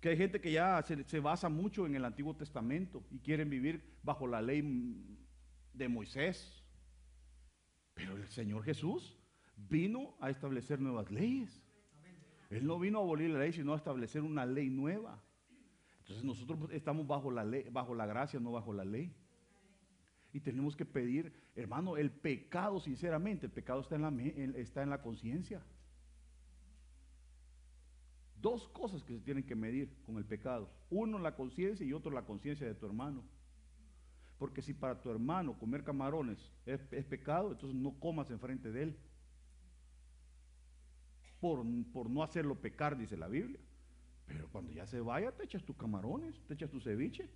que 0.00 0.10
hay 0.10 0.16
gente 0.16 0.40
que 0.40 0.52
ya 0.52 0.82
se, 0.82 1.20
basa 1.20 1.48
mucho 1.48 1.86
en 1.86 1.94
el 1.94 2.04
Antiguo 2.04 2.34
Testamento 2.34 3.02
y 3.10 3.18
quieren 3.18 3.50
vivir 3.50 3.82
bajo 4.02 4.26
la 4.26 4.40
ley 4.40 4.62
de 5.72 5.88
Moisés. 5.88 6.64
Pero 7.94 8.16
el 8.16 8.28
Señor 8.28 8.62
Jesús 8.64 9.16
vino 9.56 10.16
a 10.20 10.30
establecer 10.30 10.80
nuevas 10.80 11.10
leyes. 11.10 11.62
Él 12.50 12.66
no 12.66 12.78
vino 12.78 12.98
a 12.98 13.02
abolir 13.02 13.30
la 13.30 13.40
ley, 13.40 13.52
sino 13.52 13.74
a 13.74 13.76
establecer 13.76 14.22
una 14.22 14.46
ley 14.46 14.70
nueva. 14.70 15.22
Entonces 16.00 16.24
nosotros 16.24 16.70
estamos 16.70 17.06
bajo 17.06 17.30
la 17.30 17.44
ley, 17.44 17.66
bajo 17.70 17.94
la 17.94 18.06
gracia, 18.06 18.40
no 18.40 18.52
bajo 18.52 18.72
la 18.72 18.84
ley. 18.84 19.14
Y 20.32 20.40
tenemos 20.40 20.76
que 20.76 20.84
pedir, 20.84 21.32
hermano, 21.56 21.96
el 21.96 22.10
pecado, 22.10 22.80
sinceramente, 22.80 23.46
el 23.46 23.52
pecado 23.52 23.80
está 23.80 23.96
en 23.96 24.02
la, 24.02 24.22
está 24.58 24.82
en 24.82 24.90
la 24.90 25.02
conciencia. 25.02 25.62
Dos 28.40 28.68
cosas 28.68 29.02
que 29.02 29.14
se 29.14 29.20
tienen 29.20 29.44
que 29.44 29.56
medir 29.56 29.92
con 30.06 30.16
el 30.16 30.24
pecado. 30.24 30.70
Uno 30.90 31.18
la 31.18 31.34
conciencia 31.34 31.84
y 31.84 31.92
otro 31.92 32.10
la 32.12 32.24
conciencia 32.24 32.66
de 32.66 32.74
tu 32.74 32.86
hermano. 32.86 33.24
Porque 34.38 34.62
si 34.62 34.72
para 34.72 35.00
tu 35.00 35.10
hermano 35.10 35.58
comer 35.58 35.82
camarones 35.82 36.38
es, 36.64 36.80
pecado, 37.04 37.52
entonces 37.52 37.76
no 37.76 37.98
comas 37.98 38.30
enfrente 38.30 38.70
de 38.70 38.84
él. 38.84 38.98
Por, 41.40 41.64
por, 41.92 42.08
no 42.08 42.22
hacerlo 42.22 42.60
pecar, 42.60 42.96
dice 42.96 43.16
la 43.16 43.26
Biblia. 43.26 43.60
Pero 44.26 44.48
cuando 44.50 44.70
ya 44.70 44.86
se 44.86 45.00
vaya, 45.00 45.32
te 45.32 45.44
echas 45.44 45.64
tus 45.64 45.76
camarones, 45.76 46.40
te 46.46 46.54
echas 46.54 46.70
tu 46.70 46.80
ceviche. 46.80 47.28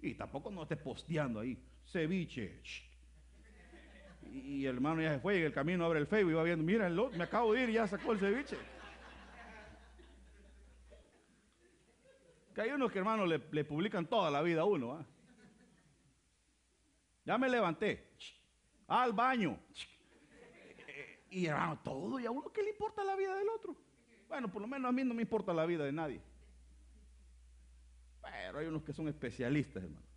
Y 0.00 0.14
tampoco 0.14 0.50
no 0.50 0.62
estés 0.62 0.78
posteando 0.78 1.40
ahí, 1.40 1.58
ceviche. 1.86 2.60
Y 4.32 4.66
el 4.66 4.76
hermano 4.76 5.02
ya 5.02 5.14
se 5.14 5.20
fue 5.20 5.36
y 5.36 5.38
en 5.38 5.46
el 5.46 5.52
camino 5.52 5.84
abre 5.84 6.00
el 6.00 6.06
Facebook 6.06 6.32
y 6.32 6.34
va 6.34 6.42
viendo, 6.42 6.64
mira, 6.64 6.86
el 6.86 6.98
otro, 6.98 7.16
me 7.16 7.24
acabo 7.24 7.52
de 7.52 7.62
ir 7.62 7.70
ya 7.70 7.86
sacó 7.86 8.12
el 8.12 8.18
ceviche. 8.18 8.56
Que 12.54 12.60
hay 12.60 12.70
unos 12.70 12.92
que 12.92 12.98
hermanos 12.98 13.28
le, 13.28 13.42
le 13.50 13.64
publican 13.64 14.06
toda 14.06 14.30
la 14.30 14.40
vida 14.42 14.60
a 14.60 14.64
uno. 14.64 14.92
¿ah? 14.92 15.06
Ya 17.24 17.36
me 17.38 17.48
levanté. 17.48 18.12
Al 18.86 19.12
baño. 19.12 19.58
Y 21.30 21.46
hermano, 21.46 21.80
todo. 21.82 22.20
¿Y 22.20 22.26
a 22.26 22.30
uno 22.30 22.52
qué 22.52 22.62
le 22.62 22.70
importa 22.70 23.02
la 23.02 23.16
vida 23.16 23.34
del 23.34 23.48
otro? 23.48 23.76
Bueno, 24.28 24.50
por 24.50 24.62
lo 24.62 24.68
menos 24.68 24.88
a 24.88 24.92
mí 24.92 25.02
no 25.02 25.14
me 25.14 25.22
importa 25.22 25.52
la 25.52 25.66
vida 25.66 25.84
de 25.84 25.92
nadie. 25.92 26.20
Pero 28.22 28.58
hay 28.58 28.66
unos 28.66 28.84
que 28.84 28.92
son 28.92 29.08
especialistas, 29.08 29.82
hermano. 29.82 30.13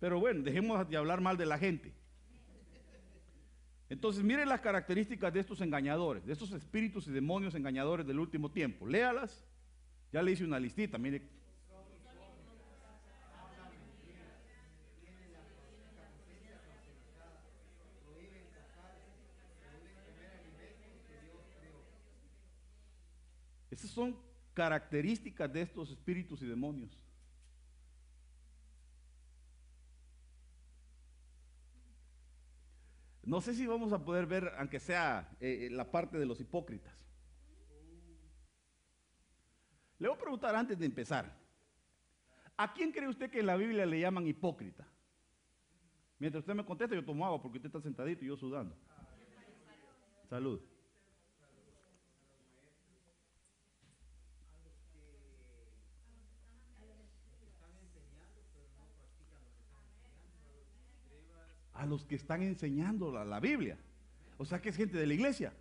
Pero 0.00 0.20
bueno, 0.20 0.42
dejemos 0.42 0.88
de 0.88 0.96
hablar 0.96 1.20
mal 1.20 1.36
de 1.36 1.46
la 1.46 1.58
gente. 1.58 1.92
Entonces, 3.90 4.22
miren 4.22 4.48
las 4.48 4.60
características 4.60 5.32
de 5.32 5.40
estos 5.40 5.60
engañadores, 5.60 6.24
de 6.26 6.32
estos 6.32 6.52
espíritus 6.52 7.08
y 7.08 7.10
demonios 7.10 7.54
engañadores 7.54 8.06
del 8.06 8.18
último 8.18 8.50
tiempo. 8.50 8.86
Léalas. 8.86 9.44
Ya 10.12 10.22
le 10.22 10.32
hice 10.32 10.44
una 10.44 10.58
listita, 10.58 10.98
mire. 10.98 11.22
Esas 23.70 23.90
son 23.90 24.16
características 24.54 25.52
de 25.52 25.62
estos 25.62 25.90
espíritus 25.90 26.42
y 26.42 26.46
demonios. 26.46 27.07
No 33.28 33.42
sé 33.42 33.52
si 33.52 33.66
vamos 33.66 33.92
a 33.92 34.02
poder 34.02 34.24
ver, 34.24 34.54
aunque 34.56 34.80
sea 34.80 35.36
eh, 35.38 35.68
la 35.70 35.90
parte 35.90 36.16
de 36.16 36.24
los 36.24 36.40
hipócritas. 36.40 37.06
Le 39.98 40.08
voy 40.08 40.16
a 40.16 40.20
preguntar 40.20 40.56
antes 40.56 40.78
de 40.78 40.86
empezar. 40.86 41.36
¿A 42.56 42.72
quién 42.72 42.90
cree 42.90 43.06
usted 43.06 43.30
que 43.30 43.40
en 43.40 43.46
la 43.46 43.56
Biblia 43.56 43.84
le 43.84 44.00
llaman 44.00 44.26
hipócrita? 44.26 44.88
Mientras 46.18 46.40
usted 46.40 46.54
me 46.54 46.64
contesta, 46.64 46.94
yo 46.94 47.04
tomo 47.04 47.26
agua 47.26 47.42
porque 47.42 47.58
usted 47.58 47.66
está 47.66 47.82
sentadito 47.82 48.24
y 48.24 48.28
yo 48.28 48.36
sudando. 48.38 48.74
Salud. 50.30 50.62
A 61.78 61.86
los 61.86 62.04
que 62.04 62.14
están 62.14 62.42
enseñando 62.42 63.10
la, 63.10 63.24
la 63.24 63.40
Biblia. 63.40 63.78
O 64.36 64.44
sea 64.44 64.60
que 64.60 64.68
es 64.68 64.76
gente 64.76 64.98
de 64.98 65.06
la 65.06 65.14
iglesia. 65.14 65.52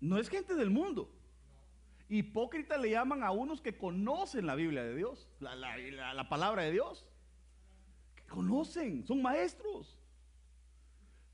No 0.00 0.18
es 0.18 0.28
gente 0.28 0.54
del 0.54 0.70
mundo. 0.70 1.10
Hipócrita 2.08 2.76
le 2.78 2.90
llaman 2.90 3.22
a 3.22 3.30
unos 3.30 3.60
que 3.60 3.76
conocen 3.76 4.46
la 4.46 4.54
Biblia 4.54 4.82
de 4.82 4.96
Dios, 4.96 5.28
la, 5.38 6.28
palabra 6.28 6.62
de 6.62 6.72
Dios. 6.72 7.06
Que 8.16 8.24
conocen, 8.24 9.06
son 9.06 9.22
maestros. 9.22 9.98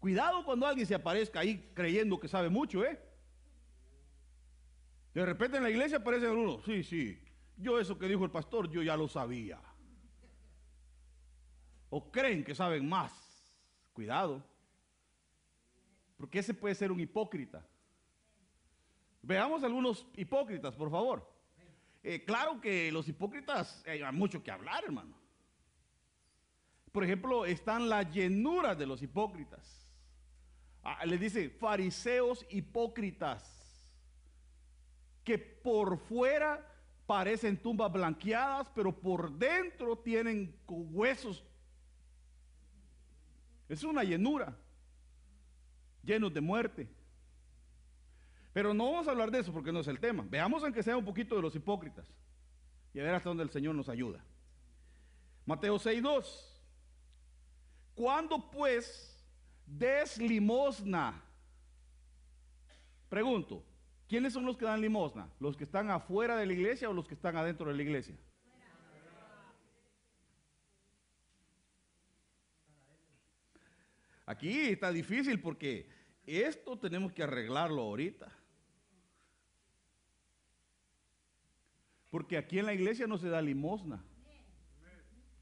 Cuidado 0.01 0.45
cuando 0.45 0.67
alguien 0.67 0.87
se 0.87 0.95
aparezca 0.95 1.41
ahí 1.41 1.71
creyendo 1.75 2.21
que 2.21 2.29
sabe 2.29 2.51
mucho, 2.51 2.85
¿eh? 2.85 3.01
De 5.15 5.25
repente 5.25 5.57
en 5.57 5.63
la 5.63 5.71
iglesia 5.71 5.99
aparece 5.99 6.29
uno, 6.29 6.61
sí, 6.67 6.85
sí, 6.85 7.19
yo 7.57 7.79
eso 7.79 7.99
que 7.99 8.09
dijo 8.09 8.25
el 8.25 8.31
pastor, 8.31 8.71
yo 8.71 8.83
ya 8.83 8.97
lo 8.97 9.09
sabía. 9.09 9.61
O 11.91 12.11
creen 12.11 12.45
que 12.45 12.55
saben 12.55 12.89
más. 12.89 13.13
Cuidado. 13.93 14.45
Porque 16.17 16.41
ese 16.41 16.55
puede 16.55 16.75
ser 16.75 16.93
un 16.93 17.01
hipócrita. 17.01 17.67
Veamos 19.23 19.65
algunos 19.65 20.07
hipócritas, 20.17 20.75
por 20.75 20.91
favor. 20.91 21.33
Eh, 22.03 22.25
claro 22.25 22.61
que 22.61 22.93
los 22.93 23.09
hipócritas 23.09 23.83
eh, 23.87 24.05
hay 24.05 24.13
mucho 24.13 24.43
que 24.43 24.51
hablar, 24.51 24.85
hermano. 24.85 25.17
Por 26.93 27.05
ejemplo, 27.05 27.45
están 27.45 27.89
las 27.89 28.11
llenuras 28.13 28.79
de 28.79 28.87
los 28.87 29.03
hipócritas. 29.03 29.93
Ah, 30.83 31.05
les 31.05 31.19
dice 31.19 31.51
fariseos 31.51 32.47
hipócritas, 32.49 33.43
que 35.25 35.37
por 35.37 35.99
fuera 35.99 36.76
parecen 37.07 37.57
tumbas 37.57 37.93
blanqueadas, 37.93 38.69
pero 38.75 38.93
por 38.93 39.31
dentro 39.33 39.97
tienen 39.97 40.55
huesos. 40.69 41.45
Es 43.69 43.85
una 43.85 44.05
llenura, 44.05 44.57
llenos 46.03 46.33
de 46.33 46.41
muerte. 46.41 46.89
Pero 48.53 48.73
no 48.73 48.91
vamos 48.91 49.07
a 49.07 49.11
hablar 49.11 49.31
de 49.31 49.41
eso 49.41 49.53
porque 49.53 49.73
no 49.73 49.81
es 49.81 49.89
el 49.89 50.01
tema. 50.01 50.27
Veamos 50.29 50.65
aunque 50.65 50.83
sea 50.83 50.97
un 50.97 51.05
poquito 51.05 51.37
de 51.37 51.43
los 51.43 51.55
hipócritas 51.55 52.07
y 52.95 53.01
a 53.01 53.03
ver 53.03 53.15
hasta 53.15 53.29
dónde 53.29 53.43
el 53.43 53.51
Señor 53.51 53.75
nos 53.75 53.89
ayuda. 53.89 54.25
Mateo 55.45 55.77
6.2. 55.77 56.25
¿Cuándo 57.95 58.51
pues 58.51 59.23
des 59.67 60.19
limosna? 60.19 61.23
Pregunto, 63.09 63.63
¿quiénes 64.09 64.33
son 64.33 64.45
los 64.45 64.57
que 64.57 64.65
dan 64.65 64.81
limosna? 64.81 65.29
¿Los 65.41 65.57
que 65.57 65.65
están 65.65 65.91
afuera 65.91 66.37
de 66.37 66.47
la 66.47 66.53
iglesia 66.53 66.89
o 66.89 66.93
los 66.93 67.07
que 67.07 67.15
están 67.15 67.37
adentro 67.37 67.71
de 67.71 67.77
la 67.77 67.83
iglesia? 67.83 68.17
Aquí 74.27 74.51
está 74.71 74.91
difícil 74.91 75.41
porque 75.41 75.89
esto 76.27 76.77
tenemos 76.77 77.13
que 77.13 77.23
arreglarlo 77.23 77.83
ahorita. 77.83 78.33
Porque 82.11 82.37
aquí 82.37 82.59
en 82.59 82.67
la 82.67 82.75
iglesia 82.75 83.07
no 83.07 83.19
se 83.19 83.29
da 83.29 83.41
limosna. 83.41 84.03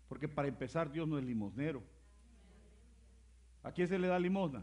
Porque 0.08 0.28
para 0.28 0.48
empezar 0.48 0.92
Dios 0.92 1.08
no 1.08 1.18
es 1.18 1.24
limosnero. 1.24 1.82
¿A 3.62 3.72
quién 3.72 3.88
se 3.88 3.98
le 3.98 4.06
da 4.06 4.18
limosna? 4.18 4.62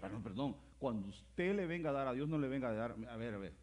Perdón, 0.00 0.22
perdón. 0.22 0.56
Cuando 0.82 1.06
usted 1.10 1.54
le 1.54 1.64
venga 1.64 1.90
a 1.90 1.92
dar 1.92 2.08
a 2.08 2.12
Dios, 2.12 2.28
no 2.28 2.36
le 2.38 2.48
venga 2.48 2.68
a 2.68 2.72
dar. 2.72 2.96
A 3.08 3.16
ver, 3.16 3.34
a 3.34 3.38
ver. 3.38 3.54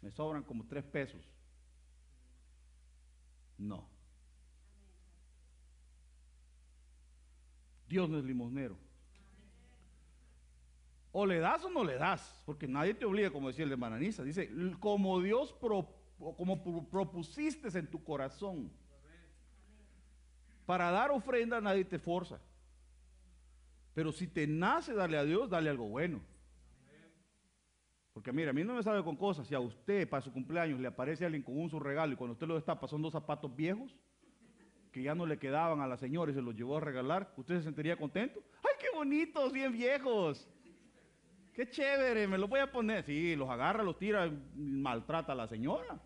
Me 0.00 0.12
sobran 0.12 0.44
como 0.44 0.64
tres 0.64 0.84
pesos. 0.84 1.28
No. 3.58 3.88
Dios 7.88 8.08
no 8.08 8.18
es 8.18 8.24
limosnero. 8.24 8.76
O 11.10 11.26
le 11.26 11.40
das 11.40 11.64
o 11.64 11.68
no 11.68 11.82
le 11.82 11.96
das, 11.96 12.44
porque 12.46 12.68
nadie 12.68 12.94
te 12.94 13.04
obliga, 13.04 13.32
como 13.32 13.48
decía 13.48 13.64
el 13.64 13.70
de 13.70 13.76
Mananiza. 13.76 14.22
Dice, 14.22 14.48
como 14.78 15.20
Dios 15.20 15.52
como 15.58 16.62
propusiste 16.88 17.76
en 17.76 17.90
tu 17.90 18.04
corazón. 18.04 18.70
Para 20.64 20.92
dar 20.92 21.10
ofrenda 21.10 21.60
nadie 21.60 21.84
te 21.84 21.98
forza. 21.98 22.40
Pero 24.00 24.12
si 24.12 24.26
te 24.28 24.46
nace 24.46 24.94
darle 24.94 25.18
a 25.18 25.24
Dios, 25.24 25.50
dale 25.50 25.68
algo 25.68 25.86
bueno. 25.86 26.22
Porque 28.14 28.32
mira, 28.32 28.48
a 28.48 28.52
mí 28.54 28.64
no 28.64 28.72
me 28.72 28.82
sabe 28.82 29.04
con 29.04 29.14
cosas. 29.14 29.46
Si 29.46 29.54
a 29.54 29.60
usted 29.60 30.08
para 30.08 30.22
su 30.22 30.32
cumpleaños 30.32 30.80
le 30.80 30.88
aparece 30.88 31.26
alguien 31.26 31.42
con 31.42 31.58
un 31.58 31.68
su 31.68 31.78
regalo 31.78 32.14
y 32.14 32.16
cuando 32.16 32.32
usted 32.32 32.46
lo 32.46 32.54
destapa 32.54 32.88
son 32.88 33.02
dos 33.02 33.12
zapatos 33.12 33.54
viejos 33.54 33.94
que 34.90 35.02
ya 35.02 35.14
no 35.14 35.26
le 35.26 35.38
quedaban 35.38 35.82
a 35.82 35.86
la 35.86 35.98
señora 35.98 36.32
y 36.32 36.34
se 36.34 36.40
los 36.40 36.56
llevó 36.56 36.78
a 36.78 36.80
regalar, 36.80 37.30
¿usted 37.36 37.58
se 37.58 37.64
sentiría 37.64 37.98
contento? 37.98 38.42
¡Ay, 38.64 38.74
qué 38.80 38.86
bonitos, 38.96 39.52
bien 39.52 39.70
viejos! 39.70 40.48
Qué 41.52 41.68
chévere, 41.68 42.26
me 42.26 42.38
lo 42.38 42.48
voy 42.48 42.60
a 42.60 42.72
poner. 42.72 43.04
Sí, 43.04 43.36
los 43.36 43.50
agarra, 43.50 43.82
los 43.82 43.98
tira, 43.98 44.32
maltrata 44.54 45.32
a 45.32 45.36
la 45.36 45.46
señora. 45.46 46.00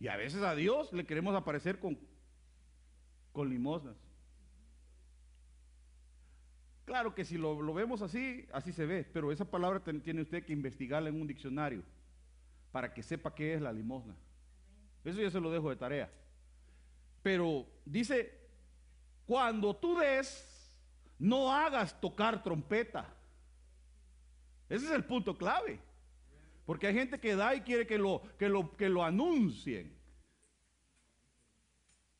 Y 0.00 0.08
a 0.08 0.16
veces 0.16 0.42
a 0.42 0.56
Dios 0.56 0.92
le 0.92 1.06
queremos 1.06 1.36
aparecer 1.36 1.78
con, 1.78 1.96
con 3.38 3.50
limosnas. 3.50 3.94
Claro 6.84 7.14
que 7.14 7.24
si 7.24 7.38
lo, 7.38 7.72
vemos 7.72 8.02
así, 8.02 8.44
así 8.52 8.72
se 8.72 8.84
ve, 8.84 9.04
pero 9.12 9.30
esa 9.30 9.48
palabra 9.48 9.80
tiene 10.02 10.22
usted 10.22 10.44
que 10.44 10.52
investigarla 10.52 11.08
en 11.08 11.20
un 11.20 11.28
diccionario 11.28 11.84
para 12.72 12.92
que 12.92 13.00
sepa 13.00 13.32
qué 13.32 13.54
es 13.54 13.60
la 13.60 13.72
limosna. 13.72 14.16
Eso 15.04 15.22
ya 15.22 15.30
se 15.30 15.38
lo 15.38 15.52
dejo 15.52 15.70
de 15.70 15.76
tarea. 15.76 16.10
Pero 17.22 17.64
dice 17.84 18.40
cuando 19.24 19.76
tú 19.76 19.96
des, 19.96 20.76
no 21.20 21.52
hagas 21.52 22.00
tocar 22.00 22.42
trompeta. 22.42 23.06
Ese 24.68 24.86
es 24.86 24.90
el 24.90 25.04
punto 25.04 25.38
clave. 25.38 25.78
Porque 26.66 26.88
hay 26.88 26.94
gente 26.94 27.20
que 27.20 27.36
da 27.36 27.54
y 27.54 27.60
quiere 27.60 27.86
que 27.86 27.98
lo, 27.98 28.20
que 28.36 28.48
lo, 28.48 28.76
que 28.76 28.88
lo 28.88 29.04
anuncien. 29.04 29.96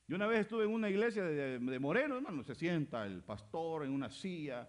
Yo 0.08 0.16
una 0.16 0.26
vez 0.26 0.40
estuve 0.40 0.64
en 0.64 0.70
una 0.70 0.88
iglesia 0.88 1.22
de, 1.22 1.78
Moreno, 1.78 2.16
hermano, 2.16 2.42
se 2.42 2.54
sienta 2.54 3.04
el 3.04 3.22
pastor 3.22 3.84
en 3.84 3.90
una 3.90 4.08
silla, 4.08 4.66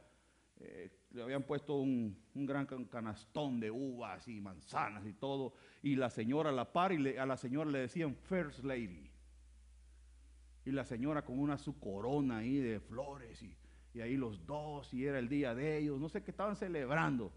eh, 0.58 0.92
le 1.12 1.24
habían 1.24 1.44
puesto 1.44 1.78
un, 1.78 2.26
gran 2.34 2.66
canastón 2.66 3.58
de 3.58 3.72
uvas 3.72 4.28
y 4.28 4.42
manzanas 4.42 5.06
y 5.06 5.14
todo, 5.14 5.54
y 5.82 5.96
la 5.96 6.10
señora 6.10 6.50
a 6.50 6.52
la 6.52 6.74
par, 6.74 6.92
y 6.92 7.16
a 7.16 7.26
la 7.26 7.38
señora 7.38 7.72
le 7.72 7.80
decían 7.80 8.18
First 8.18 8.66
Lady. 8.66 9.10
Y 10.66 10.72
la 10.72 10.84
señora 10.84 11.24
con 11.24 11.40
una 11.40 11.58
su 11.58 11.80
corona 11.80 12.40
ahí 12.40 12.58
de 12.58 12.82
flores, 12.82 13.42
y, 13.42 13.56
y 13.94 14.02
ahí 14.02 14.18
los 14.18 14.46
dos, 14.46 14.94
y 14.94 15.06
era 15.06 15.20
el 15.20 15.30
día 15.30 15.56
de 15.56 15.78
ellos, 15.78 16.02
no 16.02 16.10
sé 16.10 16.22
qué 16.22 16.32
estaban 16.32 16.58
celebrando. 16.58 17.32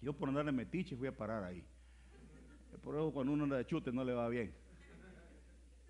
Yo 0.00 0.12
por 0.12 0.28
andarle 0.28 0.50
metiche 0.50 0.96
fui 0.96 1.06
a 1.06 1.16
parar 1.16 1.44
ahí. 1.44 1.64
Por 2.82 2.96
eso 2.96 3.12
cuando 3.12 3.32
uno 3.32 3.44
anda 3.44 3.56
de 3.58 3.64
chute 3.64 3.92
no 3.92 4.02
le 4.02 4.12
va 4.12 4.28
bien. 4.28 4.65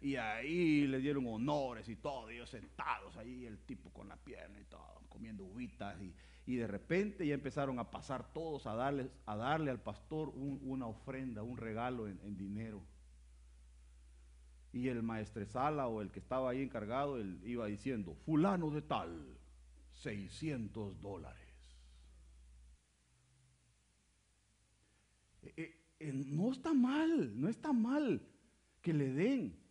Y 0.07 0.14
ahí 0.14 0.86
le 0.86 1.00
dieron 1.00 1.26
honores 1.26 1.88
y 1.88 1.96
todo, 1.96 2.30
ellos 2.30 2.48
sentados 2.48 3.16
ahí, 3.16 3.44
el 3.44 3.59
tipo 3.59 3.90
con 3.90 4.07
la 4.07 4.14
pierna 4.14 4.61
y 4.61 4.64
todo, 4.66 5.02
comiendo 5.09 5.42
uvitas. 5.42 6.00
Y, 6.00 6.54
de 6.54 6.68
repente 6.68 7.26
ya 7.26 7.34
empezaron 7.34 7.80
a 7.80 7.90
pasar 7.90 8.32
todos 8.32 8.68
a 8.68 8.76
darle, 8.76 9.11
a 9.24 9.34
darle 9.34 9.72
al 9.72 9.80
pastor 9.80 10.28
una 10.28 10.86
ofrenda, 10.86 11.42
un 11.42 11.57
regalo 11.57 12.07
en, 12.07 12.36
dinero. 12.36 12.84
Y 14.72 14.86
el 14.86 15.02
maestresala 15.02 15.88
o 15.88 16.00
el 16.00 16.12
que 16.12 16.20
estaba 16.20 16.50
ahí 16.50 16.62
encargado, 16.62 17.16
él 17.16 17.40
iba 17.42 17.66
diciendo, 17.66 18.14
fulano 18.14 18.70
de 18.70 18.82
tal, 18.82 19.36
600 19.94 21.00
dólares. 21.00 21.80
Eh, 25.42 25.80
eh, 25.98 26.12
no 26.12 26.52
está 26.52 26.72
mal, 26.72 27.40
no 27.40 27.48
está 27.48 27.72
mal 27.72 28.22
que 28.80 28.94
le 28.94 29.11
den. 29.11 29.65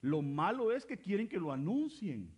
Lo 0.00 0.22
malo 0.22 0.72
es 0.72 0.84
que 0.84 0.98
quieren 0.98 1.28
que 1.28 1.38
lo 1.38 1.52
anuncien. 1.52 2.34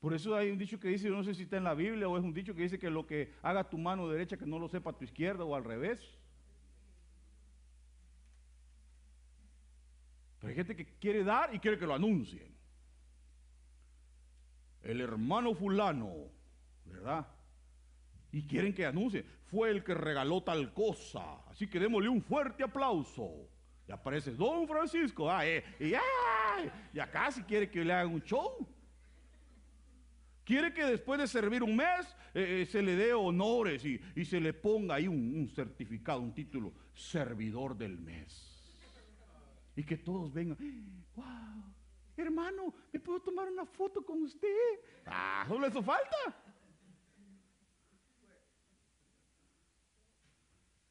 Por 0.00 0.14
eso 0.14 0.34
hay 0.34 0.50
un 0.50 0.58
dicho 0.58 0.80
que 0.80 0.88
dice, 0.88 1.10
no 1.10 1.22
sé 1.22 1.34
si 1.34 1.42
está 1.42 1.58
en 1.58 1.64
la 1.64 1.74
Biblia 1.74 2.08
o 2.08 2.16
es 2.16 2.24
un 2.24 2.32
dicho 2.32 2.54
que 2.54 2.62
dice 2.62 2.78
que 2.78 2.90
lo 2.90 3.06
que 3.06 3.34
haga 3.42 3.68
tu 3.68 3.76
mano 3.76 4.08
derecha 4.08 4.38
que 4.38 4.46
no 4.46 4.58
lo 4.58 4.68
sepa 4.68 4.96
tu 4.96 5.04
izquierda 5.04 5.44
o 5.44 5.54
al 5.54 5.62
revés. 5.62 6.00
Pero 10.38 10.48
hay 10.48 10.54
gente 10.54 10.74
que 10.74 10.86
quiere 10.98 11.22
dar 11.22 11.54
y 11.54 11.58
quiere 11.58 11.78
que 11.78 11.86
lo 11.86 11.94
anuncien. 11.94 12.50
El 14.82 15.02
hermano 15.02 15.54
fulano, 15.54 16.30
¿verdad? 16.86 17.26
Y 18.32 18.46
quieren 18.46 18.72
que 18.72 18.86
anuncie, 18.86 19.26
fue 19.50 19.70
el 19.70 19.84
que 19.84 19.92
regaló 19.92 20.42
tal 20.42 20.72
cosa. 20.72 21.44
Así 21.48 21.68
que 21.68 21.78
démosle 21.78 22.08
un 22.08 22.22
fuerte 22.22 22.64
aplauso. 22.64 23.50
Y 23.90 23.92
aparece 23.92 24.30
Don 24.30 24.68
Francisco. 24.68 25.28
Ah, 25.28 25.44
eh, 25.44 25.64
y, 25.80 25.94
y 26.96 27.00
acá 27.00 27.28
si 27.32 27.42
quiere 27.42 27.68
que 27.68 27.84
le 27.84 27.92
hagan 27.92 28.14
un 28.14 28.22
show. 28.22 28.64
Quiere 30.44 30.72
que 30.72 30.84
después 30.84 31.18
de 31.18 31.26
servir 31.26 31.64
un 31.64 31.74
mes 31.74 32.06
eh, 32.32 32.60
eh, 32.62 32.66
se 32.66 32.82
le 32.82 32.94
dé 32.94 33.12
honores 33.12 33.84
y, 33.84 34.24
se 34.24 34.40
le 34.40 34.52
ponga 34.52 34.94
ahí 34.94 35.08
un, 35.08 35.50
certificado, 35.52 36.20
un 36.20 36.32
título, 36.32 36.72
servidor 36.94 37.76
del 37.76 37.98
mes. 37.98 38.62
Y 39.74 39.82
que 39.82 39.96
todos 39.96 40.32
vengan, 40.32 40.56
wow, 41.16 41.74
hermano, 42.16 42.72
¿me 42.92 43.00
puedo 43.00 43.20
tomar 43.20 43.48
una 43.48 43.66
foto 43.66 44.04
con 44.04 44.22
usted? 44.22 44.48
Ah, 45.04 45.44
solo 45.48 45.66
eso 45.66 45.82
falta. 45.82 46.16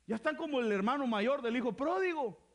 Ya 0.06 0.16
están 0.16 0.36
como 0.36 0.60
el 0.60 0.70
hermano 0.70 1.08
mayor 1.08 1.42
del 1.42 1.56
hijo 1.56 1.74
pródigo. 1.74 2.49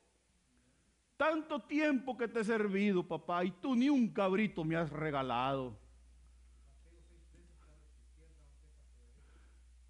Tanto 1.17 1.63
tiempo 1.63 2.17
que 2.17 2.27
te 2.27 2.41
he 2.41 2.45
servido, 2.45 3.07
papá, 3.07 3.45
y 3.45 3.53
tú 3.53 3.77
ni 3.77 3.89
un 3.89 4.09
cabrito 4.09 4.65
me 4.65 4.77
has 4.77 4.91
regalado. 4.91 5.79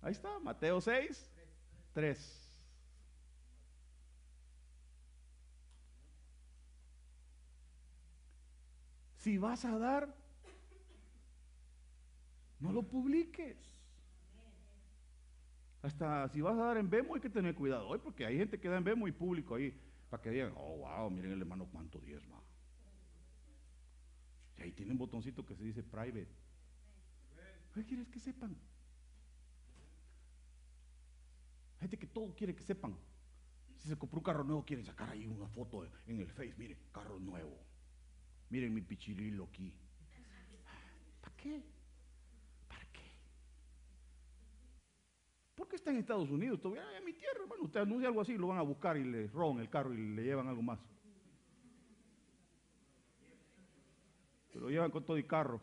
Ahí 0.03 0.13
está, 0.13 0.39
Mateo 0.39 0.83
6, 0.83 1.33
3. 1.95 2.41
Si 9.17 9.39
vas 9.39 9.65
a 9.65 9.79
dar, 9.79 10.15
no 12.61 12.71
lo 12.71 12.83
publiques. 12.83 13.57
Hasta 15.81 16.29
si 16.29 16.43
vas 16.43 16.59
a 16.59 16.65
dar 16.65 16.77
en 16.77 16.91
Vemo 16.91 17.15
hay 17.15 17.23
que 17.23 17.31
tener 17.31 17.55
cuidado 17.55 17.89
hoy, 17.89 17.99
porque 17.99 18.27
hay 18.27 18.37
gente 18.37 18.61
que 18.61 18.69
da 18.69 18.77
en 18.77 18.85
Vemo 18.85 19.09
y 19.09 19.13
público 19.13 19.55
ahí. 19.55 19.75
Para 20.15 20.23
que 20.23 20.31
digan, 20.31 20.53
oh, 20.57 20.77
wow, 20.77 21.11
miren 21.11 21.33
el 21.33 21.41
hermano 21.41 21.67
cuánto 21.73 21.99
diezma. 21.99 22.41
Y 24.57 24.63
ahí 24.63 24.71
tiene 24.71 24.93
un 24.93 24.99
botoncito 24.99 25.45
que 25.45 25.57
se 25.57 25.65
dice 25.65 25.83
private. 25.83 26.29
¿Qué 27.75 27.85
quieres 27.85 28.07
que 28.07 28.21
sepan? 28.21 28.57
Gente 31.81 31.99
que 31.99 32.07
todo 32.07 32.33
quiere 32.33 32.55
que 32.55 32.63
sepan. 32.63 32.97
Si 33.75 33.89
se 33.89 33.97
compró 33.97 34.21
un 34.21 34.25
carro 34.25 34.45
nuevo, 34.45 34.65
quieren 34.65 34.87
sacar 34.87 35.11
ahí 35.11 35.27
una 35.27 35.49
foto 35.49 35.85
en 36.07 36.21
el 36.21 36.31
Face. 36.31 36.55
Miren, 36.59 36.79
carro 36.93 37.19
nuevo. 37.19 37.59
Miren 38.51 38.73
mi 38.73 38.83
pichirilo 38.83 39.47
aquí. 39.47 39.75
¿Para 41.23 41.35
qué? 41.35 41.61
¿Por 45.55 45.69
qué 45.69 45.77
está 45.77 45.91
en 45.91 45.99
Estados 45.99 46.31
Unidos? 46.31 46.61
Todavía 46.61 46.99
en 46.99 47.05
mi 47.05 47.13
tierra, 47.13 47.41
hermano. 47.43 47.63
Usted 47.63 47.81
anuncia 47.81 48.09
algo 48.09 48.21
así, 48.21 48.37
lo 48.37 48.49
van 48.49 48.59
a 48.59 48.63
buscar 48.63 48.97
y 48.97 49.05
le 49.05 49.29
roban 49.29 49.61
el 49.61 49.71
carro 49.71 49.95
y 49.95 50.15
le 50.15 50.25
llevan 50.25 50.49
algo 50.49 50.63
más. 50.63 50.81
Lo 54.55 54.71
llevan 54.71 54.91
con 54.91 55.05
todo 55.05 55.17
el 55.17 55.27
carro. 55.27 55.61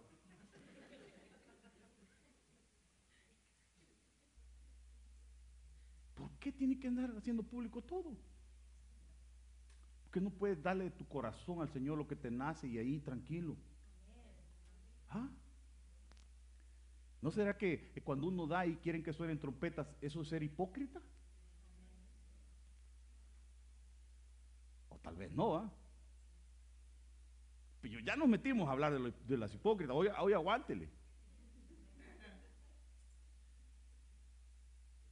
¿Por 6.15 6.31
qué 6.39 6.51
tiene 6.51 6.79
que 6.79 6.87
andar 6.87 7.11
haciendo 7.17 7.43
público 7.43 7.81
todo? 7.81 8.15
Porque 10.03 10.21
no 10.21 10.29
puedes 10.29 10.61
darle 10.61 10.85
de 10.85 10.91
tu 10.91 11.07
corazón 11.07 11.61
al 11.61 11.69
Señor 11.69 11.97
lo 11.97 12.07
que 12.07 12.15
te 12.15 12.29
nace 12.29 12.67
y 12.67 12.77
ahí 12.77 12.99
tranquilo. 12.99 13.57
¿Ah? 15.09 15.29
¿No 17.21 17.29
será 17.29 17.57
que 17.57 17.91
cuando 18.03 18.27
uno 18.27 18.47
da 18.47 18.65
y 18.65 18.77
quieren 18.77 19.03
que 19.03 19.13
suenen 19.13 19.39
trompetas, 19.39 19.95
eso 20.01 20.21
es 20.21 20.27
ser 20.27 20.41
hipócrita? 20.41 20.99
O 24.89 24.97
tal 24.97 25.15
vez 25.15 25.31
no, 25.31 25.55
¿ah? 25.55 25.71
Pero 27.81 27.99
ya 27.99 28.15
nos 28.15 28.27
metimos 28.27 28.67
a 28.67 28.71
hablar 28.71 28.93
de, 28.93 29.37
las 29.37 29.53
hipócritas. 29.53 29.95
Hoy, 29.95 30.07
hoy 30.19 30.33
aguántele. 30.33 30.89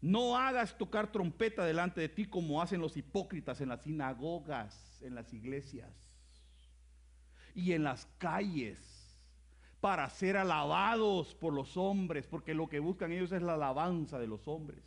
No 0.01 0.37
hagas 0.37 0.77
tocar 0.77 1.11
trompeta 1.11 1.65
delante 1.65 1.99
de 1.99 2.09
ti 2.09 2.25
como 2.25 2.61
hacen 2.61 2.79
los 2.79 2.95
hipócritas 2.95 3.59
en 3.59 3.69
las 3.69 3.81
sinagogas, 3.81 5.01
en 5.01 5.13
las 5.13 5.33
iglesias 5.33 5.91
y 7.53 7.73
en 7.73 7.83
las 7.83 8.05
calles 8.17 8.98
para 9.79 10.09
ser 10.09 10.35
alabados 10.35 11.35
por 11.35 11.53
los 11.53 11.77
hombres, 11.77 12.27
porque 12.27 12.53
lo 12.53 12.67
que 12.67 12.79
buscan 12.79 13.11
ellos 13.11 13.31
es 13.31 13.41
la 13.41 13.53
alabanza 13.53 14.19
de 14.19 14.27
los 14.27 14.47
hombres. 14.47 14.83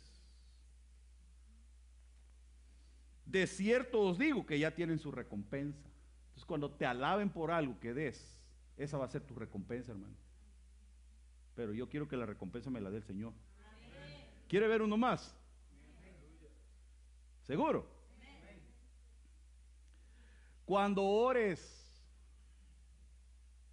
De 3.25 3.47
cierto 3.47 4.01
os 4.01 4.19
digo 4.19 4.45
que 4.45 4.59
ya 4.59 4.75
tienen 4.75 4.99
su 4.99 5.11
recompensa. 5.11 5.89
Entonces 6.25 6.45
cuando 6.45 6.69
te 6.71 6.85
alaben 6.85 7.29
por 7.29 7.49
algo 7.49 7.79
que 7.79 7.93
des, 7.93 8.39
esa 8.77 8.97
va 8.97 9.05
a 9.05 9.09
ser 9.09 9.23
tu 9.23 9.33
recompensa, 9.33 9.91
hermano. 9.91 10.15
Pero 11.55 11.73
yo 11.73 11.89
quiero 11.89 12.07
que 12.07 12.17
la 12.17 12.25
recompensa 12.25 12.69
me 12.69 12.81
la 12.81 12.91
dé 12.91 12.97
el 12.97 13.03
Señor. 13.03 13.33
¿Quiere 14.47 14.67
ver 14.67 14.81
uno 14.81 14.97
más? 14.97 15.35
¿Seguro? 17.41 17.87
Cuando 20.65 21.03
ores, 21.03 21.82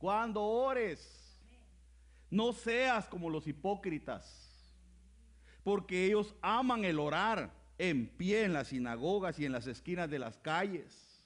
cuando 0.00 0.42
ores, 0.42 1.38
no 2.30 2.54
seas 2.54 3.06
como 3.06 3.28
los 3.28 3.46
hipócritas, 3.46 4.50
porque 5.62 6.06
ellos 6.06 6.34
aman 6.40 6.86
el 6.86 6.98
orar 6.98 7.52
en 7.76 8.08
pie 8.08 8.44
en 8.44 8.54
las 8.54 8.68
sinagogas 8.68 9.38
y 9.38 9.44
en 9.44 9.52
las 9.52 9.66
esquinas 9.66 10.08
de 10.08 10.18
las 10.18 10.38
calles. 10.38 11.22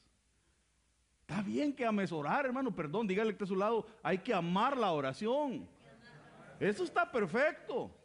Está 1.20 1.41
bien 1.41 1.72
que 1.72 1.87
ames 1.87 2.11
orar, 2.11 2.47
hermano, 2.47 2.75
perdón, 2.75 3.07
dígale 3.07 3.37
que 3.37 3.45
a 3.45 3.47
su 3.47 3.55
lado, 3.55 3.87
hay 4.03 4.18
que 4.18 4.35
amar 4.35 4.77
la 4.77 4.91
oración. 4.91 5.68
Eso 6.59 6.83
está 6.83 7.11
perfecto. 7.11 7.97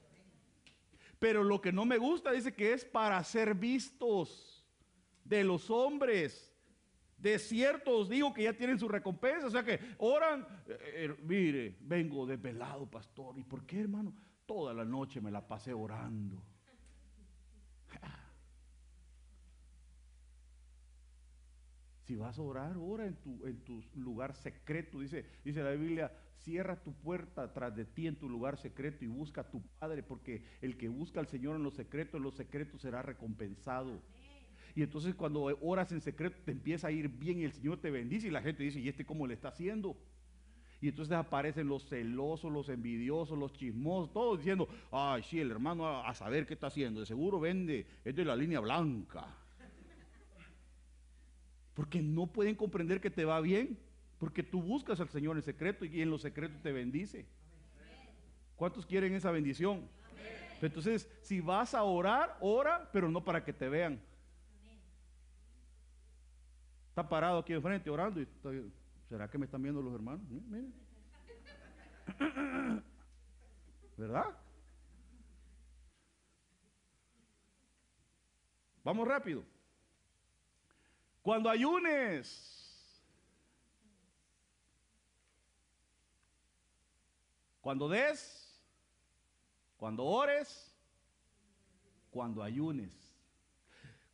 Pero 1.18 1.44
lo 1.44 1.60
que 1.60 1.72
no 1.72 1.84
me 1.84 1.98
gusta 1.98 2.32
dice 2.32 2.54
que 2.54 2.74
es 2.74 2.86
para 2.86 3.22
ser 3.24 3.56
vistos 3.56 4.64
de 5.24 5.44
los 5.44 5.72
hombres. 5.72 6.49
De 7.20 7.38
cierto 7.38 7.98
os 7.98 8.10
digo 8.10 8.34
que 8.34 8.44
ya 8.44 8.54
tienen 8.54 8.80
su 8.80 8.88
recompensa. 8.88 9.48
O 9.48 9.52
sea 9.52 9.64
que 9.64 9.80
oran, 9.98 10.46
eh, 10.68 10.78
eh, 11.10 11.16
mire, 11.24 11.78
vengo 11.82 12.26
desvelado, 12.26 12.90
pastor. 12.90 13.38
¿Y 13.38 13.44
por 13.44 13.66
qué, 13.66 13.82
hermano? 13.82 14.14
Toda 14.46 14.74
la 14.74 14.86
noche 14.86 15.22
me 15.22 15.32
la 15.32 15.46
pasé 15.48 15.74
orando. 15.74 16.42
Si 22.06 22.16
vas 22.16 22.40
a 22.40 22.42
orar, 22.42 22.76
ora 22.76 23.06
en 23.06 23.18
tu, 23.18 23.46
en 23.46 23.64
tu 23.64 23.84
lugar 23.94 24.34
secreto. 24.34 25.00
Dice, 25.00 25.28
dice 25.44 25.62
la 25.62 25.74
Biblia, 25.74 26.12
cierra 26.40 26.82
tu 26.82 26.92
puerta 26.94 27.54
tras 27.54 27.76
de 27.76 27.86
ti 27.86 28.08
en 28.08 28.16
tu 28.16 28.28
lugar 28.28 28.58
secreto 28.58 29.06
y 29.06 29.08
busca 29.08 29.42
a 29.42 29.52
tu 29.52 29.62
Padre, 29.78 30.02
porque 30.02 30.44
el 30.62 30.76
que 30.76 30.90
busca 30.90 31.20
al 31.20 31.28
Señor 31.28 31.56
en 31.56 31.62
los 31.62 31.76
secretos, 31.76 32.16
en 32.16 32.24
los 32.24 32.36
secretos 32.36 32.82
será 32.82 33.04
recompensado. 33.04 34.02
Y 34.80 34.84
entonces 34.84 35.14
cuando 35.14 35.44
oras 35.60 35.92
en 35.92 36.00
secreto 36.00 36.38
te 36.46 36.54
empieza 36.54 36.88
a 36.88 36.92
ir 36.92 37.10
bien 37.10 37.42
y 37.42 37.44
el 37.44 37.52
Señor 37.52 37.82
te 37.82 37.92
bendice 37.92 38.28
y 38.28 38.32
la 38.32 38.42
gente 38.42 38.64
dice, 38.64 38.80
¿y 38.80 38.88
este 38.88 39.06
cómo 39.06 39.28
le 39.28 39.34
está 39.34 39.50
haciendo? 39.50 39.98
Y 40.80 40.88
entonces 40.88 41.18
aparecen 41.18 41.68
los 41.68 41.86
celosos, 41.90 42.50
los 42.50 42.70
envidiosos, 42.70 43.38
los 43.38 43.52
chismosos, 43.52 44.14
todos 44.14 44.38
diciendo, 44.38 44.70
ay, 44.90 45.22
sí, 45.24 45.38
el 45.42 45.52
hermano 45.52 45.86
a, 45.86 46.14
saber 46.14 46.46
qué 46.46 46.54
está 46.54 46.68
haciendo, 46.68 47.02
de 47.02 47.06
seguro 47.06 47.42
vende, 47.42 47.88
es 48.06 48.16
de 48.16 48.24
la 48.24 48.38
línea 48.38 48.62
blanca. 48.62 49.28
Porque 51.74 52.02
no 52.02 52.28
pueden 52.28 52.56
comprender 52.56 53.02
que 53.02 53.10
te 53.10 53.26
va 53.26 53.42
bien, 53.42 53.78
porque 54.18 54.44
tú 54.44 54.62
buscas 54.62 55.02
al 55.02 55.10
Señor 55.10 55.36
en 55.36 55.44
secreto 55.44 55.84
y 55.84 56.02
en 56.02 56.10
los 56.10 56.22
secretos 56.22 56.62
te 56.62 56.72
bendice. 56.72 57.26
¿Cuántos 58.56 58.86
quieren 58.86 59.14
esa 59.14 59.32
bendición? 59.32 59.90
Entonces, 60.62 61.10
si 61.22 61.42
vas 61.42 61.74
a 61.74 61.84
orar, 61.84 62.38
ora, 62.40 62.90
pero 62.94 63.10
no 63.10 63.26
para 63.26 63.44
que 63.44 63.52
te 63.52 63.68
vean. 63.68 64.08
Está 66.90 67.08
parado 67.08 67.40
aquí 67.40 67.54
enfrente 67.54 67.90
orando 67.90 68.22
y 68.22 68.28
¿Será 69.08 69.28
que 69.28 69.38
me 69.40 69.46
están 69.46 69.64
viendo 69.64 69.82
los 69.82 69.94
hermanos? 69.94 70.22
¿Verdad? 73.98 74.38
Vamos 78.84 79.08
rápido. 79.08 79.44
Cuando 81.24 81.50
ayunes, 81.50 83.04
cuando 87.62 87.90
des, 87.90 88.64
cuando 89.78 90.06
ores, 90.06 90.72
cuando 92.12 92.44
ayunes, 92.44 92.94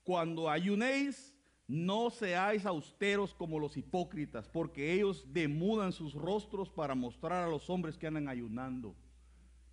cuando 0.03 0.49
ayunéis, 0.49 1.34
no 1.67 2.09
seáis 2.11 2.65
austeros 2.65 3.33
como 3.33 3.59
los 3.59 3.75
hipócritas, 3.75 4.47
porque 4.47 4.93
ellos 4.93 5.25
demudan 5.31 5.91
sus 5.91 6.13
rostros 6.13 6.69
para 6.69 6.93
mostrar 6.93 7.43
a 7.43 7.49
los 7.49 7.69
hombres 7.69 7.97
que 7.97 8.07
andan 8.07 8.27
ayunando. 8.27 8.95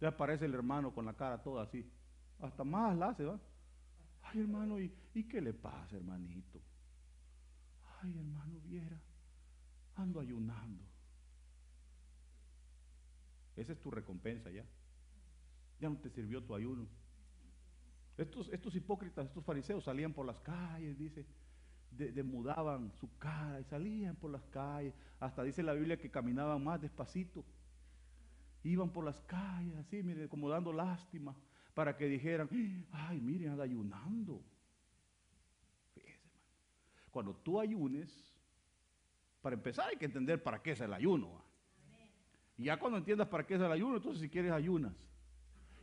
Le 0.01 0.07
aparece 0.07 0.47
el 0.47 0.55
hermano 0.55 0.93
con 0.95 1.05
la 1.05 1.15
cara 1.15 1.43
toda 1.43 1.65
así. 1.65 1.89
Hasta 2.41 2.65
más 2.65 2.97
la 2.97 3.11
hace, 3.11 3.25
¿va? 3.25 3.39
Ay, 4.23 4.41
hermano, 4.41 4.81
¿y, 4.81 4.93
¿y 5.15 5.25
qué 5.25 5.41
le 5.41 5.53
pasa, 5.53 5.97
hermanito? 5.97 6.61
Ay, 8.01 8.17
hermano, 8.17 8.59
viera, 8.65 9.01
ando 9.97 10.21
ayunando. 10.21 10.83
Esa 13.55 13.73
es 13.73 13.81
tu 13.81 13.91
recompensa 13.91 14.51
ya. 14.51 14.65
Ya 15.79 15.91
no 15.91 15.99
te 15.99 16.09
sirvió 16.11 16.43
tu 16.43 16.55
ayuno. 16.55 16.89
Estos, 18.17 18.49
estos 18.49 18.75
hipócritas, 18.75 19.27
estos 19.27 19.45
fariseos 19.45 19.85
salían 19.85 20.13
por 20.13 20.27
las 20.27 20.41
calles, 20.41 20.99
dice, 20.99 21.27
demudaban 21.97 22.93
su 23.01 23.09
cara 23.19 23.61
y 23.61 23.65
salían 23.65 24.17
por 24.17 24.31
las 24.31 24.45
calles. 24.47 24.95
Hasta 25.21 25.43
dice 25.43 25.63
la 25.63 25.75
Biblia 25.75 25.99
que 25.99 26.11
caminaban 26.11 26.63
más 26.63 26.81
despacito. 26.81 27.45
Iban 28.65 28.91
por 28.91 29.05
las 29.05 29.19
calles 29.23 29.77
así, 29.77 30.03
mire, 30.03 30.29
como 30.29 30.49
dando 30.49 30.73
lástima 30.73 31.35
para 31.75 31.97
que 31.97 32.07
dijeran, 32.07 32.49
ay, 32.93 33.21
miren, 33.21 33.53
anda 33.53 33.65
ayunando. 33.65 34.43
Cuando 37.11 37.35
tú 37.35 37.61
ayunes, 37.61 38.11
para 39.41 39.55
empezar 39.55 39.89
hay 39.89 39.97
que 39.97 40.07
entender 40.07 40.43
para 40.43 40.63
qué 40.63 40.73
es 40.73 40.81
el 40.81 40.93
ayuno. 40.93 41.43
Y 42.57 42.65
ya 42.65 42.79
cuando 42.79 42.99
entiendas 42.99 43.29
para 43.29 43.47
qué 43.47 43.55
es 43.55 43.61
el 43.61 43.73
ayuno, 43.73 43.97
entonces 43.97 44.21
si 44.23 44.29
quieres 44.29 44.53
ayunas. 44.53 44.95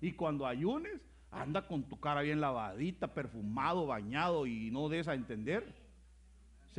Y 0.02 0.14
cuando 0.14 0.46
ayunes, 0.46 1.02
anda 1.32 1.68
con 1.68 1.84
tu 1.84 2.00
cara 2.00 2.22
bien 2.22 2.40
lavadita, 2.40 3.14
perfumado, 3.14 3.86
bañado 3.86 4.48
y 4.48 4.72
no 4.72 4.90
des 4.90 5.08
a 5.08 5.14
entender. 5.14 5.89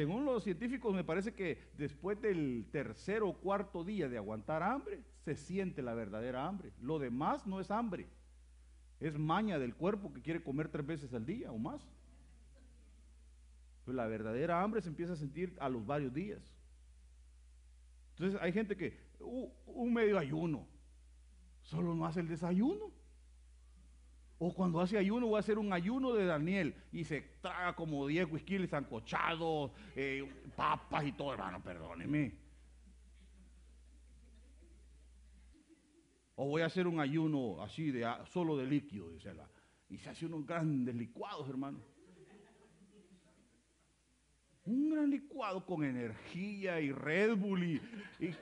Según 0.01 0.25
los 0.25 0.45
científicos, 0.45 0.95
me 0.95 1.05
parece 1.05 1.35
que 1.35 1.59
después 1.77 2.19
del 2.23 2.67
tercer 2.73 3.23
o 3.23 3.35
cuarto 3.35 3.85
día 3.85 4.09
de 4.09 4.17
aguantar 4.17 4.63
hambre, 4.63 5.05
se 5.27 5.37
siente 5.37 5.83
la 5.83 5.93
verdadera 5.93 6.47
hambre. 6.47 6.73
Lo 6.81 6.99
demás 6.99 7.47
no 7.47 7.61
es 7.61 7.71
hambre, 7.71 8.09
es 8.99 9.19
maña 9.19 9.59
del 9.59 9.75
cuerpo 9.75 10.11
que 10.11 10.23
quiere 10.23 10.43
comer 10.43 10.71
tres 10.71 10.87
veces 10.87 11.13
al 11.13 11.27
día 11.27 11.53
o 11.53 11.59
más. 11.59 11.87
Pues 13.85 13.95
la 13.95 14.07
verdadera 14.07 14.63
hambre 14.63 14.81
se 14.81 14.89
empieza 14.89 15.13
a 15.13 15.17
sentir 15.17 15.55
a 15.61 15.69
los 15.69 15.85
varios 15.85 16.15
días. 16.15 16.51
Entonces 18.13 18.41
hay 18.41 18.55
gente 18.55 18.79
que, 18.79 18.99
un 19.19 19.93
medio 19.93 20.19
ayuno, 20.19 20.67
solo 21.61 21.95
no 21.95 22.07
hace 22.07 22.21
el 22.21 22.29
desayuno. 22.29 22.91
O 24.43 24.55
cuando 24.55 24.81
hace 24.81 24.97
ayuno, 24.97 25.27
voy 25.27 25.37
a 25.37 25.41
hacer 25.41 25.59
un 25.59 25.71
ayuno 25.71 26.15
de 26.15 26.25
Daniel 26.25 26.75
y 26.93 27.05
se 27.05 27.21
traga 27.43 27.77
como 27.77 28.07
10 28.07 28.33
whisky 28.33 28.57
ancochados, 28.73 29.71
eh, 29.95 30.27
papas 30.57 31.05
y 31.05 31.13
todo, 31.13 31.35
hermano, 31.35 31.63
perdóneme. 31.63 32.33
O 36.37 36.49
voy 36.49 36.63
a 36.63 36.67
hacer 36.67 36.87
un 36.87 37.01
ayuno 37.01 37.63
así, 37.63 37.91
de, 37.91 38.11
solo 38.33 38.57
de 38.57 38.65
líquido, 38.65 39.11
dice 39.11 39.35
la, 39.35 39.47
y 39.91 39.99
se 39.99 40.09
hace 40.09 40.25
unos 40.25 40.47
grandes 40.47 40.95
licuados, 40.95 41.47
hermano. 41.47 41.79
Un 44.65 44.89
gran 44.89 45.11
licuado 45.11 45.67
con 45.67 45.85
energía 45.85 46.81
y 46.81 46.93
Red 46.93 47.37
Bull 47.37 47.63
y, 47.63 47.81
y 48.21 48.35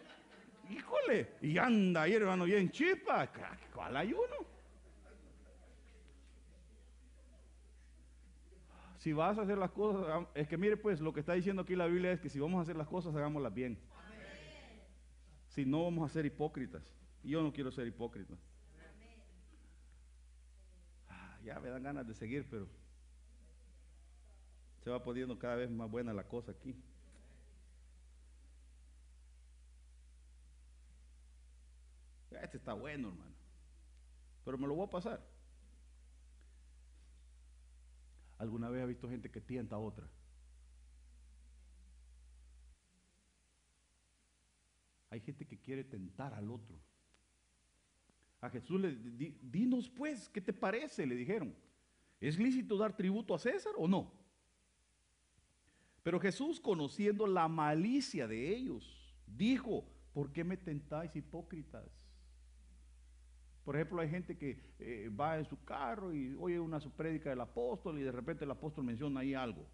híjole, 0.73 1.33
y 1.43 1.59
anda 1.59 2.03
ahí, 2.03 2.13
hermano, 2.13 2.45
bien 2.45 2.71
chispa. 2.71 3.29
¿Cuál 3.75 3.97
ayuno? 3.97 4.58
Si 9.09 9.15
vas 9.15 9.39
a 9.39 9.41
hacer 9.41 9.57
las 9.57 9.71
cosas, 9.71 10.27
es 10.35 10.47
que 10.47 10.59
mire 10.59 10.77
pues, 10.77 11.01
lo 11.01 11.15
que 11.15 11.21
está 11.21 11.33
diciendo 11.33 11.63
aquí 11.63 11.75
la 11.75 11.87
Biblia 11.87 12.13
es 12.13 12.21
que 12.21 12.29
si 12.29 12.39
vamos 12.39 12.59
a 12.59 12.63
hacer 12.63 12.77
las 12.77 12.89
cosas, 12.89 13.17
hagámoslas 13.17 13.55
bien. 13.55 13.79
Si 15.47 15.65
no, 15.65 15.85
vamos 15.85 16.11
a 16.11 16.13
ser 16.13 16.27
hipócritas. 16.27 16.95
Yo 17.25 17.43
no 17.43 17.51
quiero 17.51 17.71
ser 17.71 17.87
hipócrita. 17.87 18.35
Ah, 21.09 21.39
ya 21.43 21.59
me 21.59 21.71
dan 21.71 21.85
ganas 21.85 22.07
de 22.07 22.13
seguir, 22.13 22.47
pero 22.51 22.69
se 24.85 24.91
va 24.91 25.03
poniendo 25.03 25.39
cada 25.39 25.57
vez 25.57 25.71
más 25.71 25.91
buena 25.91 26.13
la 26.13 26.25
cosa 26.25 26.53
aquí. 26.53 26.77
Este 32.43 32.59
está 32.59 32.75
bueno, 32.75 33.09
hermano. 33.09 33.35
Pero 34.45 34.59
me 34.59 34.67
lo 34.67 34.75
voy 34.75 34.87
a 34.87 34.91
pasar. 34.91 35.38
¿Alguna 38.39 38.71
vez 38.71 38.83
ha 38.83 38.87
visto 38.87 39.09
gente 39.09 39.31
que 39.31 39.41
tienta 39.41 39.77
a 39.77 39.81
otra? 39.81 40.09
Hay 45.11 45.21
gente 45.21 45.47
que 45.47 45.59
quiere 45.59 45.85
tentar 45.85 46.33
al 46.35 46.51
otro. 46.51 46.77
A 48.41 48.49
Jesús 48.51 48.81
le 48.81 48.97
dinos 49.43 49.89
pues, 49.89 50.29
¿qué 50.29 50.41
te 50.41 50.53
parece? 50.53 51.07
Le 51.07 51.17
dijeron. 51.17 51.55
¿Es 52.21 52.39
lícito 52.39 52.77
dar 52.77 52.97
tributo 52.97 53.35
a 53.35 53.39
César 53.39 53.73
o 53.77 53.87
no? 53.87 54.13
Pero 56.03 56.21
Jesús, 56.21 56.61
conociendo 56.61 57.27
la 57.27 57.49
malicia 57.49 58.27
de 58.27 58.55
ellos, 58.55 59.15
dijo, 59.27 59.85
¿por 60.13 60.33
qué 60.33 60.43
me 60.43 60.57
tentáis 60.57 61.15
hipócritas? 61.15 61.98
Por 63.69 63.77
ejemplo, 63.77 64.01
hay 64.01 64.09
gente 64.09 64.39
que 64.39 64.59
eh, 64.79 65.11
va 65.11 65.37
en 65.37 65.45
su 65.45 65.63
carro 65.63 66.15
y 66.15 66.35
oye 66.41 66.59
una 66.59 66.81
prédica 66.81 67.29
del 67.29 67.43
apóstol 67.43 67.99
y 67.99 68.03
de 68.03 68.11
repente 68.11 68.47
el 68.47 68.51
apóstol 68.51 68.85
menciona 68.85 69.21
ahí 69.21 69.35
algo. 69.35 69.69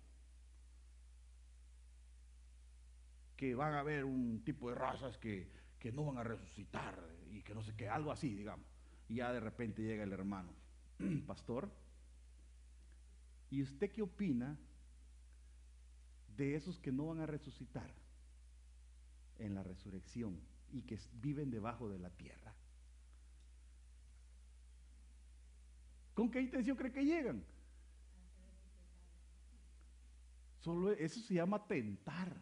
Que 3.37 3.55
van 3.55 3.75
a 3.75 3.79
haber 3.79 4.05
un 4.05 4.43
tipo 4.43 4.69
de 4.69 4.75
razas 4.75 5.17
que, 5.19 5.49
que 5.79 5.93
no 5.93 6.07
van 6.07 6.19
a 6.19 6.25
resucitar 6.25 6.99
y 7.31 7.43
que 7.43 7.55
no 7.55 7.63
sé 7.63 7.77
qué, 7.77 7.89
algo 7.89 8.11
así, 8.11 8.35
digamos. 8.35 8.67
Y 9.09 9.19
ya 9.19 9.33
de 9.33 9.39
repente 9.39 9.81
llega 9.81 10.03
el 10.03 10.13
hermano, 10.13 10.53
pastor, 11.29 11.71
¿y 13.49 13.63
usted 13.63 13.93
qué 13.93 14.03
opina 14.03 14.59
de 16.37 16.57
esos 16.57 16.81
que 16.81 16.91
no 16.91 17.07
van 17.07 17.21
a 17.21 17.27
resucitar 17.27 17.95
en 19.39 19.55
la 19.55 19.63
resurrección 19.63 20.41
y 20.73 20.83
que 20.83 20.99
viven 21.21 21.53
debajo 21.53 21.89
de 21.89 22.01
la 22.01 22.11
tierra? 22.11 22.57
¿Con 26.15 26.31
qué 26.31 26.41
intención 26.41 26.77
cree 26.77 26.93
que 26.93 27.05
llegan? 27.05 27.45
Solo 30.61 30.93
eso 30.93 31.21
se 31.21 31.35
llama 31.35 31.67
tentar. 31.67 32.33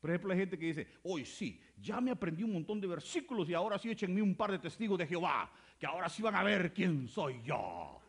Por 0.00 0.10
ejemplo, 0.10 0.32
hay 0.32 0.38
gente 0.38 0.58
que 0.58 0.66
dice, 0.66 0.86
hoy 1.02 1.24
sí, 1.24 1.60
ya 1.80 2.00
me 2.00 2.10
aprendí 2.12 2.44
un 2.44 2.52
montón 2.52 2.80
de 2.80 2.86
versículos 2.86 3.48
y 3.48 3.54
ahora 3.54 3.78
sí 3.78 3.90
échenme 3.90 4.22
un 4.22 4.36
par 4.36 4.52
de 4.52 4.58
testigos 4.58 4.98
de 4.98 5.06
Jehová, 5.06 5.50
que 5.80 5.86
ahora 5.86 6.08
sí 6.08 6.22
van 6.22 6.36
a 6.36 6.44
ver 6.44 6.72
quién 6.72 7.08
soy 7.08 7.42
yo. 7.42 8.00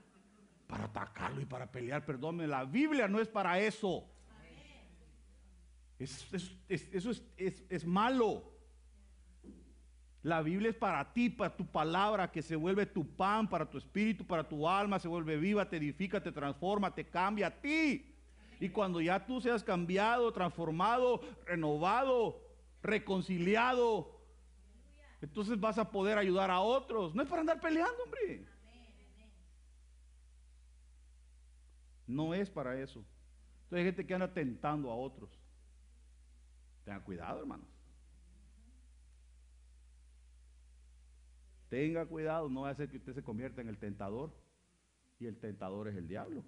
Para 0.68 0.84
atacarlo 0.84 1.42
y 1.42 1.46
para 1.46 1.72
pelear, 1.72 2.06
perdónme, 2.06 2.46
la 2.46 2.66
Biblia 2.66 3.08
no 3.08 3.20
es 3.20 3.28
para 3.30 3.60
eso. 3.60 4.06
Es- 5.98 6.32
es- 6.34 6.52
es- 6.70 6.94
eso 6.94 7.10
es, 7.10 7.24
es- 7.38 7.64
es 7.70 7.86
malo. 7.86 8.44
La 10.28 10.42
Biblia 10.42 10.72
es 10.72 10.76
para 10.76 11.14
ti, 11.14 11.30
para 11.30 11.56
tu 11.56 11.66
palabra, 11.66 12.30
que 12.30 12.42
se 12.42 12.58
vuelve 12.58 12.86
tu 12.86 13.08
pan, 13.16 13.48
para 13.48 13.66
tu 13.66 13.78
espíritu, 13.78 14.28
para 14.28 14.46
tu 14.46 14.68
alma, 14.68 15.00
se 15.00 15.08
vuelve 15.08 15.38
viva, 15.38 15.70
te 15.70 15.78
edifica, 15.78 16.22
te 16.22 16.34
transforma, 16.34 16.94
te 16.94 17.06
cambia 17.06 17.48
a 17.48 17.62
ti. 17.62 18.14
Y 18.60 18.68
cuando 18.68 19.00
ya 19.00 19.26
tú 19.26 19.40
seas 19.40 19.64
cambiado, 19.64 20.34
transformado, 20.34 21.22
renovado, 21.46 22.42
reconciliado, 22.84 24.20
entonces 25.22 25.58
vas 25.58 25.78
a 25.78 25.90
poder 25.92 26.18
ayudar 26.18 26.52
a 26.52 26.60
otros. 26.60 27.16
No 27.16 27.24
es 27.24 27.30
para 27.30 27.40
andar 27.40 27.62
peleando, 27.62 28.04
hombre. 28.04 28.46
No 32.06 32.34
es 32.34 32.50
para 32.50 32.78
eso. 32.78 33.00
Entonces 33.64 33.78
hay 33.78 33.86
gente 33.86 34.06
que 34.06 34.14
anda 34.14 34.34
tentando 34.34 34.92
a 34.92 34.96
otros. 34.96 35.30
Tenga 36.84 37.00
cuidado, 37.00 37.40
hermanos. 37.40 37.77
Tenga 41.70 42.06
cuidado, 42.06 42.50
no 42.50 42.62
va 42.62 42.70
a 42.70 42.76
ser 42.76 42.90
que 42.90 42.98
usted 42.98 43.14
se 43.14 43.24
convierta 43.24 43.62
en 43.62 43.70
el 43.70 43.78
tentador. 43.78 44.32
Y 45.20 45.26
el 45.26 45.38
tentador 45.38 45.88
es 45.88 45.96
el 45.96 46.08
diablo. 46.08 46.44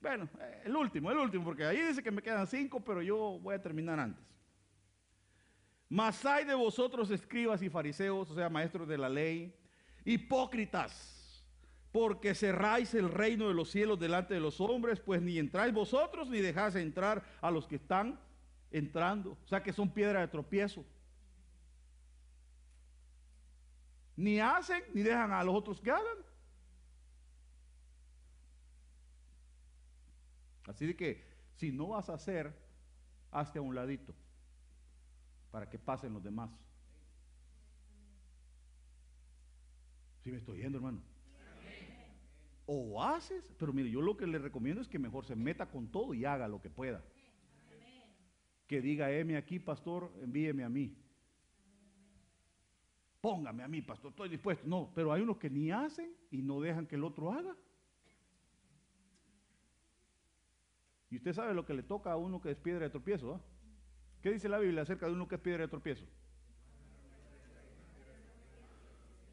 Bueno, 0.00 0.28
eh, 0.40 0.62
el 0.64 0.76
último, 0.76 1.12
el 1.12 1.18
último, 1.18 1.44
porque 1.44 1.64
ahí 1.64 1.80
dice 1.80 2.02
que 2.02 2.10
me 2.10 2.22
quedan 2.22 2.46
cinco, 2.48 2.80
pero 2.80 3.00
yo 3.02 3.38
voy 3.40 3.54
a 3.54 3.62
terminar 3.62 4.00
antes. 4.00 4.24
Mas 5.88 6.24
hay 6.26 6.44
de 6.44 6.54
vosotros 6.54 7.10
escribas 7.10 7.62
y 7.62 7.70
fariseos, 7.70 8.30
o 8.30 8.34
sea, 8.34 8.48
maestros 8.48 8.88
de 8.88 8.98
la 8.98 9.08
ley, 9.08 9.54
hipócritas, 10.04 11.44
porque 11.92 12.34
cerráis 12.34 12.94
el 12.94 13.10
reino 13.10 13.46
de 13.46 13.54
los 13.54 13.70
cielos 13.70 14.00
delante 14.00 14.34
de 14.34 14.40
los 14.40 14.60
hombres, 14.60 14.98
pues 14.98 15.22
ni 15.22 15.38
entráis 15.38 15.72
vosotros 15.72 16.28
ni 16.28 16.40
dejáis 16.40 16.74
entrar 16.74 17.22
a 17.40 17.50
los 17.50 17.68
que 17.68 17.76
están 17.76 18.18
entrando, 18.70 19.38
o 19.44 19.46
sea 19.46 19.62
que 19.62 19.72
son 19.72 19.92
piedra 19.92 20.20
de 20.20 20.28
tropiezo. 20.28 20.84
Ni 24.16 24.40
hacen 24.40 24.82
ni 24.94 25.02
dejan 25.02 25.32
a 25.32 25.42
los 25.42 25.54
otros 25.54 25.80
que 25.80 25.90
hagan. 25.90 26.18
Así 30.66 30.86
de 30.86 30.96
que 30.96 31.24
si 31.54 31.72
no 31.72 31.88
vas 31.88 32.08
a 32.08 32.14
hacer, 32.14 32.54
hazte 33.30 33.58
a 33.58 33.62
un 33.62 33.74
ladito 33.74 34.14
para 35.50 35.68
que 35.68 35.78
pasen 35.78 36.12
los 36.12 36.22
demás. 36.22 36.50
Si 40.22 40.30
me 40.30 40.38
estoy 40.38 40.60
yendo, 40.60 40.78
hermano. 40.78 41.02
O 42.64 43.02
haces, 43.02 43.52
pero 43.58 43.72
mire, 43.72 43.90
yo 43.90 44.00
lo 44.00 44.16
que 44.16 44.26
le 44.26 44.38
recomiendo 44.38 44.80
es 44.80 44.88
que 44.88 44.98
mejor 44.98 45.26
se 45.26 45.34
meta 45.34 45.70
con 45.70 45.90
todo 45.90 46.14
y 46.14 46.24
haga 46.24 46.46
lo 46.46 46.62
que 46.62 46.70
pueda. 46.70 47.04
Que 48.68 48.80
diga, 48.80 49.10
heme 49.10 49.36
aquí, 49.36 49.58
pastor, 49.58 50.12
envíeme 50.22 50.64
a 50.64 50.68
mí. 50.68 50.96
Póngame 53.22 53.62
a 53.62 53.68
mí, 53.68 53.80
pastor, 53.82 54.10
estoy 54.10 54.28
dispuesto. 54.28 54.66
No, 54.66 54.90
pero 54.96 55.12
hay 55.12 55.22
unos 55.22 55.36
que 55.36 55.48
ni 55.48 55.70
hacen 55.70 56.12
y 56.32 56.42
no 56.42 56.60
dejan 56.60 56.88
que 56.88 56.96
el 56.96 57.04
otro 57.04 57.32
haga. 57.32 57.56
Y 61.08 61.18
usted 61.18 61.32
sabe 61.32 61.54
lo 61.54 61.64
que 61.64 61.72
le 61.72 61.84
toca 61.84 62.10
a 62.10 62.16
uno 62.16 62.40
que 62.42 62.50
es 62.50 62.56
piedra 62.56 62.80
de 62.80 62.90
tropiezo. 62.90 63.34
¿ah? 63.36 63.40
¿Qué 64.22 64.32
dice 64.32 64.48
la 64.48 64.58
Biblia 64.58 64.82
acerca 64.82 65.06
de 65.06 65.12
uno 65.12 65.28
que 65.28 65.36
es 65.36 65.40
piedra 65.40 65.62
de 65.62 65.68
tropiezo? 65.68 66.04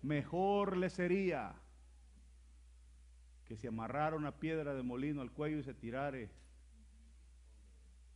Mejor 0.04 0.78
le 0.78 0.92
sería 0.92 1.56
que 3.46 3.58
se 3.58 3.70
amarrara 3.70 4.16
una 4.16 4.40
piedra 4.40 4.76
de 4.76 4.84
molino 4.84 5.22
al 5.22 5.32
cuello 5.32 5.58
y 5.58 5.64
se 5.64 5.74
tirare 5.74 6.30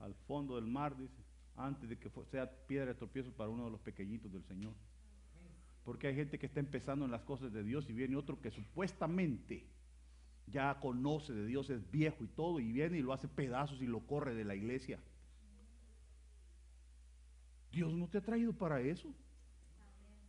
al 0.01 0.13
fondo 0.13 0.55
del 0.55 0.67
mar, 0.67 0.95
dice, 0.95 1.23
antes 1.55 1.89
de 1.89 1.97
que 1.97 2.11
sea 2.29 2.47
piedra 2.67 2.93
de 2.93 2.95
tropiezo 2.95 3.31
para 3.31 3.49
uno 3.49 3.65
de 3.65 3.71
los 3.71 3.81
pequeñitos 3.81 4.31
del 4.31 4.43
Señor. 4.43 4.75
Porque 5.83 6.07
hay 6.07 6.15
gente 6.15 6.39
que 6.39 6.45
está 6.45 6.59
empezando 6.59 7.05
en 7.05 7.11
las 7.11 7.23
cosas 7.23 7.51
de 7.51 7.63
Dios 7.63 7.89
y 7.89 7.93
viene 7.93 8.15
otro 8.15 8.39
que 8.41 8.51
supuestamente 8.51 9.65
ya 10.47 10.79
conoce 10.79 11.33
de 11.33 11.45
Dios, 11.45 11.69
es 11.69 11.89
viejo 11.91 12.23
y 12.23 12.27
todo, 12.27 12.59
y 12.59 12.71
viene 12.71 12.97
y 12.97 13.01
lo 13.01 13.13
hace 13.13 13.27
pedazos 13.27 13.81
y 13.81 13.87
lo 13.87 14.01
corre 14.01 14.35
de 14.35 14.45
la 14.45 14.55
iglesia. 14.55 14.99
Dios 17.71 17.91
no 17.93 18.07
te 18.07 18.19
ha 18.19 18.21
traído 18.21 18.53
para 18.53 18.79
eso. 18.81 19.13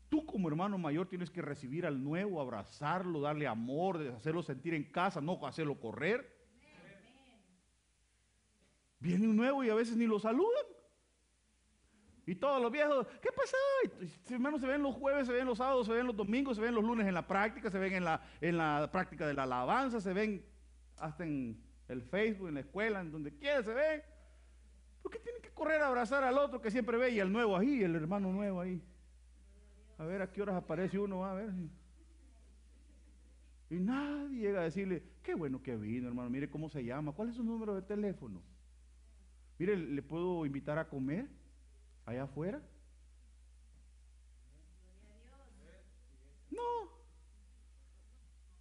Tú 0.09 0.25
como 0.25 0.49
hermano 0.49 0.79
mayor 0.79 1.09
tienes 1.09 1.31
que 1.31 1.43
recibir 1.43 1.85
al 1.87 2.03
nuevo, 2.03 2.41
abrazarlo, 2.41 3.21
darle 3.21 3.47
amor, 3.47 4.01
hacerlo 4.17 4.43
sentir 4.43 4.75
en 4.75 4.85
casa, 4.85 5.21
no 5.21 5.45
hacerlo 5.47 5.79
correr. 5.79 6.33
Viene 9.01 9.29
un 9.29 9.37
nuevo 9.37 9.63
y 9.63 9.69
a 9.69 9.75
veces 9.75 9.97
ni 9.97 10.07
lo 10.07 10.19
saludan. 10.19 10.65
Y 12.27 12.35
todos 12.35 12.61
los 12.61 12.73
viejos, 12.73 13.07
¿qué 13.21 13.29
pasó? 13.37 13.57
Y, 14.01 14.33
hermanos, 14.33 14.61
se 14.61 14.67
ven 14.67 14.83
los 14.83 14.95
jueves, 14.95 15.27
se 15.27 15.33
ven 15.33 15.47
los 15.47 15.59
sábados, 15.59 15.87
se 15.87 15.93
ven 15.93 16.07
los 16.07 16.17
domingos, 16.17 16.57
se 16.57 16.63
ven 16.63 16.75
los 16.75 16.83
lunes 16.83 17.07
en 17.07 17.15
la 17.15 17.27
práctica, 17.27 17.71
se 17.71 17.79
ven 17.79 17.93
en 17.93 18.05
la, 18.05 18.23
en 18.41 18.57
la 18.57 18.89
práctica 18.91 19.27
de 19.27 19.35
la 19.35 19.43
alabanza, 19.43 20.01
se 20.01 20.13
ven 20.13 20.43
hasta 20.97 21.25
en 21.25 21.61
el 21.89 22.03
Facebook, 22.03 22.49
en 22.49 22.55
la 22.55 22.61
escuela, 22.61 23.01
en 23.01 23.13
donde 23.13 23.37
quiera 23.37 23.63
se 23.63 23.75
ven. 23.75 24.03
¿Por 25.03 25.13
qué 25.13 25.19
tienen 25.19 25.43
que 25.43 25.51
correr 25.51 25.83
a 25.83 25.89
abrazar 25.89 26.25
al 26.25 26.39
otro 26.39 26.63
que 26.63 26.71
siempre 26.71 26.97
ve 26.97 27.11
y 27.11 27.21
al 27.21 27.31
nuevo 27.31 27.59
ahí, 27.59 27.83
el 27.83 27.95
hermano 27.95 28.33
nuevo 28.33 28.61
ahí? 28.61 28.83
A 29.99 30.05
ver 30.07 30.23
a 30.23 30.33
qué 30.33 30.41
horas 30.41 30.57
aparece 30.57 30.99
uno, 30.99 31.27
a 31.27 31.35
ver. 31.35 31.51
Y 33.69 33.75
nadie 33.81 34.39
llega 34.39 34.61
a 34.61 34.65
decirle, 34.65 35.03
qué 35.23 35.35
bueno 35.35 35.63
que 35.63 35.77
vino, 35.77 36.09
hermano, 36.09 36.31
mire 36.31 36.49
cómo 36.49 36.71
se 36.71 36.83
llama, 36.83 37.13
cuál 37.13 37.29
es 37.29 37.37
su 37.37 37.45
número 37.45 37.75
de 37.75 37.83
teléfono. 37.83 38.43
Mire, 39.59 39.77
¿le 39.77 40.03
puedo 40.03 40.47
invitar 40.47 40.79
a 40.79 40.89
comer 40.89 41.29
allá 42.07 42.25
afuera? 42.25 42.63
No. 46.51 46.91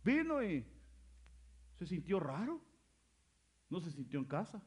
Vino 0.04 0.44
y 0.44 0.66
se 1.76 1.86
sintió 1.86 2.20
raro. 2.20 2.62
No 3.70 3.80
se 3.80 3.92
sintió 3.92 4.20
en 4.20 4.26
casa. 4.26 4.62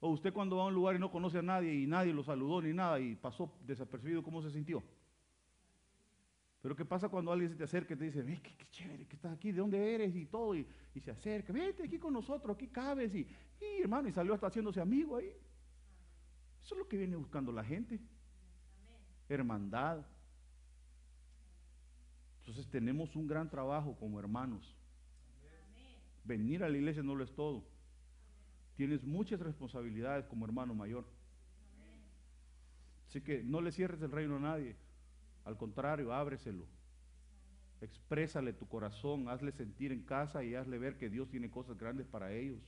O 0.00 0.10
usted 0.10 0.32
cuando 0.32 0.56
va 0.56 0.64
a 0.64 0.66
un 0.66 0.74
lugar 0.74 0.94
y 0.94 0.98
no 0.98 1.10
conoce 1.10 1.38
a 1.38 1.42
nadie 1.42 1.74
y 1.74 1.86
nadie 1.86 2.12
lo 2.12 2.22
saludó 2.22 2.62
ni 2.62 2.72
nada 2.72 3.00
y 3.00 3.16
pasó 3.16 3.52
desapercibido, 3.64 4.22
¿cómo 4.22 4.40
se 4.42 4.50
sintió? 4.50 4.82
Pero 6.60 6.76
¿qué 6.76 6.84
pasa 6.84 7.08
cuando 7.08 7.32
alguien 7.32 7.50
se 7.50 7.56
te 7.56 7.64
acerca 7.64 7.94
y 7.94 7.96
te 7.96 8.04
dice, 8.04 8.22
"Ve, 8.22 8.40
qué, 8.42 8.56
qué 8.56 8.66
chévere 8.70 9.06
que 9.06 9.16
estás 9.16 9.32
aquí, 9.32 9.52
¿de 9.52 9.58
dónde 9.58 9.94
eres? 9.94 10.14
Y 10.14 10.26
todo, 10.26 10.54
y, 10.54 10.66
y 10.94 11.00
se 11.00 11.10
acerca, 11.10 11.52
vete 11.52 11.84
aquí 11.84 11.98
con 11.98 12.12
nosotros, 12.12 12.54
aquí 12.54 12.68
cabes, 12.68 13.14
y, 13.14 13.26
y, 13.60 13.80
hermano, 13.80 14.08
y 14.08 14.12
salió 14.12 14.34
hasta 14.34 14.48
haciéndose 14.48 14.80
amigo 14.80 15.16
ahí. 15.16 15.32
Eso 16.68 16.74
es 16.74 16.80
lo 16.80 16.88
que 16.88 16.98
viene 16.98 17.16
buscando 17.16 17.50
la 17.50 17.64
gente. 17.64 17.98
Hermandad. 19.26 20.04
Entonces 22.40 22.68
tenemos 22.68 23.16
un 23.16 23.26
gran 23.26 23.48
trabajo 23.48 23.96
como 23.96 24.20
hermanos. 24.20 24.76
Venir 26.24 26.62
a 26.62 26.68
la 26.68 26.76
iglesia 26.76 27.02
no 27.02 27.14
lo 27.14 27.24
es 27.24 27.34
todo. 27.34 27.64
Tienes 28.76 29.02
muchas 29.02 29.40
responsabilidades 29.40 30.26
como 30.26 30.44
hermano 30.44 30.74
mayor. 30.74 31.06
Así 33.06 33.22
que 33.22 33.42
no 33.42 33.62
le 33.62 33.72
cierres 33.72 34.02
el 34.02 34.10
reino 34.10 34.36
a 34.36 34.40
nadie. 34.40 34.76
Al 35.46 35.56
contrario, 35.56 36.12
ábreselo. 36.12 36.66
Exprésale 37.80 38.52
tu 38.52 38.68
corazón, 38.68 39.30
hazle 39.30 39.52
sentir 39.52 39.90
en 39.90 40.02
casa 40.02 40.44
y 40.44 40.54
hazle 40.54 40.76
ver 40.76 40.98
que 40.98 41.08
Dios 41.08 41.30
tiene 41.30 41.50
cosas 41.50 41.78
grandes 41.78 42.06
para 42.06 42.30
ellos. 42.30 42.60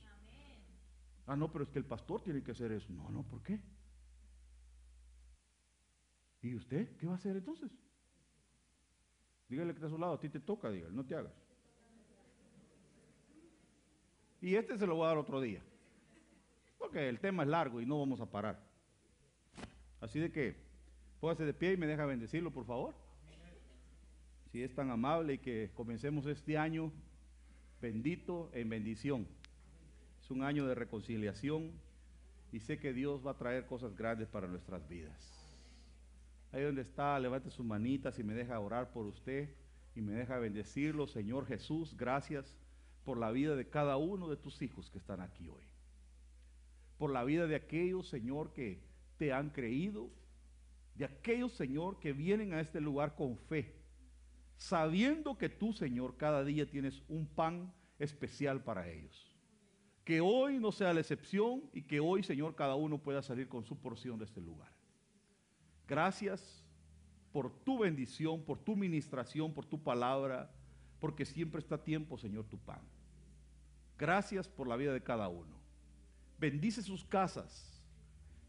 Ah, 1.27 1.35
no, 1.35 1.51
pero 1.51 1.65
es 1.65 1.69
que 1.69 1.77
el 1.77 1.85
pastor 1.85 2.23
tiene 2.23 2.41
que 2.41 2.49
hacer 2.49 2.71
eso. 2.71 2.91
No, 2.91 3.07
no, 3.11 3.21
¿por 3.21 3.43
qué? 3.43 3.61
¿Y 6.41 6.55
usted 6.55 6.95
qué 6.97 7.05
va 7.05 7.13
a 7.13 7.15
hacer 7.15 7.35
entonces? 7.35 7.71
Dígale 9.47 9.73
que 9.73 9.77
está 9.77 9.87
a 9.87 9.89
su 9.89 9.97
lado, 9.97 10.13
a 10.13 10.19
ti 10.19 10.29
te 10.29 10.39
toca, 10.39 10.69
dígale, 10.69 10.93
no 10.93 11.05
te 11.05 11.15
hagas. 11.15 11.33
Y 14.41 14.55
este 14.55 14.77
se 14.77 14.87
lo 14.87 14.95
voy 14.95 15.05
a 15.05 15.09
dar 15.09 15.17
otro 15.17 15.39
día. 15.39 15.61
Porque 16.77 17.07
el 17.07 17.19
tema 17.19 17.43
es 17.43 17.49
largo 17.49 17.79
y 17.79 17.85
no 17.85 17.99
vamos 17.99 18.21
a 18.21 18.25
parar. 18.25 18.59
Así 19.99 20.19
de 20.19 20.31
que, 20.31 20.55
póngase 21.19 21.45
de 21.45 21.53
pie 21.53 21.73
y 21.73 21.77
me 21.77 21.85
deja 21.85 22.05
bendecirlo, 22.05 22.51
por 22.51 22.65
favor. 22.65 22.95
Si 24.51 24.63
es 24.63 24.73
tan 24.73 24.89
amable 24.89 25.35
y 25.35 25.37
que 25.37 25.71
comencemos 25.75 26.25
este 26.25 26.57
año 26.57 26.91
bendito 27.79 28.49
en 28.53 28.69
bendición. 28.69 29.27
Es 30.21 30.31
un 30.31 30.43
año 30.43 30.65
de 30.65 30.75
reconciliación 30.75 31.71
y 32.51 32.59
sé 32.59 32.79
que 32.79 32.93
Dios 32.93 33.25
va 33.25 33.31
a 33.31 33.37
traer 33.37 33.65
cosas 33.65 33.95
grandes 33.95 34.27
para 34.27 34.47
nuestras 34.47 34.87
vidas. 34.87 35.40
Ahí 36.51 36.63
donde 36.63 36.81
está, 36.81 37.17
levante 37.19 37.49
sus 37.49 37.65
manitas 37.65 38.19
y 38.19 38.23
me 38.23 38.33
deja 38.33 38.59
orar 38.59 38.91
por 38.91 39.05
usted 39.05 39.55
y 39.95 40.01
me 40.01 40.13
deja 40.13 40.37
bendecirlo. 40.37 41.07
Señor 41.07 41.45
Jesús, 41.45 41.95
gracias 41.95 42.57
por 43.03 43.17
la 43.17 43.31
vida 43.31 43.55
de 43.55 43.69
cada 43.69 43.97
uno 43.97 44.29
de 44.29 44.37
tus 44.37 44.61
hijos 44.61 44.89
que 44.89 44.97
están 44.97 45.21
aquí 45.21 45.47
hoy. 45.47 45.63
Por 46.97 47.11
la 47.11 47.23
vida 47.23 47.47
de 47.47 47.55
aquellos, 47.55 48.07
Señor, 48.07 48.53
que 48.53 48.83
te 49.17 49.33
han 49.33 49.49
creído. 49.49 50.09
De 50.95 51.05
aquellos, 51.05 51.53
Señor, 51.53 51.99
que 51.99 52.13
vienen 52.13 52.53
a 52.53 52.59
este 52.59 52.81
lugar 52.81 53.15
con 53.15 53.37
fe. 53.37 53.75
Sabiendo 54.57 55.37
que 55.37 55.49
tú, 55.49 55.73
Señor, 55.73 56.17
cada 56.17 56.43
día 56.43 56.69
tienes 56.69 57.01
un 57.07 57.25
pan 57.25 57.73
especial 57.97 58.63
para 58.63 58.87
ellos. 58.89 59.35
Que 60.03 60.21
hoy 60.21 60.59
no 60.59 60.71
sea 60.71 60.93
la 60.93 60.99
excepción 60.99 61.63
y 61.73 61.83
que 61.83 61.99
hoy, 61.99 62.23
Señor, 62.23 62.55
cada 62.55 62.75
uno 62.75 63.01
pueda 63.01 63.21
salir 63.21 63.47
con 63.47 63.63
su 63.63 63.79
porción 63.79 64.19
de 64.19 64.25
este 64.25 64.41
lugar. 64.41 64.71
Gracias 65.91 66.63
por 67.33 67.51
tu 67.65 67.79
bendición, 67.79 68.41
por 68.45 68.57
tu 68.57 68.77
ministración, 68.77 69.53
por 69.53 69.65
tu 69.65 69.83
palabra, 69.83 70.49
porque 71.01 71.25
siempre 71.25 71.59
está 71.59 71.75
a 71.75 71.83
tiempo, 71.83 72.17
Señor, 72.17 72.45
tu 72.45 72.57
pan. 72.57 72.79
Gracias 73.99 74.47
por 74.47 74.69
la 74.69 74.77
vida 74.77 74.93
de 74.93 75.03
cada 75.03 75.27
uno. 75.27 75.53
Bendice 76.39 76.81
sus 76.81 77.03
casas, 77.03 77.83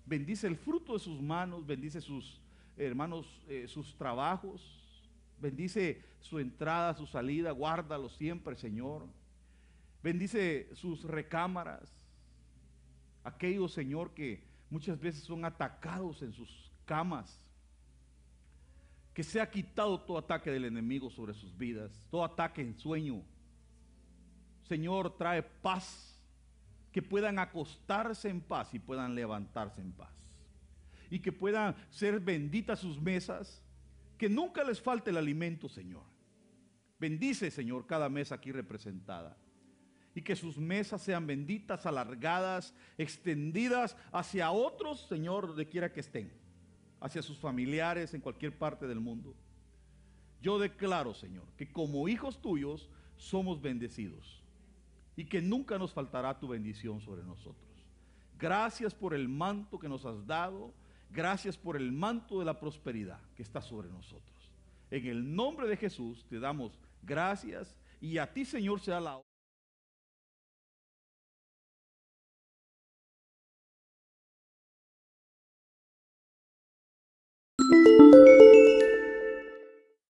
bendice 0.06 0.46
el 0.46 0.56
fruto 0.56 0.92
de 0.92 1.00
sus 1.00 1.20
manos, 1.20 1.66
bendice 1.66 2.00
sus 2.00 2.40
hermanos, 2.76 3.26
eh, 3.48 3.66
sus 3.66 3.96
trabajos, 3.96 5.02
bendice 5.40 6.00
su 6.20 6.38
entrada, 6.38 6.94
su 6.94 7.08
salida, 7.08 7.50
guárdalo 7.50 8.08
siempre, 8.08 8.54
Señor. 8.54 9.08
Bendice 10.00 10.72
sus 10.76 11.02
recámaras, 11.02 11.90
aquellos, 13.24 13.72
Señor, 13.72 14.14
que 14.14 14.44
muchas 14.70 15.00
veces 15.00 15.24
son 15.24 15.44
atacados 15.44 16.22
en 16.22 16.32
sus 16.32 16.71
camas. 16.92 17.40
Que 19.14 19.22
sea 19.22 19.50
quitado 19.50 19.98
todo 19.98 20.18
ataque 20.18 20.50
del 20.50 20.66
enemigo 20.66 21.08
sobre 21.08 21.32
sus 21.32 21.56
vidas, 21.56 21.90
todo 22.10 22.22
ataque 22.22 22.60
en 22.60 22.78
sueño. 22.78 23.22
Señor, 24.68 25.16
trae 25.16 25.42
paz, 25.42 26.20
que 26.92 27.00
puedan 27.00 27.38
acostarse 27.38 28.28
en 28.28 28.42
paz 28.42 28.74
y 28.74 28.78
puedan 28.78 29.14
levantarse 29.14 29.80
en 29.80 29.92
paz. 29.92 30.12
Y 31.08 31.20
que 31.20 31.32
puedan 31.32 31.74
ser 31.88 32.20
benditas 32.20 32.80
sus 32.80 33.00
mesas, 33.00 33.62
que 34.18 34.28
nunca 34.28 34.62
les 34.62 34.78
falte 34.78 35.08
el 35.08 35.16
alimento, 35.16 35.70
Señor. 35.70 36.04
Bendice, 37.00 37.50
Señor, 37.50 37.86
cada 37.86 38.10
mesa 38.10 38.34
aquí 38.34 38.52
representada 38.52 39.38
y 40.14 40.20
que 40.20 40.36
sus 40.36 40.58
mesas 40.58 41.00
sean 41.00 41.26
benditas, 41.26 41.86
alargadas, 41.86 42.74
extendidas 42.98 43.96
hacia 44.12 44.50
otros, 44.50 45.06
Señor, 45.08 45.46
donde 45.46 45.66
quiera 45.66 45.90
que 45.90 46.00
estén, 46.00 46.41
hacia 47.02 47.20
sus 47.20 47.36
familiares 47.36 48.14
en 48.14 48.20
cualquier 48.20 48.56
parte 48.56 48.86
del 48.86 49.00
mundo. 49.00 49.34
Yo 50.40 50.58
declaro, 50.58 51.12
Señor, 51.14 51.44
que 51.56 51.70
como 51.70 52.08
hijos 52.08 52.40
tuyos 52.40 52.88
somos 53.16 53.60
bendecidos 53.60 54.40
y 55.16 55.24
que 55.24 55.42
nunca 55.42 55.78
nos 55.78 55.92
faltará 55.92 56.38
tu 56.38 56.48
bendición 56.48 57.00
sobre 57.00 57.24
nosotros. 57.24 57.68
Gracias 58.38 58.94
por 58.94 59.14
el 59.14 59.28
manto 59.28 59.78
que 59.78 59.88
nos 59.88 60.06
has 60.06 60.26
dado, 60.26 60.72
gracias 61.10 61.58
por 61.58 61.76
el 61.76 61.92
manto 61.92 62.38
de 62.38 62.44
la 62.44 62.58
prosperidad 62.58 63.20
que 63.36 63.42
está 63.42 63.60
sobre 63.60 63.88
nosotros. 63.88 64.50
En 64.90 65.06
el 65.06 65.34
nombre 65.34 65.66
de 65.66 65.76
Jesús 65.76 66.24
te 66.28 66.38
damos 66.38 66.78
gracias 67.02 67.76
y 68.00 68.18
a 68.18 68.32
ti, 68.32 68.44
Señor, 68.44 68.80
sea 68.80 69.00
la 69.00 69.20